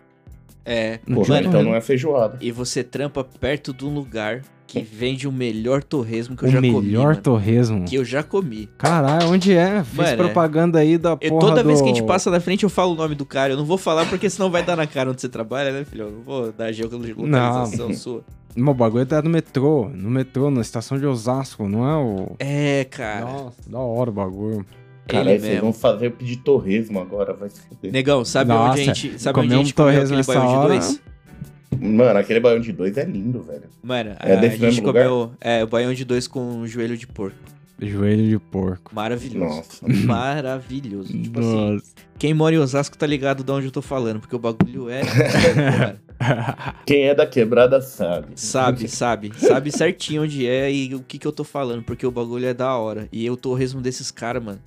É. 0.65 0.99
Não 1.07 1.17
Porra, 1.17 1.39
então 1.41 1.51
torresmo. 1.53 1.71
não 1.71 1.77
é 1.77 1.81
feijoada. 1.81 2.39
E 2.41 2.51
você 2.51 2.83
trampa 2.83 3.23
perto 3.23 3.73
de 3.73 3.85
um 3.85 3.95
lugar 3.95 4.43
que 4.73 4.81
vende 4.83 5.29
o 5.29 5.33
melhor 5.33 5.83
torresmo 5.83 6.35
que 6.37 6.45
eu 6.45 6.49
o 6.49 6.53
já 6.53 6.61
melhor 6.61 6.81
comi. 6.81 6.93
mano. 6.97 7.17
torresmo. 7.21 7.85
Que 7.85 7.97
eu 7.97 8.05
já 8.05 8.23
comi. 8.23 8.69
Caralho, 8.79 9.29
onde 9.29 9.53
é? 9.53 9.85
Fez 9.85 10.11
Mano, 10.11 10.17
propaganda 10.25 10.79
aí 10.79 10.97
da 10.97 11.11
Eu, 11.21 11.31
porra 11.31 11.41
toda 11.41 11.63
vez 11.63 11.79
do- 11.79 11.85
que 11.85 11.91
a 11.91 11.95
gente 11.95 12.07
passa 12.07 12.31
na 12.31 12.41
frente, 12.41 12.65
eu 12.65 12.71
falo 12.71 12.93
o 12.93 12.97
nome 12.97 13.15
do 13.15 13.27
cara. 13.27 13.53
Eu 13.53 13.57
não 13.59 13.65
vou 13.65 13.77
falar 13.79 14.07
porque 14.09 14.31
senão 14.31 14.51
vai 14.51 14.63
dar 14.63 14.75
na 14.77 14.87
cara 14.87 15.11
onde 15.11 15.21
você 15.21 15.29
trabalha, 15.29 15.73
né, 15.73 15.85
filho? 15.85 16.05
Eu 16.05 16.11
não 16.11 16.23
vou 16.23 16.51
dar 16.53 16.73
geolocalização 16.73 17.93
sua. 17.95 18.25
Meu 18.55 18.75
bagulho 18.75 19.07
tá 19.07 19.21
no 19.23 19.31
metrô. 19.31 19.89
No 19.95 20.11
metrô, 20.11 20.51
na 20.51 20.61
estação 20.61 20.99
de 20.99 21.07
Osasco, 21.07 21.69
não 21.69 21.89
é 21.89 21.97
o... 21.97 22.37
É, 22.39 22.85
cara. 22.85 23.25
Nossa, 23.25 23.71
da 23.71 23.79
hora 23.79 24.11
o 24.11 24.13
bagulho. 24.13 24.67
Caralho, 25.09 25.41
vocês 25.41 25.61
vão 25.61 25.73
fazer 25.73 26.07
eu 26.07 26.11
pedir 26.13 26.37
torresmo 26.37 27.01
agora, 27.01 27.35
vai 27.35 27.51
se 27.51 27.61
fuder. 27.63 27.91
Negão, 27.93 28.25
sabe 28.25 28.49
Nossa, 28.51 28.73
onde 28.73 28.81
a 28.81 28.85
gente, 28.85 29.19
sabe 29.21 29.41
onde 29.41 29.55
a 29.55 29.57
um 29.59 29.61
gente 29.65 29.75
comeu 29.75 29.93
torresmo 29.93 30.05
aquele 30.05 30.17
nessa 30.19 30.35
baião 30.35 30.47
de 30.49 30.57
hora- 30.59 30.69
dois? 30.69 31.03
Mano, 31.83 32.19
aquele 32.19 32.39
baião 32.41 32.61
de 32.61 32.73
dois 32.73 32.97
é 32.97 33.05
lindo, 33.05 33.43
velho. 33.43 33.65
Mano, 33.83 34.15
É 34.21 34.35
a 34.35 34.37
desse 34.41 34.57
gente 34.59 34.81
lugar? 34.81 35.05
comeu 35.07 35.33
é, 35.41 35.65
o 35.65 35.67
baião 35.67 35.93
de 35.93 36.05
dois 36.05 36.29
com 36.29 36.67
joelho 36.67 36.97
de 36.97 37.07
porco. 37.07 37.37
Joelho 37.81 38.29
de 38.29 38.39
porco. 38.39 38.95
Maravilhoso. 38.95 39.45
Nossa. 39.57 39.89
Maravilhoso. 40.07 41.13
Tipo 41.13 41.41
assim, 41.41 41.73
Nossa. 41.75 41.85
quem 42.19 42.33
mora 42.33 42.55
em 42.55 42.59
Osasco 42.59 42.97
tá 42.97 43.05
ligado 43.07 43.43
de 43.43 43.51
onde 43.51 43.67
eu 43.67 43.73
tô 43.73 43.83
falando, 43.83 44.21
porque 44.21 44.37
o 44.37 44.39
bagulho 44.39 44.89
é. 44.89 45.03
Quem 46.87 47.09
é 47.09 47.15
da 47.15 47.27
quebrada 47.27 47.81
sabe. 47.81 48.29
sabe, 48.37 48.87
sabe. 48.89 49.33
Sabe 49.37 49.73
certinho 49.73 50.23
onde 50.23 50.47
é 50.47 50.71
e 50.73 50.95
o 50.95 51.01
que 51.01 51.19
que 51.19 51.27
eu 51.27 51.33
tô 51.33 51.43
falando, 51.43 51.83
porque 51.83 52.07
o 52.07 52.11
bagulho 52.13 52.47
é 52.47 52.55
da 52.55 52.77
hora. 52.77 53.09
E 53.13 53.29
o 53.29 53.37
torresmo 53.37 53.81
desses 53.81 54.13
caras, 54.13 54.43
mano, 54.45 54.61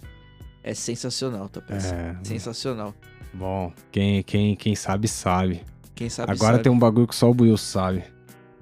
é 0.61 0.73
sensacional, 0.73 1.47
tá 1.47 1.61
pensando? 1.61 1.95
É, 1.97 2.15
Sensacional. 2.23 2.93
bom, 3.33 3.71
quem, 3.91 4.21
quem, 4.23 4.55
quem 4.57 4.75
sabe, 4.75 5.07
sabe. 5.07 5.61
Quem 5.95 6.09
sabe 6.09 6.31
Agora 6.31 6.53
sabe. 6.53 6.63
tem 6.63 6.71
um 6.71 6.77
bagulho 6.79 7.07
que 7.07 7.15
só 7.15 7.29
o 7.29 7.33
Buiu 7.33 7.57
sabe. 7.57 8.03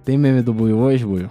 Tem 0.06 0.18
meme 0.18 0.42
do 0.42 0.54
Buiu 0.54 0.78
hoje, 0.78 1.04
Buiu? 1.06 1.30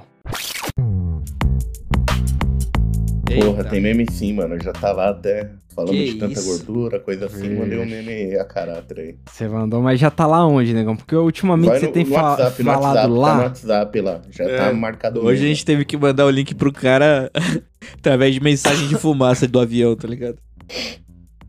Porra, 3.24 3.58
Eita. 3.60 3.64
tem 3.70 3.80
meme 3.80 4.04
sim, 4.10 4.34
mano. 4.34 4.60
Já 4.62 4.72
tá 4.72 4.92
lá 4.92 5.10
até 5.10 5.50
falando 5.74 5.92
Que 5.92 6.12
de 6.12 6.18
tanta 6.18 6.32
isso? 6.38 6.44
gordura, 6.66 7.00
coisa 7.00 7.26
assim. 7.26 7.54
Mandei 7.56 7.78
um 7.78 7.86
meme 7.86 8.36
a 8.36 8.44
caráter 8.44 8.98
aí. 8.98 9.16
Você 9.26 9.48
mandou, 9.48 9.80
mas 9.80 9.98
já 10.00 10.10
tá 10.10 10.26
lá 10.26 10.46
onde, 10.46 10.74
negão? 10.74 10.96
Porque 10.96 11.14
ultimamente 11.16 11.70
Vai 11.70 11.80
você 11.80 11.86
no, 11.86 11.92
tem 11.92 12.04
no 12.04 12.10
fa- 12.10 12.22
WhatsApp, 12.22 12.62
no 12.62 12.70
falado 12.72 12.82
WhatsApp, 12.84 13.02
Tá 13.02 13.08
no 13.08 13.20
lá. 13.20 13.38
WhatsApp 13.38 14.00
lá. 14.00 14.20
Já 14.30 14.44
É. 14.44 14.56
tá 14.58 14.72
marcado 14.74 15.20
Hoje 15.20 15.28
a 15.28 15.32
mesmo. 15.32 15.46
gente 15.46 15.64
teve 15.64 15.84
que 15.86 15.96
mandar 15.96 16.26
o 16.26 16.30
link 16.30 16.54
pro 16.54 16.72
cara 16.72 17.30
através 17.96 18.34
de 18.34 18.40
mensagem 18.40 18.86
de 18.88 18.96
fumaça 18.96 19.46
do 19.48 19.58
avião, 19.60 19.96
tá 19.96 20.06
ligado? 20.08 20.36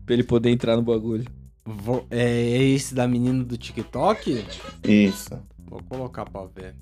Pra 0.06 0.14
ele 0.14 0.22
poder 0.22 0.50
entrar 0.50 0.76
no 0.76 0.82
bagulho. 0.82 1.24
É 2.10 2.62
esse 2.62 2.94
da 2.94 3.08
menina 3.08 3.42
do 3.42 3.56
TikTok? 3.56 4.44
Isso. 4.84 5.30
Vou 5.66 5.82
colocar 5.88 6.24
pra 6.26 6.42
ver. 6.54 6.74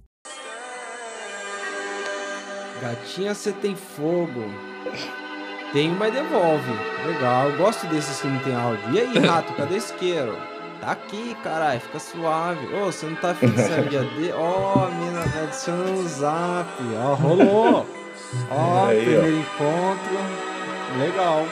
Gatinha, 2.81 3.35
você 3.35 3.53
tem 3.53 3.77
fogo. 3.77 4.43
Tenho, 5.73 5.95
mas 5.95 6.13
devolve. 6.13 6.71
Legal, 7.07 7.51
eu 7.51 7.57
gosto 7.57 7.87
desses 7.87 8.21
que 8.21 8.27
não 8.27 8.41
tem 8.41 8.55
áudio. 8.55 8.93
E 8.93 9.01
aí, 9.01 9.19
rato, 9.19 9.53
cadê 9.55 9.77
isqueiro? 9.77 10.37
Tá 10.81 10.91
aqui, 10.93 11.37
caralho, 11.45 11.81
fica 11.81 12.01
suave. 12.01 12.67
Ô, 12.75 12.87
você 12.87 13.07
não 13.07 13.15
tá 13.15 13.35
fixando 13.35 13.89
dia 13.89 14.03
D? 14.19 14.33
Ó, 14.33 14.87
a 14.87 14.91
mina 14.91 15.25
me 15.25 15.39
adicionou 15.45 15.87
no 16.03 16.09
zap. 16.09 16.69
Ó, 17.01 17.15
rolou. 17.15 17.87
Ó, 18.51 18.87
Aí, 18.89 18.99
ó. 18.99 19.21
primeiro 19.21 19.39
encontro. 19.39 20.19
Legal. 20.99 21.47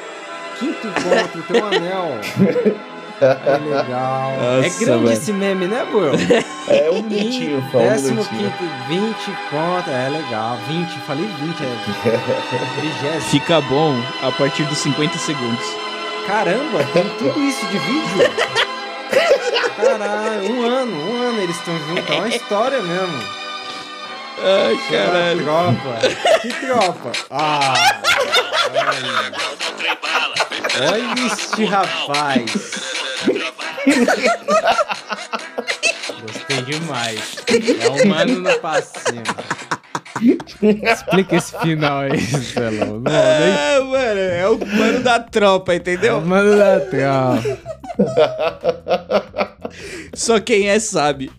quinto 0.58 0.86
encontro, 0.88 1.42
tem 1.44 1.62
um 1.62 1.66
anel. 1.66 2.08
É 3.20 3.58
legal. 3.58 4.30
é 4.30 4.62
Nossa, 4.62 4.84
grande 4.84 5.04
velho. 5.04 5.12
esse 5.12 5.32
meme, 5.32 5.66
né, 5.66 5.86
Will? 5.92 6.12
É 6.68 6.90
um 6.90 7.02
minutinho, 7.02 7.58
um 7.58 7.78
Décimo 7.78 8.24
quinto, 8.24 8.64
20 8.88 9.14
conto. 9.50 9.90
É 9.90 10.08
legal. 10.08 10.56
20, 10.68 10.88
falei 11.00 11.26
20, 11.26 11.62
é 11.62 12.80
vigésimo. 12.80 13.20
Fica 13.30 13.60
bom 13.62 13.94
a 14.22 14.32
partir 14.32 14.62
dos 14.64 14.78
50 14.78 15.18
segundos. 15.18 15.64
Caramba, 16.26 16.84
tem 16.92 17.04
tudo 17.18 17.40
isso 17.40 17.66
de 17.66 17.78
vídeo? 17.78 18.30
Caralho, 19.76 20.52
um 20.52 20.66
ano, 20.66 21.10
um 21.10 21.22
ano 21.28 21.40
eles 21.42 21.56
estão 21.56 21.76
juntos. 21.88 22.08
É 22.08 22.18
uma 22.18 22.28
história 22.28 22.80
mesmo. 22.80 23.22
Ai, 24.42 24.78
Caralho. 24.90 25.44
Tropa. 25.44 26.38
Que 26.40 26.48
tropa? 26.54 27.12
Ah. 27.30 27.74
Olha, 30.80 30.92
olha 30.92 31.26
este 31.26 31.64
rapaz. 31.64 32.99
Gostei 36.22 36.62
demais. 36.62 37.36
É 37.80 37.88
um 37.90 38.08
mano 38.08 38.40
no 38.40 38.58
passinho. 38.60 39.22
Explica 40.82 41.36
esse 41.36 41.58
final 41.60 42.00
aí, 42.00 42.20
Celão. 42.20 43.00
Nem 43.00 43.14
É, 43.14 43.80
mano, 43.80 44.20
é 44.20 44.48
o 44.48 44.58
mano 44.58 45.00
da 45.02 45.18
tropa, 45.20 45.72
é 45.72 45.76
entendeu? 45.76 46.18
o 46.18 46.26
mano 46.26 46.56
da 46.56 46.80
tropa. 46.80 47.58
Só 50.14 50.38
quem 50.40 50.68
é 50.68 50.78
sabe. 50.78 51.30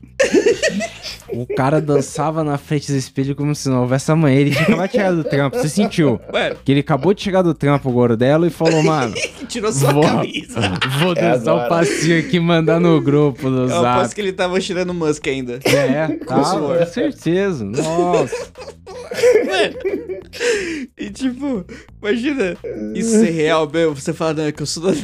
O 1.34 1.46
cara 1.56 1.80
dançava 1.82 2.44
na 2.44 2.58
frente 2.58 2.92
do 2.92 2.98
espelho 2.98 3.36
como 3.36 3.56
se 3.56 3.70
não 3.70 3.82
houvesse 3.82 4.12
amanhã. 4.12 4.40
Ele 4.40 4.52
tinha 4.52 4.64
acabado 4.64 4.88
de 4.88 4.92
chegar 4.98 5.12
do 5.14 5.24
trampo. 5.24 5.58
Você 5.58 5.70
sentiu? 5.70 6.20
Mano, 6.32 6.56
Que 6.66 6.72
ele 6.72 6.82
acabou 6.82 7.14
de 7.14 7.22
chegar 7.22 7.42
do 7.42 7.54
trampo, 7.54 7.90
o 7.90 7.92
Gordelo, 7.94 8.46
e 8.46 8.50
falou, 8.50 8.84
mano, 8.84 9.14
tirou 9.48 9.72
sua 9.72 9.94
Vou- 9.94 10.04
camisa. 10.04 10.60
vou 11.00 11.12
É 11.14 11.16
dançar 11.16 11.54
o 11.56 11.60
agora. 11.60 11.70
passinho 11.70 12.20
aqui 12.20 12.38
e 12.38 12.40
mandar 12.40 12.80
no 12.80 13.00
grupo 13.02 13.50
do 13.50 13.62
Eu 13.64 13.68
Zap. 13.70 13.86
aposto 14.00 14.16
que 14.16 14.22
ele 14.22 14.34
tava 14.34 14.60
tirando 14.60 14.90
o 14.90 14.94
Musk 14.94 15.26
ainda. 15.28 15.60
É, 15.64 16.08
tá, 16.26 16.36
com 16.36 16.86
certeza. 16.86 17.64
Nossa. 17.64 18.36
E 20.98 21.10
tipo, 21.10 21.66
imagina 22.02 22.56
isso 22.96 23.10
ser 23.12 23.32
real 23.32 23.70
mesmo. 23.72 23.96
Você 23.96 24.14
fala, 24.14 24.34
não, 24.34 24.44
é 24.46 24.52
que 24.52 24.62
eu 24.62 24.66
sou 24.66 24.84
da 24.84 24.92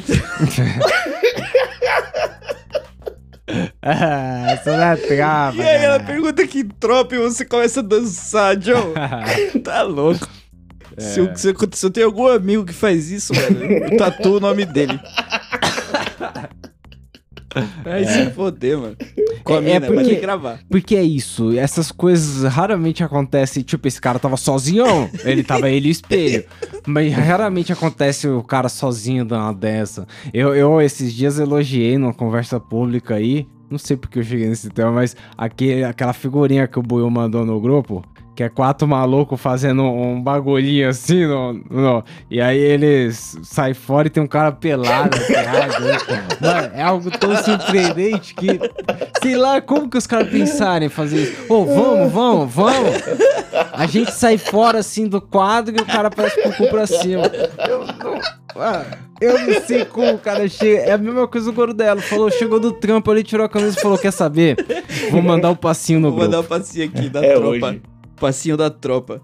Ah, 3.82 4.60
sou 4.64 4.74
da 4.74 4.98
trava. 4.98 5.58
E 5.58 5.62
aí 5.62 5.84
ela 5.86 6.00
pergunta 6.00 6.46
que 6.46 6.64
tropa 6.64 7.16
e 7.16 7.20
você 7.20 7.46
começa 7.46 7.80
a 7.80 7.84
dançar, 7.84 8.62
Joe. 8.62 8.94
tá 9.64 9.84
louco. 9.84 10.28
Se, 10.98 11.20
eu, 11.20 11.36
se, 11.36 11.50
eu, 11.50 11.56
se 11.72 11.86
eu 11.86 11.90
tenho 11.92 12.08
algum 12.08 12.28
amigo 12.28 12.66
que 12.66 12.74
faz 12.74 13.12
isso, 13.12 13.34
mano, 13.34 13.64
eu 13.64 13.98
tatuo 13.98 14.38
o 14.38 14.40
nome 14.40 14.66
dele. 14.66 15.00
Ai, 17.86 18.06
se 18.06 18.32
foder, 18.32 18.78
mano. 18.78 18.98
Com 19.48 19.54
a 19.54 19.58
É, 19.58 19.80
mina, 19.80 19.88
porque- 19.88 20.16
gravar. 20.16 20.60
Porque 20.70 20.96
é 20.96 21.04
isso, 21.04 21.58
essas 21.58 21.92
coisas 21.92 22.44
raramente 22.52 23.04
acontecem, 23.04 23.64
tipo, 23.64 23.88
esse 23.88 24.00
cara 24.02 24.20
tava 24.20 24.36
sozinho, 24.38 24.86
ele 25.24 25.44
tava 25.44 25.70
ele 25.70 25.88
e 25.88 25.90
o 25.90 25.94
espelho. 25.94 26.44
Mas 26.86 27.14
raramente 27.14 27.72
acontece 27.72 28.28
o 28.28 28.44
cara 28.44 28.68
sozinho 28.70 29.24
dando 29.26 29.42
uma 29.44 29.54
dessa. 29.54 30.06
Eu, 30.34 30.54
eu 30.56 30.82
esses 30.82 31.14
dias 31.14 31.40
elogiei 31.40 31.98
numa 31.98 32.14
conversa 32.14 32.60
pública 32.60 33.16
aí, 33.16 33.48
não 33.70 33.78
sei 33.78 33.96
porque 33.98 34.20
eu 34.20 34.24
cheguei 34.24 34.48
nesse 34.48 34.70
tema, 34.70 34.92
mas 34.92 35.16
aquele, 35.38 35.84
aquela 35.84 36.14
figurinha 36.14 36.68
que 36.68 36.80
o 36.80 36.82
Buiu 36.82 37.10
mandou 37.10 37.46
no 37.46 37.60
grupo, 37.60 38.04
que 38.38 38.44
é 38.44 38.50
quatro 38.50 38.88
malucos 38.88 39.42
fazendo 39.42 39.82
um 39.84 40.22
bagulhinho 40.22 40.88
assim, 40.88 41.26
no, 41.26 41.54
no- 41.54 42.04
e 42.30 42.40
aí 42.40 42.60
eles 42.60 43.36
saem 43.42 43.74
fora 43.74 44.06
e 44.06 44.12
tem 44.12 44.22
um 44.22 44.28
cara 44.28 44.52
pelado 44.52 45.18
atrás. 45.18 45.80
né? 45.80 45.98
Mano, 46.40 46.72
é 46.76 46.84
algo 46.84 47.10
tão 47.10 47.36
surpreendente 47.36 48.36
que 48.36 48.60
Sei 49.24 49.36
lá, 49.36 49.60
como 49.60 49.90
que 49.90 49.98
os 49.98 50.06
caras 50.06 50.30
pensaram 50.30 50.86
em 50.86 50.90
fazer 50.90 51.24
isso? 51.24 51.52
Ô, 51.52 51.66
vamos, 51.66 52.12
vamos, 52.12 52.54
vamos. 52.54 52.96
A 53.74 53.88
gente 53.88 54.12
sai 54.12 54.38
fora 54.38 54.78
assim 54.78 55.08
do 55.08 55.20
quadro 55.20 55.76
e 55.76 55.82
o 55.82 55.86
cara 55.86 56.12
parece 56.12 56.40
com 56.44 56.50
o 56.50 56.54
cu 56.56 56.68
pra 56.70 56.86
cima. 56.86 57.24
Eu 57.68 57.80
não, 57.88 58.22
ah, 58.62 58.84
eu 59.20 59.40
não 59.48 59.62
sei 59.62 59.84
como 59.84 60.14
o 60.14 60.20
cara 60.20 60.48
chega. 60.48 60.82
É 60.84 60.92
a 60.92 60.98
mesma 61.00 61.28
coisa 61.28 61.48
do 61.48 61.54
Gordelo. 61.54 62.00
Falou, 62.02 62.30
chegou 62.30 62.60
do 62.60 62.72
trampo 62.72 63.10
ali, 63.10 63.24
tirou 63.24 63.46
a 63.48 63.50
camisa 63.50 63.76
e 63.78 63.82
falou: 63.82 63.98
Quer 63.98 64.12
saber? 64.12 64.58
Vou 65.10 65.22
mandar 65.24 65.50
o 65.50 65.56
passinho 65.56 66.00
no 66.00 66.12
Vou 66.12 66.20
mandar 66.20 66.38
o 66.40 66.44
grupo. 66.44 66.56
passinho 66.60 66.86
aqui 66.86 67.10
da 67.10 67.24
É 67.26 67.34
tropa. 67.34 67.48
hoje. 67.68 67.82
Passinho 68.20 68.58
da 68.58 68.70
tropa. 68.70 69.22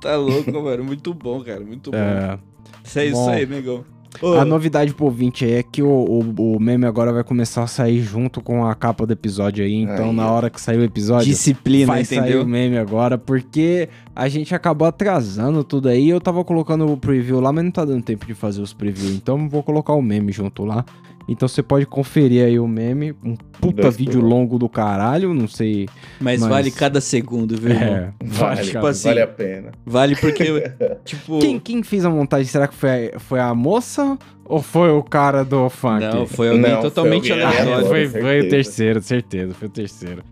Tá 0.00 0.16
louco, 0.16 0.52
mano. 0.62 0.84
Muito 0.84 1.12
bom, 1.14 1.42
cara. 1.42 1.60
Muito 1.60 1.90
bom. 1.90 1.96
É, 1.96 2.38
Isso 2.84 2.98
é 2.98 3.06
isso 3.06 3.14
bom. 3.16 3.30
aí, 3.30 3.46
negão. 3.46 3.84
Ô, 4.20 4.32
a 4.34 4.44
novidade 4.44 4.92
pro 4.92 5.04
ouvinte 5.04 5.44
aí 5.44 5.52
é 5.52 5.62
que 5.62 5.80
o, 5.84 5.88
o, 5.88 6.56
o 6.56 6.60
meme 6.60 6.84
agora 6.84 7.12
vai 7.12 7.22
começar 7.22 7.62
a 7.62 7.66
sair 7.68 8.00
junto 8.02 8.40
com 8.42 8.66
a 8.66 8.74
capa 8.74 9.06
do 9.06 9.12
episódio 9.12 9.64
aí. 9.64 9.72
Então, 9.74 10.06
Aí, 10.10 10.16
na 10.16 10.28
hora 10.30 10.50
que 10.50 10.60
sair 10.60 10.78
o 10.78 10.82
episódio. 10.82 11.26
disciplina, 11.28 11.86
vai 11.86 12.04
sair 12.04 12.18
entendeu? 12.18 12.42
o 12.42 12.46
meme 12.46 12.76
agora, 12.76 13.16
porque 13.16 13.88
a 14.14 14.28
gente 14.28 14.52
acabou 14.52 14.88
atrasando 14.88 15.62
tudo 15.62 15.88
aí. 15.88 16.08
Eu 16.08 16.20
tava 16.20 16.42
colocando 16.44 16.90
o 16.92 16.96
preview 16.96 17.38
lá, 17.38 17.52
mas 17.52 17.62
não 17.62 17.70
tá 17.70 17.84
dando 17.84 18.02
tempo 18.02 18.26
de 18.26 18.34
fazer 18.34 18.60
os 18.60 18.72
previews. 18.72 19.12
Então 19.14 19.48
vou 19.48 19.62
colocar 19.62 19.92
o 19.92 20.02
meme 20.02 20.32
junto 20.32 20.64
lá. 20.64 20.84
Então 21.32 21.46
você 21.46 21.62
pode 21.62 21.86
conferir 21.86 22.44
aí 22.44 22.58
o 22.58 22.66
meme. 22.66 23.14
Um 23.24 23.36
puta 23.36 23.82
Dois 23.82 23.96
vídeo 23.96 24.20
longo 24.20 24.58
do 24.58 24.68
caralho, 24.68 25.32
não 25.32 25.46
sei. 25.46 25.88
Mas, 26.20 26.40
Mas- 26.40 26.50
vale 26.50 26.70
cada 26.72 27.00
segundo, 27.00 27.56
viu, 27.56 27.70
irmão? 27.70 27.94
É, 27.94 28.12
Vale, 28.24 28.62
tipo 28.62 28.84
assim, 28.86 29.08
vale 29.08 29.22
a 29.22 29.26
pena. 29.28 29.70
Vale 29.86 30.16
porque, 30.16 30.44
tipo... 31.04 31.38
Quem, 31.38 31.60
quem 31.60 31.82
fez 31.84 32.04
a 32.04 32.10
montagem? 32.10 32.46
Será 32.46 32.66
que 32.66 32.74
foi 32.74 33.14
a, 33.14 33.18
foi 33.20 33.38
a 33.38 33.54
moça 33.54 34.18
ou 34.44 34.60
foi 34.60 34.90
o 34.90 35.02
cara 35.04 35.44
do 35.44 35.68
funk? 35.70 36.00
Não, 36.04 36.26
foi 36.26 36.48
alguém 36.48 36.62
Não, 36.72 36.80
foi 36.80 36.90
totalmente 36.90 37.30
alguém 37.30 37.46
Ah, 37.46 37.48
aleatório. 37.60 37.86
foi, 37.86 38.08
foi 38.08 38.40
o 38.40 38.48
terceiro, 38.48 39.00
certeza, 39.00 39.54
foi 39.54 39.68
o 39.68 39.70
terceiro. 39.70 40.22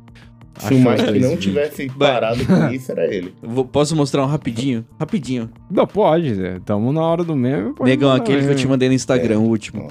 Se 0.58 0.74
o 0.74 0.78
Mike 0.78 1.20
não 1.20 1.36
tivesse 1.36 1.88
parado 1.90 2.44
com 2.44 2.68
isso, 2.74 2.90
era 2.90 3.06
ele. 3.14 3.32
Vou- 3.40 3.64
posso 3.64 3.94
mostrar 3.94 4.24
um 4.24 4.26
rapidinho? 4.26 4.84
Rapidinho. 4.98 5.48
Não, 5.70 5.86
pode. 5.86 6.34
Tamo 6.64 6.92
na 6.92 7.00
hora 7.02 7.22
do 7.22 7.36
meme. 7.36 7.72
Negão, 7.80 8.10
aquele 8.10 8.42
que 8.42 8.48
eu 8.50 8.56
te 8.56 8.66
mandei 8.66 8.88
no 8.88 8.94
Instagram, 8.96 9.38
o 9.38 9.44
último. 9.48 9.88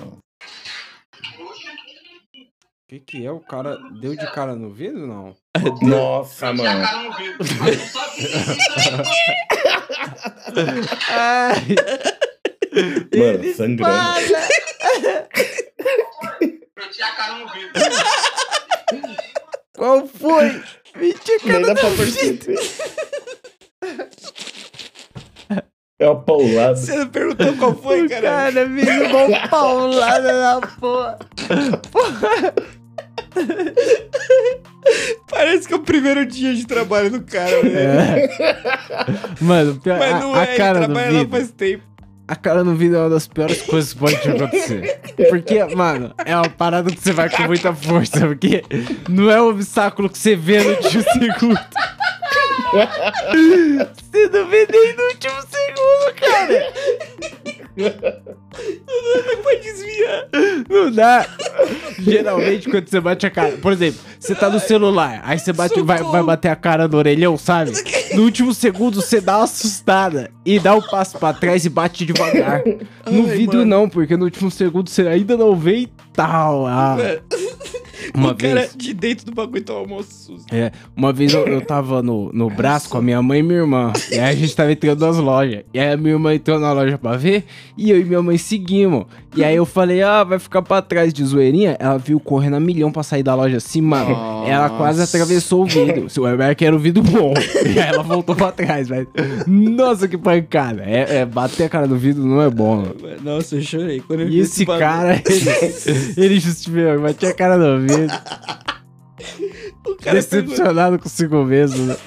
Que, 2.88 3.02
que 3.02 3.26
é? 3.26 3.32
O 3.32 3.42
cara 3.42 3.78
deu 4.00 4.16
de 4.16 4.26
cara 4.32 4.56
no 4.56 4.72
vidro 4.72 5.06
não? 5.06 5.36
Nossa, 5.82 6.54
mano. 6.54 6.86
Ai, 11.10 11.76
Mano, 13.18 13.54
sangrando. 13.56 13.94
qual 19.76 20.08
foi? 20.08 20.64
Mentira, 20.96 21.40
Nem 21.44 21.62
dá 21.64 21.76
pra 21.76 21.90
perceber. 21.90 22.58
É 26.00 26.08
uma 26.08 26.22
paulada. 26.24 26.76
Você 26.76 26.96
não 26.96 27.08
perguntou 27.10 27.58
qual 27.58 27.76
foi, 27.76 28.08
cara? 28.08 28.22
cara 28.22 28.66
me 28.68 28.86
deu 28.86 29.08
uma 29.28 29.48
paulada 29.50 30.32
na 30.32 30.62
porra. 30.62 31.18
Parece 35.30 35.68
que 35.68 35.74
é 35.74 35.78
o 35.78 35.82
primeiro 35.82 36.26
dia 36.26 36.54
de 36.54 36.66
trabalho 36.66 37.12
do 37.12 37.22
cara, 37.24 37.62
velho. 37.62 37.76
É. 37.78 38.30
Mano, 39.42 39.80
pior- 39.80 40.00
Mas 40.00 40.14
a, 40.14 40.20
não 40.20 40.34
a 40.34 40.44
é, 40.46 40.48
ele 40.50 40.58
cara 40.58 40.80
do 40.80 40.86
trabalha 40.94 41.20
lá 41.22 41.28
faz 41.28 41.52
tempo. 41.52 41.84
A 42.30 42.36
cara 42.36 42.62
no 42.64 42.76
vidro 42.76 42.98
é 42.98 43.02
uma 43.02 43.10
das 43.10 43.26
piores 43.28 43.62
coisas 43.62 43.94
que 43.94 44.00
pode 44.00 44.22
te 44.22 44.30
acontecer. 44.30 45.00
Porque, 45.30 45.64
mano, 45.76 46.14
é 46.26 46.36
uma 46.36 46.50
parada 46.50 46.92
que 46.92 47.00
você 47.02 47.14
vai 47.14 47.30
com 47.30 47.44
muita 47.44 47.74
força. 47.74 48.20
Porque 48.28 48.64
não 49.08 49.32
é 49.32 49.42
um 49.42 49.48
obstáculo 49.48 50.10
que 50.10 50.18
você 50.18 50.36
vê 50.36 50.62
no 50.62 50.72
último 50.72 51.04
segundo. 51.04 51.60
Você 54.12 54.28
não 54.30 54.50
vê 54.50 54.68
nem 54.70 54.94
no 54.96 55.04
último 55.04 55.36
segundo, 55.42 56.14
cara. 56.20 56.74
Pode 59.44 59.62
desviar. 59.62 60.28
Não 60.70 60.92
dá. 60.92 61.26
Geralmente, 62.00 62.70
quando 62.70 62.88
você 62.88 63.00
bate 63.00 63.26
a 63.26 63.32
cara. 63.32 63.58
Por 63.58 63.72
exemplo, 63.72 64.00
você 64.20 64.36
tá 64.36 64.50
no 64.50 64.60
celular, 64.60 65.22
aí 65.24 65.38
você 65.40 65.54
bate, 65.54 65.80
vai, 65.82 66.02
vai 66.02 66.24
bater 66.24 66.50
a 66.50 66.56
cara 66.56 66.88
no 66.88 66.98
orelhão, 66.98 67.38
sabe? 67.38 67.72
No 68.14 68.24
último 68.24 68.54
segundo, 68.54 69.02
você 69.02 69.22
dá 69.22 69.38
uma 69.38 69.44
assustada 69.46 70.32
e 70.46 70.60
dá 70.60 70.76
um 70.76 70.82
passo 70.82 71.18
pra 71.18 71.34
trás 71.34 71.66
e 71.66 71.70
bate 71.70 72.06
devagar. 72.06 72.64
No 73.10 73.26
Ai, 73.26 73.38
vidro, 73.38 73.60
mano. 73.60 73.70
não, 73.70 73.90
porque 73.90 74.18
no 74.18 74.26
último 74.26 74.52
segundo 74.52 74.90
você 74.90 75.08
ainda 75.08 75.38
não 75.38 75.56
vê 75.56 75.78
e 75.78 75.90
tal. 76.12 76.68
Ah, 76.68 76.98
Uma 78.14 78.32
o 78.32 78.36
cara 78.36 78.62
vez- 78.62 78.76
de 78.76 78.94
dentro 78.94 79.26
do 79.26 79.32
bagulho 79.34 79.64
toma 79.64 79.80
almoço 79.80 80.10
susto. 80.12 80.54
É, 80.54 80.72
uma 80.96 81.12
vez 81.14 81.34
eu, 81.34 81.46
eu 81.48 81.62
tava 81.62 82.02
no, 82.02 82.32
no 82.34 82.50
braço 82.50 82.90
com 82.90 82.98
a 82.98 83.02
minha 83.02 83.22
mãe 83.22 83.40
e 83.40 83.44
minha 83.44 83.60
irmã. 83.60 83.94
E 84.12 84.16
aí 84.20 84.34
a 84.34 84.36
gente 84.36 84.56
tava 84.56 84.72
entrando 84.72 85.00
nas 85.06 85.18
lojas. 85.18 85.64
E 85.74 85.80
aí 85.80 85.92
a 85.92 85.98
minha 85.98 86.14
irmã 86.14 86.34
entrou 86.34 86.60
na 86.60 86.72
loja 86.74 86.98
pra 86.98 87.18
ver. 87.18 87.46
E 87.78 87.90
eu 87.92 88.00
e 88.00 88.04
minha 88.04 88.22
mãe 88.22 88.38
seguimos. 88.38 89.06
E 89.36 89.44
aí 89.44 89.56
eu 89.56 89.66
falei, 89.66 90.02
ah, 90.02 90.24
vai 90.24 90.40
ficar 90.40 90.62
pra 90.62 90.82
trás 90.82 91.14
de 91.14 91.24
zoeirinha. 91.24 91.76
Ela 91.80 91.98
viu 91.98 92.20
correndo 92.20 92.56
a 92.56 92.60
milhão 92.60 92.92
pra 92.92 93.04
sair 93.04 93.22
da 93.24 93.36
loja 93.36 93.58
assim, 93.58 93.82
mano. 93.82 94.10
Ela 94.48 94.70
quase 94.70 95.00
Nossa. 95.00 95.16
atravessou 95.18 95.64
o 95.64 95.66
vidro. 95.66 96.10
Se 96.10 96.20
o 96.20 96.24
Weber 96.24 96.56
era 96.60 96.76
o 96.76 96.80
vidro 96.80 97.04
bom. 97.04 97.34
E 97.66 97.80
aí 97.80 97.90
ela 97.90 98.02
voltou 98.04 98.36
pra 98.36 98.52
trás, 98.52 98.88
velho. 98.88 99.08
Nossa, 99.48 100.08
que 100.08 100.18
pancada. 100.18 100.84
É, 100.86 101.18
é, 101.20 101.26
bater 101.26 101.66
a 101.66 101.70
cara 101.70 101.86
no 101.88 101.96
vidro 101.96 102.24
não 102.26 102.42
é 102.42 102.50
bom, 102.50 102.78
mano. 102.78 102.96
Nossa, 103.24 103.56
eu 103.56 103.62
chorei. 103.62 104.02
Quando 104.02 104.22
eu 104.22 104.30
E 104.30 104.40
esse 104.40 104.66
bagulho. 104.66 104.86
cara, 104.88 105.22
ele, 105.26 106.14
ele 106.18 106.40
justificou, 106.40 107.00
batia 107.02 107.30
a 107.30 107.34
cara 107.34 107.58
no 107.58 107.80
vidro. 107.82 107.87
O 109.86 109.96
cara 109.96 109.98
pegou- 109.98 110.14
Decepcionado 110.14 111.00
consigo 111.00 111.44
mesmo, 111.44 111.86
né? 111.86 111.98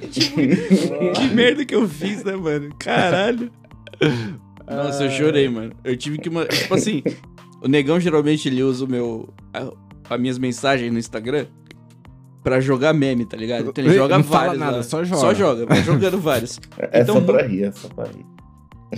Que 0.10 1.28
merda 1.34 1.64
que 1.64 1.74
eu 1.74 1.88
fiz, 1.88 2.22
né, 2.22 2.36
mano? 2.36 2.74
Caralho. 2.78 3.50
Nossa, 4.68 5.04
eu 5.04 5.10
chorei, 5.10 5.48
mano. 5.48 5.72
Eu 5.84 5.96
tive 5.96 6.18
que. 6.18 6.28
ma- 6.28 6.44
Tipo 6.44 6.74
assim, 6.74 7.02
o 7.62 7.68
negão 7.68 7.98
geralmente 7.98 8.46
ele 8.48 8.62
usa 8.62 8.84
o 8.84 8.88
meu. 8.88 9.28
a- 9.54 9.72
As 10.10 10.20
minhas 10.20 10.38
mensagens 10.38 10.92
no 10.92 10.98
Instagram 10.98 11.46
pra 12.44 12.60
jogar 12.60 12.92
meme, 12.92 13.24
tá 13.24 13.36
ligado? 13.36 13.70
Então 13.70 13.82
ele 13.82 13.88
Não 13.88 13.96
joga 13.96 14.22
fala 14.22 14.44
vários. 14.44 14.60
nada, 14.60 14.76
lá. 14.78 14.82
só 14.82 15.02
joga. 15.02 15.20
Só 15.20 15.34
joga, 15.34 15.66
vai 15.66 15.82
jogando 15.82 16.20
vários. 16.20 16.60
É 16.78 17.00
Então, 17.00 17.16
só 17.16 17.20
pra 17.22 17.42
rir, 17.46 17.64
é 17.64 17.72
só 17.72 17.88
pra 17.88 18.04
rir. 18.04 18.24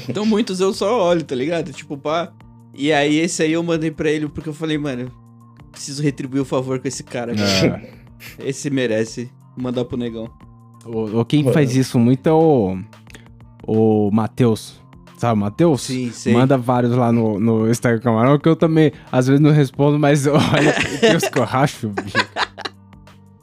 Então 0.09 0.26
muitos 0.26 0.61
eu 0.61 0.72
só 0.74 1.01
olho, 1.09 1.22
tá 1.24 1.35
ligado? 1.35 1.72
Tipo, 1.72 1.97
pá. 1.97 2.31
E 2.74 2.93
aí 2.93 3.16
esse 3.18 3.43
aí 3.43 3.53
eu 3.53 3.62
mandei 3.62 3.91
pra 3.91 4.11
ele 4.11 4.29
porque 4.29 4.49
eu 4.49 4.53
falei, 4.55 4.76
mano, 4.76 5.11
preciso 5.70 6.02
retribuir 6.02 6.40
o 6.40 6.44
favor 6.44 6.78
com 6.78 6.88
esse 6.88 7.02
cara. 7.02 7.34
cara. 7.34 7.76
É. 7.76 7.98
Esse 8.48 8.68
merece 8.68 9.30
mandar 9.56 9.84
pro 9.84 9.96
negão. 9.96 10.28
O, 10.84 11.20
o 11.20 11.24
quem 11.24 11.52
faz 11.52 11.76
isso 11.76 11.98
muito 11.98 12.28
é 12.28 12.32
o. 12.32 12.78
O 13.64 14.10
Matheus. 14.10 14.80
Sabe, 15.18 15.34
o 15.34 15.36
Matheus? 15.36 15.82
Sim, 15.82 16.10
sei. 16.12 16.32
Manda 16.32 16.56
vários 16.56 16.92
lá 16.92 17.10
no, 17.12 17.40
no 17.40 17.68
Instagram 17.68 18.00
Camarão, 18.00 18.38
que 18.38 18.48
eu 18.48 18.54
também, 18.54 18.92
às 19.10 19.26
vezes, 19.26 19.40
não 19.40 19.50
respondo, 19.50 19.98
mas 19.98 20.26
olha, 20.30 20.72
tem 21.00 21.16
os 21.16 21.28
que 21.28 21.38
eu 21.38 21.44
racho, 21.44 21.88
bicho. 21.88 22.16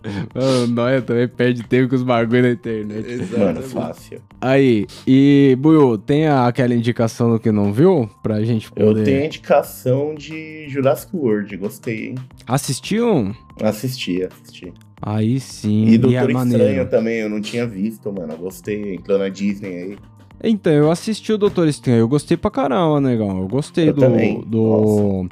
O 0.35 0.67
Noia 0.67 1.01
também 1.01 1.27
perde 1.27 1.63
tempo 1.63 1.89
com 1.89 1.95
os 1.95 2.03
bagulho 2.03 2.43
na 2.43 2.51
internet. 2.51 3.37
Mano, 3.37 3.61
fácil. 3.61 4.21
Aí, 4.39 4.85
e, 5.07 5.55
Buiu, 5.59 5.97
tem 5.97 6.27
aquela 6.27 6.73
indicação 6.75 7.31
do 7.31 7.39
que 7.39 7.51
não 7.51 7.73
viu? 7.73 8.09
Pra 8.21 8.43
gente 8.43 8.69
Eu 8.75 8.87
poder... 8.87 9.03
tenho 9.03 9.21
a 9.23 9.25
indicação 9.25 10.13
de 10.15 10.67
Jurassic 10.69 11.15
World, 11.15 11.57
gostei, 11.57 12.09
hein? 12.09 12.15
Assistiu? 12.47 13.35
Assisti, 13.61 14.23
assisti. 14.23 14.73
Aí 15.01 15.39
sim, 15.39 15.85
E 15.85 15.93
e, 15.93 15.97
Doutor 15.97 16.17
é 16.17 16.33
Estranho 16.33 16.33
maneiro. 16.59 16.89
também, 16.89 17.15
eu 17.17 17.29
não 17.29 17.41
tinha 17.41 17.65
visto, 17.67 18.11
mano. 18.11 18.33
Eu 18.33 18.37
gostei, 18.37 18.95
entrou 18.95 19.17
na 19.19 19.29
Disney 19.29 19.67
aí. 19.69 19.97
Então, 20.43 20.71
eu 20.73 20.91
assisti 20.91 21.31
o 21.33 21.37
Doutor 21.37 21.67
Estranho, 21.67 21.99
eu 21.99 22.07
gostei 22.07 22.37
pra 22.37 22.51
caramba, 22.51 22.99
negão. 23.01 23.39
Eu 23.41 23.47
gostei 23.47 23.89
Eu 23.89 23.93
do, 23.93 24.01
também, 24.01 24.41
do 24.41 25.27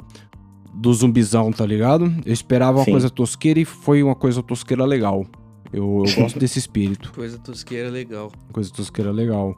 do 0.84 0.92
zumbizão, 0.92 1.50
tá 1.50 1.64
ligado? 1.64 2.12
Eu 2.26 2.32
esperava 2.32 2.78
uma 2.78 2.84
Sim. 2.84 2.90
coisa 2.90 3.08
tosqueira 3.08 3.58
e 3.58 3.64
foi 3.64 4.02
uma 4.02 4.14
coisa 4.14 4.42
tosqueira 4.42 4.84
legal. 4.84 5.24
Eu, 5.72 6.04
eu 6.06 6.14
gosto 6.20 6.38
desse 6.38 6.58
espírito. 6.58 7.10
Coisa 7.14 7.38
tosqueira 7.38 7.88
legal. 7.88 8.30
Coisa 8.52 8.70
tosqueira 8.70 9.10
legal. 9.10 9.56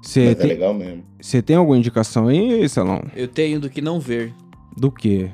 Você 0.00 0.20
Mas 0.20 0.30
é 0.30 0.34
tem, 0.36 0.46
legal 0.48 0.72
mesmo. 0.72 1.04
você 1.20 1.42
tem 1.42 1.56
alguma 1.56 1.76
indicação 1.76 2.28
aí, 2.28 2.66
Salão? 2.68 3.02
Eu 3.16 3.26
tenho 3.26 3.58
do 3.58 3.68
que 3.68 3.82
não 3.82 3.98
ver. 3.98 4.32
Do 4.76 4.92
que? 4.92 5.28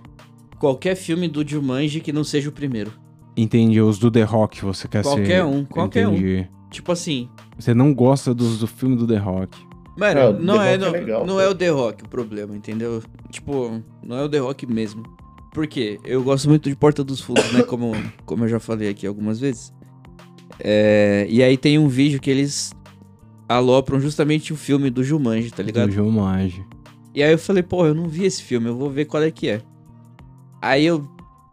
Qualquer 0.59 0.97
filme 0.97 1.29
do 1.29 1.47
Jumanji 1.47 2.01
que 2.01 2.15
não 2.15 2.25
seja 2.25 2.49
o 2.49 2.53
primeiro. 2.53 2.91
Entendi, 3.37 3.79
os 3.79 3.99
do 3.99 4.11
The 4.11 4.23
Rock 4.23 4.65
você 4.65 4.89
quer 4.89 5.05
ser. 5.05 5.11
Qualquer 5.11 5.45
um, 5.45 5.65
qualquer 5.67 6.09
um. 6.09 6.15
Entendi. 6.15 6.49
Tipo 6.71 6.93
assim, 6.93 7.29
Você 7.59 7.75
não 7.75 7.93
gosta 7.93 8.35
dos 8.35 8.59
do 8.59 8.67
filme 8.67 8.97
do 8.97 9.07
The 9.07 9.19
Rock. 9.19 9.57
Mano, 9.99 10.31
o 10.31 10.33
não, 10.43 10.59
The 10.59 10.71
é, 10.71 10.75
é 10.75 10.79
não, 10.79 10.91
legal, 10.91 11.27
não 11.27 11.35
pô. 11.35 11.41
é 11.41 11.49
o 11.49 11.55
The 11.55 11.69
Rock 11.69 12.05
o 12.05 12.09
problema, 12.09 12.57
entendeu? 12.57 13.03
Tipo, 13.31 13.83
não 14.03 14.17
é 14.17 14.25
o 14.25 14.29
The 14.29 14.39
Rock 14.39 14.67
mesmo. 14.67 15.05
Por 15.57 15.67
quê? 15.67 15.99
Eu 16.05 16.23
gosto 16.23 16.51
muito 16.51 16.69
de 16.69 16.77
Porta 16.77 17.03
dos 17.03 17.19
Fundos, 17.19 17.51
né? 17.51 17.63
Como, 17.63 17.95
como 18.27 18.45
eu 18.45 18.49
já 18.49 18.61
falei 18.61 18.91
aqui 18.91 19.07
algumas 19.07 19.41
vezes. 19.41 19.73
É, 20.61 21.27
e 21.31 21.43
aí 21.43 21.57
tem 21.57 21.79
um 21.79 21.89
vídeo 21.89 22.21
que 22.21 22.29
eles 22.29 22.75
alopram 23.49 23.99
justamente 23.99 24.53
o 24.53 24.57
filme 24.57 24.91
do 24.91 25.03
Jumanji, 25.03 25.51
tá 25.51 25.63
ligado? 25.63 25.89
Do 25.89 25.95
Jumanji. 25.95 26.63
E 27.15 27.23
aí 27.23 27.33
eu 27.33 27.39
falei, 27.39 27.63
pô, 27.63 27.87
eu 27.87 27.95
não 27.95 28.07
vi 28.07 28.27
esse 28.27 28.43
filme, 28.43 28.69
eu 28.69 28.77
vou 28.77 28.91
ver 28.91 29.07
qual 29.07 29.23
é 29.23 29.31
que 29.31 29.49
é. 29.49 29.63
Aí 30.61 30.85
eu, 30.85 31.09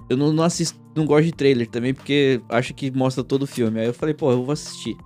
eu 0.10 0.18
não, 0.18 0.34
não 0.34 0.43
assisto, 0.43 0.78
não 0.93 1.06
gosto 1.06 1.24
de 1.24 1.32
trailer 1.32 1.70
também, 1.70 1.93
porque 1.93 2.41
acho 2.49 2.74
que 2.74 2.91
mostra 2.91 3.24
todo 3.24 3.43
o 3.43 3.47
filme. 3.47 3.80
Aí 3.80 3.86
eu 3.86 3.93
falei, 3.93 4.14
pô, 4.14 4.34
eu 4.34 4.43
vou 4.43 4.51
assistir. 4.51 4.97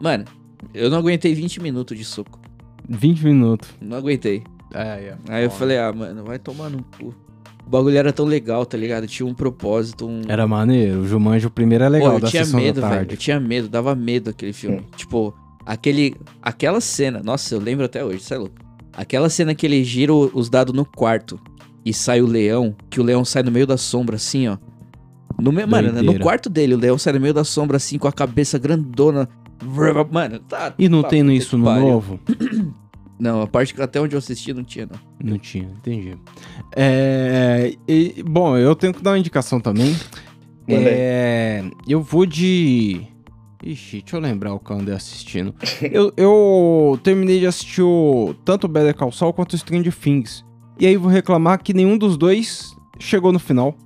Mano, 0.00 0.24
eu 0.72 0.88
não 0.88 0.98
aguentei 0.98 1.34
20 1.34 1.60
minutos 1.60 1.98
de 1.98 2.04
soco. 2.04 2.38
20 2.88 3.24
minutos. 3.24 3.70
Não 3.80 3.96
aguentei. 3.96 4.44
É, 4.72 4.82
é. 4.82 5.18
Aí 5.28 5.42
eu 5.42 5.50
falei, 5.50 5.78
ah, 5.78 5.92
mano, 5.92 6.22
vai 6.22 6.38
tomar 6.38 6.70
no 6.70 6.84
cu. 6.96 7.12
O 7.70 7.78
bagulho 7.78 7.96
era 7.96 8.12
tão 8.12 8.26
legal, 8.26 8.66
tá 8.66 8.76
ligado? 8.76 9.06
Tinha 9.06 9.24
um 9.24 9.32
propósito, 9.32 10.04
um. 10.04 10.22
Era 10.26 10.44
maneiro. 10.44 11.02
O 11.02 11.06
Jumanji, 11.06 11.46
o 11.46 11.50
primeiro 11.50 11.84
é 11.84 11.86
Pô, 11.86 11.92
legal, 11.92 12.12
eu 12.14 12.18
da 12.18 12.26
tinha 12.28 12.44
sessão 12.44 12.58
medo, 12.58 12.80
da 12.80 12.88
velho. 12.88 12.98
tarde. 12.98 13.14
Eu 13.14 13.16
tinha 13.16 13.38
medo, 13.38 13.68
dava 13.68 13.94
medo 13.94 14.30
aquele 14.30 14.52
filme. 14.52 14.84
Tipo, 14.96 15.32
aquele. 15.64 16.16
Aquela 16.42 16.80
cena, 16.80 17.22
nossa, 17.22 17.54
eu 17.54 17.60
lembro 17.60 17.84
até 17.84 18.04
hoje, 18.04 18.24
você 18.24 18.34
é 18.34 18.38
louco. 18.38 18.56
Aquela 18.92 19.30
cena 19.30 19.54
que 19.54 19.64
ele 19.64 19.84
gira 19.84 20.12
os 20.12 20.50
dados 20.50 20.74
no 20.74 20.84
quarto 20.84 21.38
e 21.86 21.94
sai 21.94 22.20
o 22.20 22.26
leão, 22.26 22.74
que 22.90 23.00
o 23.00 23.04
leão 23.04 23.24
sai 23.24 23.44
no 23.44 23.52
meio 23.52 23.68
da 23.68 23.76
sombra, 23.76 24.16
assim, 24.16 24.48
ó. 24.48 24.58
No 25.40 25.52
me... 25.52 25.64
Mano, 25.64 26.02
no 26.02 26.18
quarto 26.18 26.50
dele, 26.50 26.74
o 26.74 26.76
leão 26.76 26.98
sai 26.98 27.12
no 27.12 27.20
meio 27.20 27.32
da 27.32 27.44
sombra, 27.44 27.76
assim, 27.76 27.98
com 27.98 28.08
a 28.08 28.12
cabeça 28.12 28.58
grandona. 28.58 29.28
Mano, 30.10 30.40
tá. 30.40 30.74
E 30.76 30.88
não 30.88 31.02
tá, 31.02 31.10
tem 31.10 31.36
isso 31.36 31.56
no 31.56 31.66
pariu. 31.66 31.86
novo? 31.86 32.20
Não, 33.20 33.42
a 33.42 33.46
parte 33.46 33.74
que 33.74 33.82
até 33.82 34.00
onde 34.00 34.16
eu 34.16 34.18
assisti 34.18 34.54
não 34.54 34.64
tinha, 34.64 34.86
não. 34.86 35.32
Não 35.32 35.38
tinha, 35.38 35.64
entendi. 35.64 36.16
É, 36.74 37.76
e, 37.86 38.24
bom, 38.26 38.56
eu 38.56 38.74
tenho 38.74 38.94
que 38.94 39.02
dar 39.02 39.10
uma 39.10 39.18
indicação 39.18 39.60
também. 39.60 39.94
É, 40.66 41.62
eu 41.86 42.00
vou 42.00 42.24
de. 42.24 43.02
Ixi, 43.62 44.00
deixa 44.00 44.16
eu 44.16 44.20
lembrar 44.20 44.54
o 44.54 44.58
que 44.58 44.70
eu 44.70 44.78
andei 44.78 44.94
assistindo. 44.94 45.54
eu, 45.82 46.12
eu 46.16 46.98
terminei 47.02 47.40
de 47.40 47.46
assistir 47.46 47.82
o, 47.82 48.34
tanto 48.42 48.64
o 48.64 48.68
Better 48.68 48.94
Call 48.94 49.12
Saul 49.12 49.34
quanto 49.34 49.52
o 49.52 49.58
Stranger 49.58 49.94
Things. 49.94 50.42
E 50.78 50.86
aí 50.86 50.96
vou 50.96 51.10
reclamar 51.10 51.62
que 51.62 51.74
nenhum 51.74 51.98
dos 51.98 52.16
dois 52.16 52.74
chegou 52.98 53.32
no 53.32 53.38
final. 53.38 53.76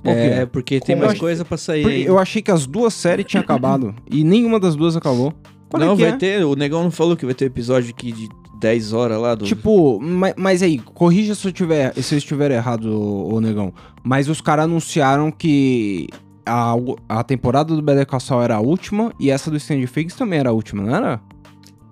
Por 0.00 0.14
quê? 0.14 0.20
É, 0.20 0.46
porque 0.46 0.78
tem 0.78 0.94
Como 0.94 1.06
mais 1.06 1.18
coisa 1.18 1.44
pra 1.44 1.56
sair 1.56 2.06
eu 2.06 2.20
achei 2.20 2.40
que 2.40 2.52
as 2.52 2.66
duas 2.66 2.94
séries 2.94 3.26
tinham 3.26 3.42
acabado. 3.42 3.92
e 4.08 4.22
nenhuma 4.22 4.60
das 4.60 4.76
duas 4.76 4.96
acabou. 4.96 5.34
Qual 5.68 5.82
é 5.82 5.86
não, 5.86 5.96
que 5.96 6.02
vai 6.02 6.12
é? 6.12 6.16
ter. 6.16 6.44
O 6.44 6.54
negão 6.54 6.82
não 6.82 6.90
falou 6.90 7.16
que 7.16 7.24
vai 7.24 7.34
ter 7.34 7.46
episódio 7.46 7.90
aqui 7.90 8.12
de 8.12 8.28
10 8.58 8.92
horas 8.92 9.20
lá 9.20 9.34
do. 9.34 9.44
Tipo, 9.44 10.00
mas, 10.00 10.34
mas 10.36 10.62
aí, 10.62 10.78
corrija 10.78 11.34
se 11.34 11.46
eu, 11.46 11.52
tiver, 11.52 11.92
se 11.94 12.14
eu 12.14 12.18
estiver 12.18 12.50
errado, 12.50 12.86
ô, 12.86 13.34
ô 13.34 13.40
negão. 13.40 13.72
Mas 14.02 14.28
os 14.28 14.40
caras 14.40 14.64
anunciaram 14.64 15.30
que 15.30 16.08
a, 16.44 16.74
a 17.08 17.22
temporada 17.22 17.74
do 17.74 17.82
Better 17.82 18.06
Call 18.06 18.20
Saul 18.20 18.42
era 18.42 18.56
a 18.56 18.60
última 18.60 19.12
e 19.20 19.30
essa 19.30 19.50
do 19.50 19.60
Stranger 19.60 19.90
Things 19.90 20.14
também 20.14 20.40
era 20.40 20.50
a 20.50 20.52
última, 20.52 20.82
não 20.82 20.94
era? 20.94 21.20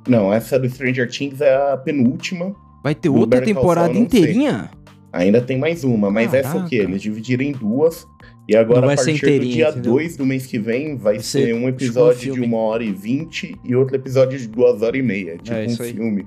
Não, 0.09 0.33
essa 0.33 0.59
do 0.59 0.69
Stranger 0.69 1.09
Things 1.11 1.41
é 1.41 1.73
a 1.73 1.77
penúltima. 1.77 2.55
Vai 2.83 2.95
ter 2.95 3.09
outra 3.09 3.43
temporada 3.43 3.93
Saul, 3.93 4.03
não 4.03 4.11
sei. 4.11 4.21
inteirinha? 4.21 4.71
Ainda 5.13 5.41
tem 5.41 5.59
mais 5.59 5.83
uma, 5.83 6.11
mas 6.11 6.35
essa 6.35 6.59
o 6.59 6.69
quê? 6.69 6.79
Caraca. 6.79 6.93
Eles 6.93 7.03
dividiram 7.03 7.45
em 7.45 7.53
duas. 7.53 8.07
E 8.49 8.55
agora, 8.57 8.81
Não 8.81 8.87
vai 8.87 8.95
a 8.95 8.99
ser 8.99 9.11
partir 9.19 9.41
do 9.41 9.45
dia 9.47 9.69
entendeu? 9.71 9.93
2 9.95 10.17
do 10.17 10.25
mês 10.25 10.47
que 10.47 10.59
vem, 10.59 10.97
vai 10.97 11.15
Vai 11.15 11.23
ser 11.23 11.47
ser 11.47 11.53
um 11.53 11.57
tipo 11.57 11.65
um 11.65 11.69
episódio 11.69 12.35
de 12.35 12.41
uma 12.41 12.59
hora 12.59 12.85
e 12.85 12.93
vinte 12.93 13.57
e 13.65 13.75
outro 13.75 13.97
episódio 13.97 14.39
de 14.39 14.47
duas 14.47 14.83
horas 14.83 14.99
e 15.01 15.03
meia. 15.03 15.37
Tipo 15.39 15.53
É, 15.57 15.67
um 15.67 15.83
aí. 15.83 15.93
filme. 15.93 16.27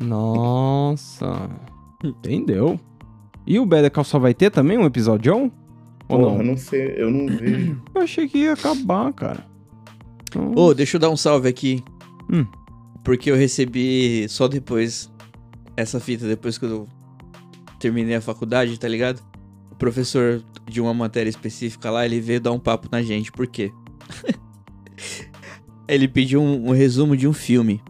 Nossa. 0.00 1.50
Entendeu? 2.02 2.78
E 3.46 3.58
o 3.58 3.66
Better 3.66 3.90
Call 3.90 4.04
Saul 4.04 4.22
vai 4.22 4.34
ter 4.34 4.50
também 4.50 4.78
um 4.78 4.84
episódio? 4.86 5.34
Ou 5.34 5.50
Porra, 6.08 6.22
não? 6.22 6.36
eu 6.38 6.44
não 6.44 6.56
sei, 6.56 6.94
eu 6.96 7.10
não 7.10 7.26
vejo. 7.26 7.80
Eu 7.94 8.02
achei 8.02 8.26
que 8.28 8.38
ia 8.38 8.52
acabar, 8.54 9.12
cara. 9.12 9.44
Ô, 10.56 10.72
deixa 10.74 10.96
eu 10.96 11.00
dar 11.00 11.10
um 11.10 11.16
salve 11.16 11.48
aqui. 11.48 11.82
Hum. 12.32 12.46
Porque 13.04 13.30
eu 13.30 13.36
recebi 13.36 14.26
só 14.28 14.46
depois 14.46 15.10
essa 15.76 15.98
fita, 15.98 16.26
depois 16.26 16.56
que 16.58 16.64
eu 16.66 16.86
terminei 17.78 18.14
a 18.14 18.20
faculdade, 18.20 18.78
tá 18.78 18.86
ligado? 18.86 19.20
Professor 19.80 20.42
de 20.68 20.78
uma 20.78 20.92
matéria 20.92 21.30
específica 21.30 21.90
lá, 21.90 22.04
ele 22.04 22.20
veio 22.20 22.38
dar 22.38 22.52
um 22.52 22.58
papo 22.58 22.86
na 22.92 23.00
gente. 23.02 23.32
Por 23.32 23.46
quê? 23.46 23.72
ele 25.88 26.06
pediu 26.06 26.42
um, 26.42 26.68
um 26.68 26.72
resumo 26.72 27.16
de 27.16 27.26
um 27.26 27.32
filme 27.32 27.82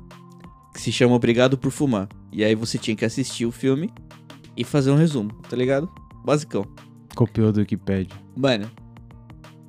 que 0.72 0.80
se 0.80 0.93
chama 0.93 1.16
Obrigado 1.16 1.59
por 1.59 1.72
Fumar. 1.72 2.09
E 2.32 2.45
aí 2.45 2.55
você 2.55 2.78
tinha 2.78 2.97
que 2.97 3.05
assistir 3.05 3.45
o 3.45 3.51
filme 3.51 3.91
e 4.57 4.62
fazer 4.62 4.93
um 4.93 4.95
resumo, 4.95 5.32
tá 5.49 5.57
ligado? 5.57 5.91
Basicão. 6.24 6.64
Copiou 7.16 7.51
do 7.51 7.59
Wikipedia. 7.59 8.16
Mano, 8.36 8.70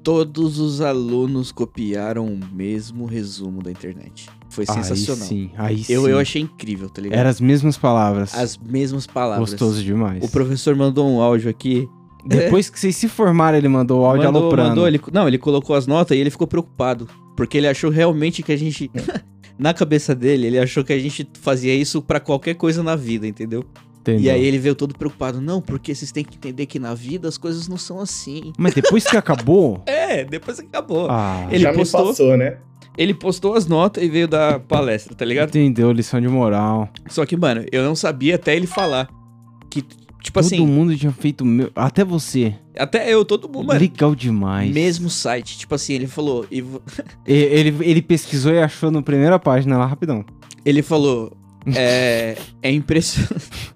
todos 0.04 0.60
os 0.60 0.80
alunos 0.80 1.52
copiaram 1.52 2.28
o 2.28 2.40
mesmo 2.54 3.08
resumo 3.08 3.64
da 3.64 3.72
internet. 3.72 4.30
Foi 4.48 4.68
sensacional. 4.68 5.24
Aí 5.24 5.28
sim, 5.28 5.52
aí 5.58 5.86
Eu, 5.90 6.04
sim. 6.04 6.10
eu 6.12 6.20
achei 6.20 6.42
incrível, 6.44 6.88
tá 6.88 7.02
ligado? 7.02 7.18
Era 7.18 7.30
as 7.30 7.42
mesmas 7.42 7.80
palavras. 7.80 8.36
As 8.36 8.60
mesmas 8.60 9.08
palavras. 9.08 9.50
Gostoso 9.50 9.84
demais. 9.84 10.24
O 10.24 10.30
professor 10.30 10.76
mandou 10.76 11.10
um 11.10 11.20
áudio 11.20 11.50
aqui 11.50 11.90
Depois 12.26 12.70
que 12.70 12.80
vocês 12.80 12.96
se 12.96 13.08
formaram, 13.08 13.58
ele 13.58 13.68
mandou 13.68 14.02
o 14.02 14.06
áudio 14.06 14.26
mandou, 14.26 14.42
aloprando. 14.44 14.70
mandou, 14.70 14.88
ele, 14.88 15.02
não, 15.12 15.28
ele 15.28 15.38
colocou 15.38 15.76
as 15.76 15.88
notas 15.88 16.18
e 16.18 16.20
ele 16.20 16.30
ficou 16.30 16.48
preocupado. 16.48 17.08
Porque 17.36 17.58
ele 17.58 17.68
achou 17.68 17.90
realmente 17.90 18.44
que 18.44 18.52
a 18.52 18.58
gente. 18.58 18.92
na 19.58 19.74
cabeça 19.74 20.14
dele, 20.16 20.48
ele 20.48 20.60
achou 20.60 20.84
que 20.84 20.94
a 20.94 21.00
gente 21.00 21.28
fazia 21.42 21.74
isso 21.74 22.02
pra 22.02 22.20
qualquer 22.20 22.56
coisa 22.56 22.82
na 22.84 22.96
vida, 22.96 23.28
entendeu? 23.28 23.64
Entendeu? 24.02 24.24
E 24.24 24.30
aí 24.32 24.44
ele 24.44 24.58
veio 24.58 24.74
todo 24.74 24.98
preocupado. 24.98 25.40
Não, 25.40 25.62
porque 25.62 25.94
vocês 25.94 26.12
têm 26.12 26.24
que 26.24 26.36
entender 26.36 26.66
que 26.66 26.80
na 26.80 26.94
vida 26.96 27.28
as 27.28 27.38
coisas 27.38 27.68
não 27.68 27.78
são 27.78 28.00
assim. 28.00 28.52
Mas 28.58 28.74
depois 28.74 29.06
que 29.06 29.16
acabou... 29.16 29.84
É, 29.86 30.26
depois 30.26 30.60
que 30.60 30.66
acabou. 30.66 31.08
Ah, 31.10 31.48
Ele 31.50 31.60
Já 31.64 31.72
postou- 31.72 32.02
me 32.02 32.08
passou, 32.08 32.38
né? 32.38 32.58
Ele 32.98 33.14
postou 33.14 33.54
as 33.54 33.66
notas 33.68 34.04
e 34.04 34.10
veio 34.10 34.28
dar 34.28 34.60
palestra, 34.60 35.16
tá 35.16 35.24
ligado? 35.24 35.50
entendeu, 35.50 35.92
lição 35.92 36.20
de 36.20 36.28
moral. 36.28 36.90
Só 37.08 37.26
que, 37.26 37.38
mano, 37.38 37.64
eu 37.72 37.84
não 37.84 37.96
sabia 37.96 38.36
até 38.36 38.56
ele 38.56 38.68
falar. 38.68 39.08
Que, 39.70 39.82
tipo 40.22 40.40
Todo 40.40 40.46
assim, 40.46 40.66
mundo 40.66 40.96
tinha 40.98 41.12
feito... 41.12 41.44
Meu... 41.44 41.72
Até 41.76 42.04
você. 42.04 42.56
até 42.78 43.14
eu, 43.14 43.26
todo 43.26 43.50
mundo, 43.50 43.68
mano. 43.68 43.80
Legal 43.80 44.16
demais. 44.16 44.72
Mesmo 44.72 45.10
site. 45.10 45.58
Tipo 45.58 45.76
assim, 45.76 45.94
ele 45.94 46.08
falou. 46.08 46.46
e 46.50 46.64
Ele, 47.26 47.76
ele 47.82 48.02
pesquisou 48.02 48.54
e 48.54 48.62
achou 48.62 48.92
na 48.92 49.02
primeira 49.02 49.38
página 49.38 49.78
lá, 49.78 49.86
rapidão. 49.86 50.26
Ele 50.66 50.82
falou. 50.82 51.36
É, 51.76 52.38
é, 52.62 52.72
impression... 52.72 53.24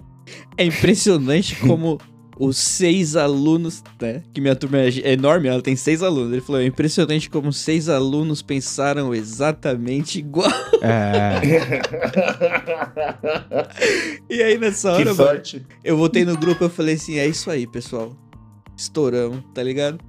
é 0.57 0.65
impressionante 0.65 1.55
como 1.57 1.99
os 2.37 2.57
seis 2.57 3.15
alunos, 3.15 3.83
né? 4.01 4.23
Que 4.33 4.41
minha 4.41 4.55
turma 4.55 4.79
é 4.79 5.13
enorme, 5.13 5.47
ela 5.47 5.61
tem 5.61 5.75
seis 5.75 6.03
alunos. 6.03 6.31
Ele 6.33 6.41
falou: 6.41 6.61
é 6.61 6.65
impressionante 6.65 7.29
como 7.29 7.51
seis 7.53 7.87
alunos 7.89 8.41
pensaram 8.41 9.13
exatamente 9.13 10.19
igual. 10.19 10.51
É... 10.81 11.81
E 14.29 14.41
aí 14.41 14.57
nessa 14.57 14.95
que 14.95 15.01
hora, 15.01 15.13
mano, 15.13 15.41
eu 15.83 15.97
voltei 15.97 16.25
no 16.25 16.37
grupo 16.37 16.63
e 16.63 16.65
eu 16.65 16.69
falei 16.69 16.95
assim: 16.95 17.17
é 17.17 17.27
isso 17.27 17.49
aí, 17.49 17.65
pessoal. 17.67 18.15
Estouramos, 18.75 19.39
tá 19.53 19.63
ligado? 19.63 19.99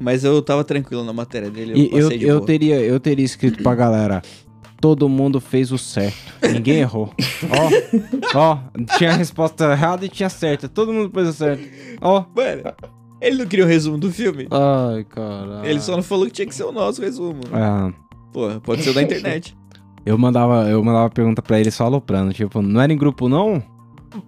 Mas 0.00 0.24
eu 0.24 0.40
tava 0.42 0.64
tranquilo 0.64 1.04
na 1.04 1.12
matéria 1.12 1.50
dele. 1.50 1.72
Eu 1.72 1.76
E 1.76 1.84
eu, 1.92 2.02
passei 2.04 2.18
de 2.18 2.24
eu, 2.26 2.36
boa. 2.36 2.46
teria, 2.46 2.80
eu 2.80 2.98
teria 3.00 3.24
escrito 3.24 3.62
pra 3.62 3.74
galera: 3.74 4.22
todo 4.80 5.08
mundo 5.08 5.40
fez 5.40 5.70
o 5.72 5.78
certo, 5.78 6.16
ninguém 6.52 6.78
errou. 6.80 7.12
Ó, 8.34 8.38
ó, 8.38 8.58
tinha 8.96 9.10
a 9.10 9.16
resposta 9.16 9.72
errada 9.72 10.04
e 10.04 10.08
tinha 10.08 10.28
certa, 10.28 10.68
todo 10.68 10.92
mundo 10.92 11.10
fez 11.12 11.28
o 11.28 11.32
certo. 11.32 11.62
Ó. 12.00 12.24
Mano, 12.34 12.62
ele 13.20 13.36
não 13.38 13.46
queria 13.46 13.64
o 13.64 13.68
resumo 13.68 13.98
do 13.98 14.10
filme. 14.10 14.48
Ai, 14.50 15.04
caralho. 15.04 15.66
Ele 15.66 15.80
só 15.80 15.94
não 15.96 16.02
falou 16.02 16.26
que 16.26 16.32
tinha 16.32 16.46
que 16.46 16.54
ser 16.54 16.64
o 16.64 16.72
nosso 16.72 17.00
resumo. 17.02 17.40
Ah, 17.52 17.92
Porra, 18.32 18.60
pode 18.60 18.82
ser 18.82 18.90
o 18.90 18.94
da 18.94 19.02
internet. 19.02 19.56
eu 20.06 20.16
mandava, 20.16 20.68
eu 20.68 20.82
mandava 20.82 21.10
pergunta 21.10 21.42
pra 21.42 21.58
ele 21.60 21.70
só 21.70 21.84
aloprando, 21.84 22.32
tipo, 22.32 22.62
não 22.62 22.80
era 22.80 22.92
em 22.92 22.96
grupo 22.96 23.28
não? 23.28 23.62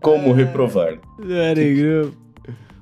Como 0.00 0.32
reprovar? 0.32 0.98
Não 1.18 1.36
era 1.36 1.62
em 1.62 1.74
grupo. 1.76 2.16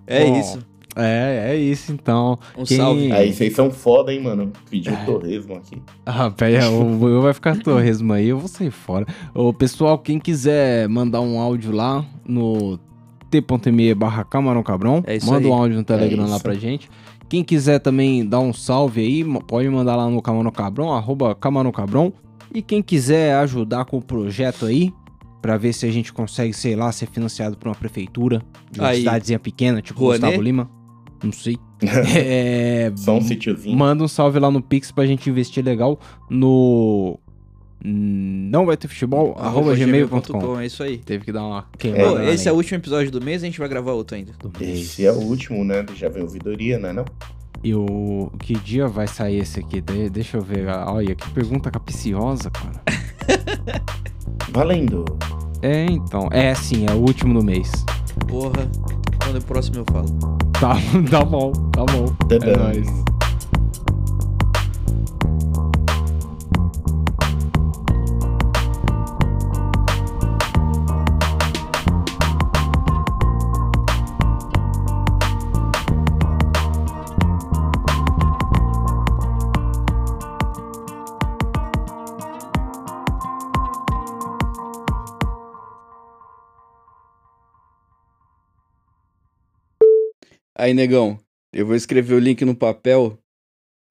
É 0.07 0.25
Bom, 0.25 0.39
isso. 0.41 0.59
É, 0.97 1.51
é 1.53 1.57
isso 1.57 1.92
então. 1.92 2.38
Um 2.57 2.64
Quem- 2.64 2.76
salve. 2.78 3.12
Aí 3.12 3.32
vocês 3.32 3.55
são 3.55 3.70
foda, 3.70 4.12
hein, 4.12 4.22
mano? 4.22 4.51
Pediu 4.70 4.97
torresmo 5.05 5.55
aqui. 5.57 5.82
Ah, 6.07 6.30
pera, 6.30 6.70
o 6.70 6.99
Will 7.05 7.20
vai 7.20 7.34
ficar 7.34 7.57
torresmo 7.59 8.12
aí, 8.12 8.28
eu 8.28 8.38
vou 8.38 8.49
sair 8.49 8.70
fora. 8.70 9.07
Ô, 9.34 9.53
pessoal, 9.53 9.99
quem 9.99 10.18
quiser 10.18 10.88
mandar 10.88 11.20
um 11.20 11.38
áudio 11.38 11.70
lá 11.72 12.05
no 12.26 12.78
t.me 13.30 13.94
barra 13.94 14.24
Camarão 14.24 14.62
Cabrão, 14.62 15.03
É 15.07 15.18
manda 15.24 15.47
aí. 15.47 15.51
um 15.51 15.55
áudio 15.55 15.76
no 15.76 15.84
Telegram 15.84 16.24
É 16.24 16.28
lá 16.28 16.40
pra 16.40 16.55
gente. 16.55 16.88
Quem 17.28 17.42
quiser 17.42 17.80
também 17.80 18.24
dar 18.24 18.38
um 18.40 18.53
salve 18.53 19.01
aí, 19.01 19.24
pode 19.47 19.68
mandar 19.68 19.97
lá 19.97 20.09
no 20.09 20.22
Camarão 20.22 20.51
Cabrão, 20.51 20.92
arroba 20.92 21.34
Camarão 21.34 21.72
Cabrão. 21.72 22.12
E 22.55 22.62
quem 22.62 22.80
quiser 22.80 23.34
ajudar 23.36 23.84
com 23.84 23.99
o 23.99 24.03
projeto 24.03 24.64
aí, 24.64 24.92
pra 25.42 25.57
ver 25.59 25.72
se 25.72 25.84
a 25.86 25.90
gente 25.90 26.12
consegue, 26.12 26.53
sei 26.53 26.74
lá, 26.76 26.90
ser 26.92 27.07
financiado 27.07 27.57
por 27.59 27.68
uma 27.68 27.74
prefeitura 27.74 28.40
de 28.70 28.80
uma 28.80 28.88
Aí. 28.88 28.99
cidadezinha 29.01 29.38
pequena, 29.38 29.82
tipo 29.82 29.99
Rouanet? 30.01 30.20
Gustavo 30.22 30.42
Lima. 30.42 30.70
Não 31.23 31.33
sei. 31.33 31.57
é, 31.83 32.93
Só 32.97 33.17
um 33.17 33.21
sítiozinho. 33.21 33.77
Manda 33.77 34.03
um 34.05 34.09
salve 34.09 34.39
lá 34.39 34.51
no 34.51 34.62
Pix 34.62 34.91
pra 34.91 35.07
gente 35.07 35.29
investir 35.29 35.64
legal 35.64 35.99
no. 36.31 37.19
Não 37.85 38.67
vai 38.67 38.77
ter 38.77 38.89
futebol, 38.89 39.37
arroba 39.39 39.75
gmail.com. 39.77 40.59
É 40.59 40.67
isso 40.67 40.83
aí. 40.83 40.99
Teve 40.99 41.25
que 41.27 41.31
dar 41.33 41.45
uma 41.45 41.62
Pô, 41.62 41.79
queimada. 41.79 42.14
na 42.19 42.31
esse 42.33 42.49
é 42.49 42.53
o 42.53 42.57
último 42.57 42.79
episódio 42.79 43.12
do 43.12 43.21
mês, 43.21 43.43
a 43.43 43.47
gente 43.47 43.59
vai 43.59 43.69
gravar 43.69 43.93
outro 43.93 44.17
ainda. 44.17 44.33
Esse 44.61 45.05
é 45.07 45.12
o 45.12 45.17
último, 45.21 45.62
né? 45.64 45.85
Já 45.95 46.09
veio 46.09 46.25
ouvidoria, 46.25 46.79
né? 46.79 46.93
Não? 46.93 47.05
E 47.62 47.75
o. 47.75 48.33
Que 48.41 48.55
dia 48.55 48.89
vai 48.89 49.07
sair 49.07 49.39
esse 49.39 49.61
aqui? 49.61 49.81
De- 49.81 50.11
Deixa 50.11 50.37
eu 50.39 50.43
ver. 50.43 50.67
Olha, 50.69 51.14
que 51.14 51.31
pergunta 51.31 51.71
capiciosa, 51.71 52.51
cara. 52.51 52.83
Valendo. 54.51 55.05
É, 55.62 55.85
então. 55.87 56.29
É 56.33 56.55
sim, 56.55 56.87
é 56.89 56.93
o 56.93 56.99
último 56.99 57.39
do 57.39 57.45
mês. 57.45 57.71
Porra, 58.27 58.69
quando 59.27 59.37
é 59.37 59.39
o 59.41 59.43
próximo 59.43 59.79
eu 59.79 59.85
falo. 59.93 60.39
Tá, 60.53 60.77
tá 61.11 61.24
bom, 61.24 61.53
tá 61.72 61.85
bom. 61.85 62.07
É 62.31 62.39
Tadã. 62.39 62.57
nóis. 62.57 63.16
Aí, 90.67 90.75
negão, 90.75 91.17
eu 91.55 91.64
vou 91.64 91.77
escrever 91.77 92.14
o 92.14 92.19
link 92.19 92.45
no 92.45 92.53
papel 92.53 93.17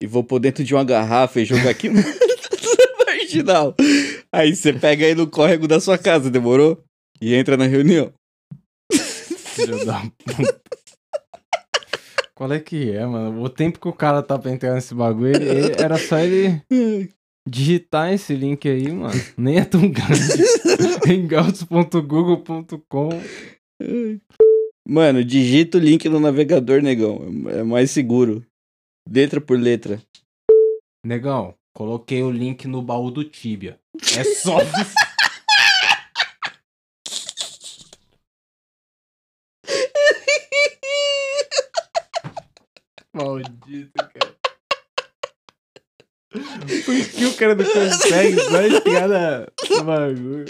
e 0.04 0.06
vou 0.06 0.26
pôr 0.26 0.40
dentro 0.40 0.62
de 0.62 0.76
uma 0.76 0.84
garrafa 0.84 1.40
e 1.40 1.46
jogar 1.46 1.70
aqui 1.70 1.88
no 1.88 1.96
marginal. 3.08 3.74
Aí 4.30 4.54
você 4.54 4.74
pega 4.74 5.06
aí 5.06 5.16
no 5.16 5.26
córrego 5.26 5.70
da 5.70 5.80
sua 5.80 5.98
casa, 5.98 6.30
demorou? 6.30 6.84
E 7.22 7.34
entra 7.34 7.56
na 7.56 7.66
reunião. 7.66 8.12
Filho 8.92 9.86
da 9.86 10.02
puta. 10.26 10.62
Qual 12.36 12.52
é 12.52 12.60
que 12.60 12.92
é, 12.92 13.06
mano? 13.06 13.42
O 13.42 13.48
tempo 13.48 13.80
que 13.80 13.88
o 13.88 13.94
cara 13.94 14.22
tá 14.22 14.38
pra 14.38 14.52
entrar 14.52 14.74
nesse 14.74 14.94
bagulho, 14.94 15.34
ele- 15.34 15.48
ele- 15.50 15.82
era 15.82 15.98
só 15.98 16.20
ele 16.20 16.62
digitar 17.48 18.12
esse 18.12 18.36
link 18.36 18.68
aí, 18.68 18.92
mano. 18.92 19.14
Nem 19.38 19.60
é 19.60 19.64
tão 19.64 19.90
grande. 19.90 20.44
Hangouts.google.com 21.08 23.08
Mano, 24.88 25.24
digita 25.24 25.78
o 25.78 25.82
link 25.82 26.08
no 26.08 26.20
navegador, 26.20 26.82
negão. 26.82 27.20
É 27.50 27.64
mais 27.64 27.92
seguro. 27.92 28.46
Letra 29.10 29.42
por 29.42 29.60
letra. 29.60 30.02
Negão, 31.06 31.56
coloquei 31.76 32.22
o 32.24 32.32
link 32.32 32.68
no 32.68 32.82
baú 32.82 33.10
do 33.12 33.24
Tibia. 33.24 33.80
É 34.18 34.24
só. 34.24 34.58
Maldito, 43.14 43.92
cara. 43.96 44.36
Por 46.86 47.10
que 47.10 47.26
o 47.26 47.34
cara 47.38 47.56
não 47.56 47.64
consegue 47.66 48.36
estirar 48.40 49.08
na- 49.08 49.48
no 49.70 49.84
bagulho? 49.86 50.46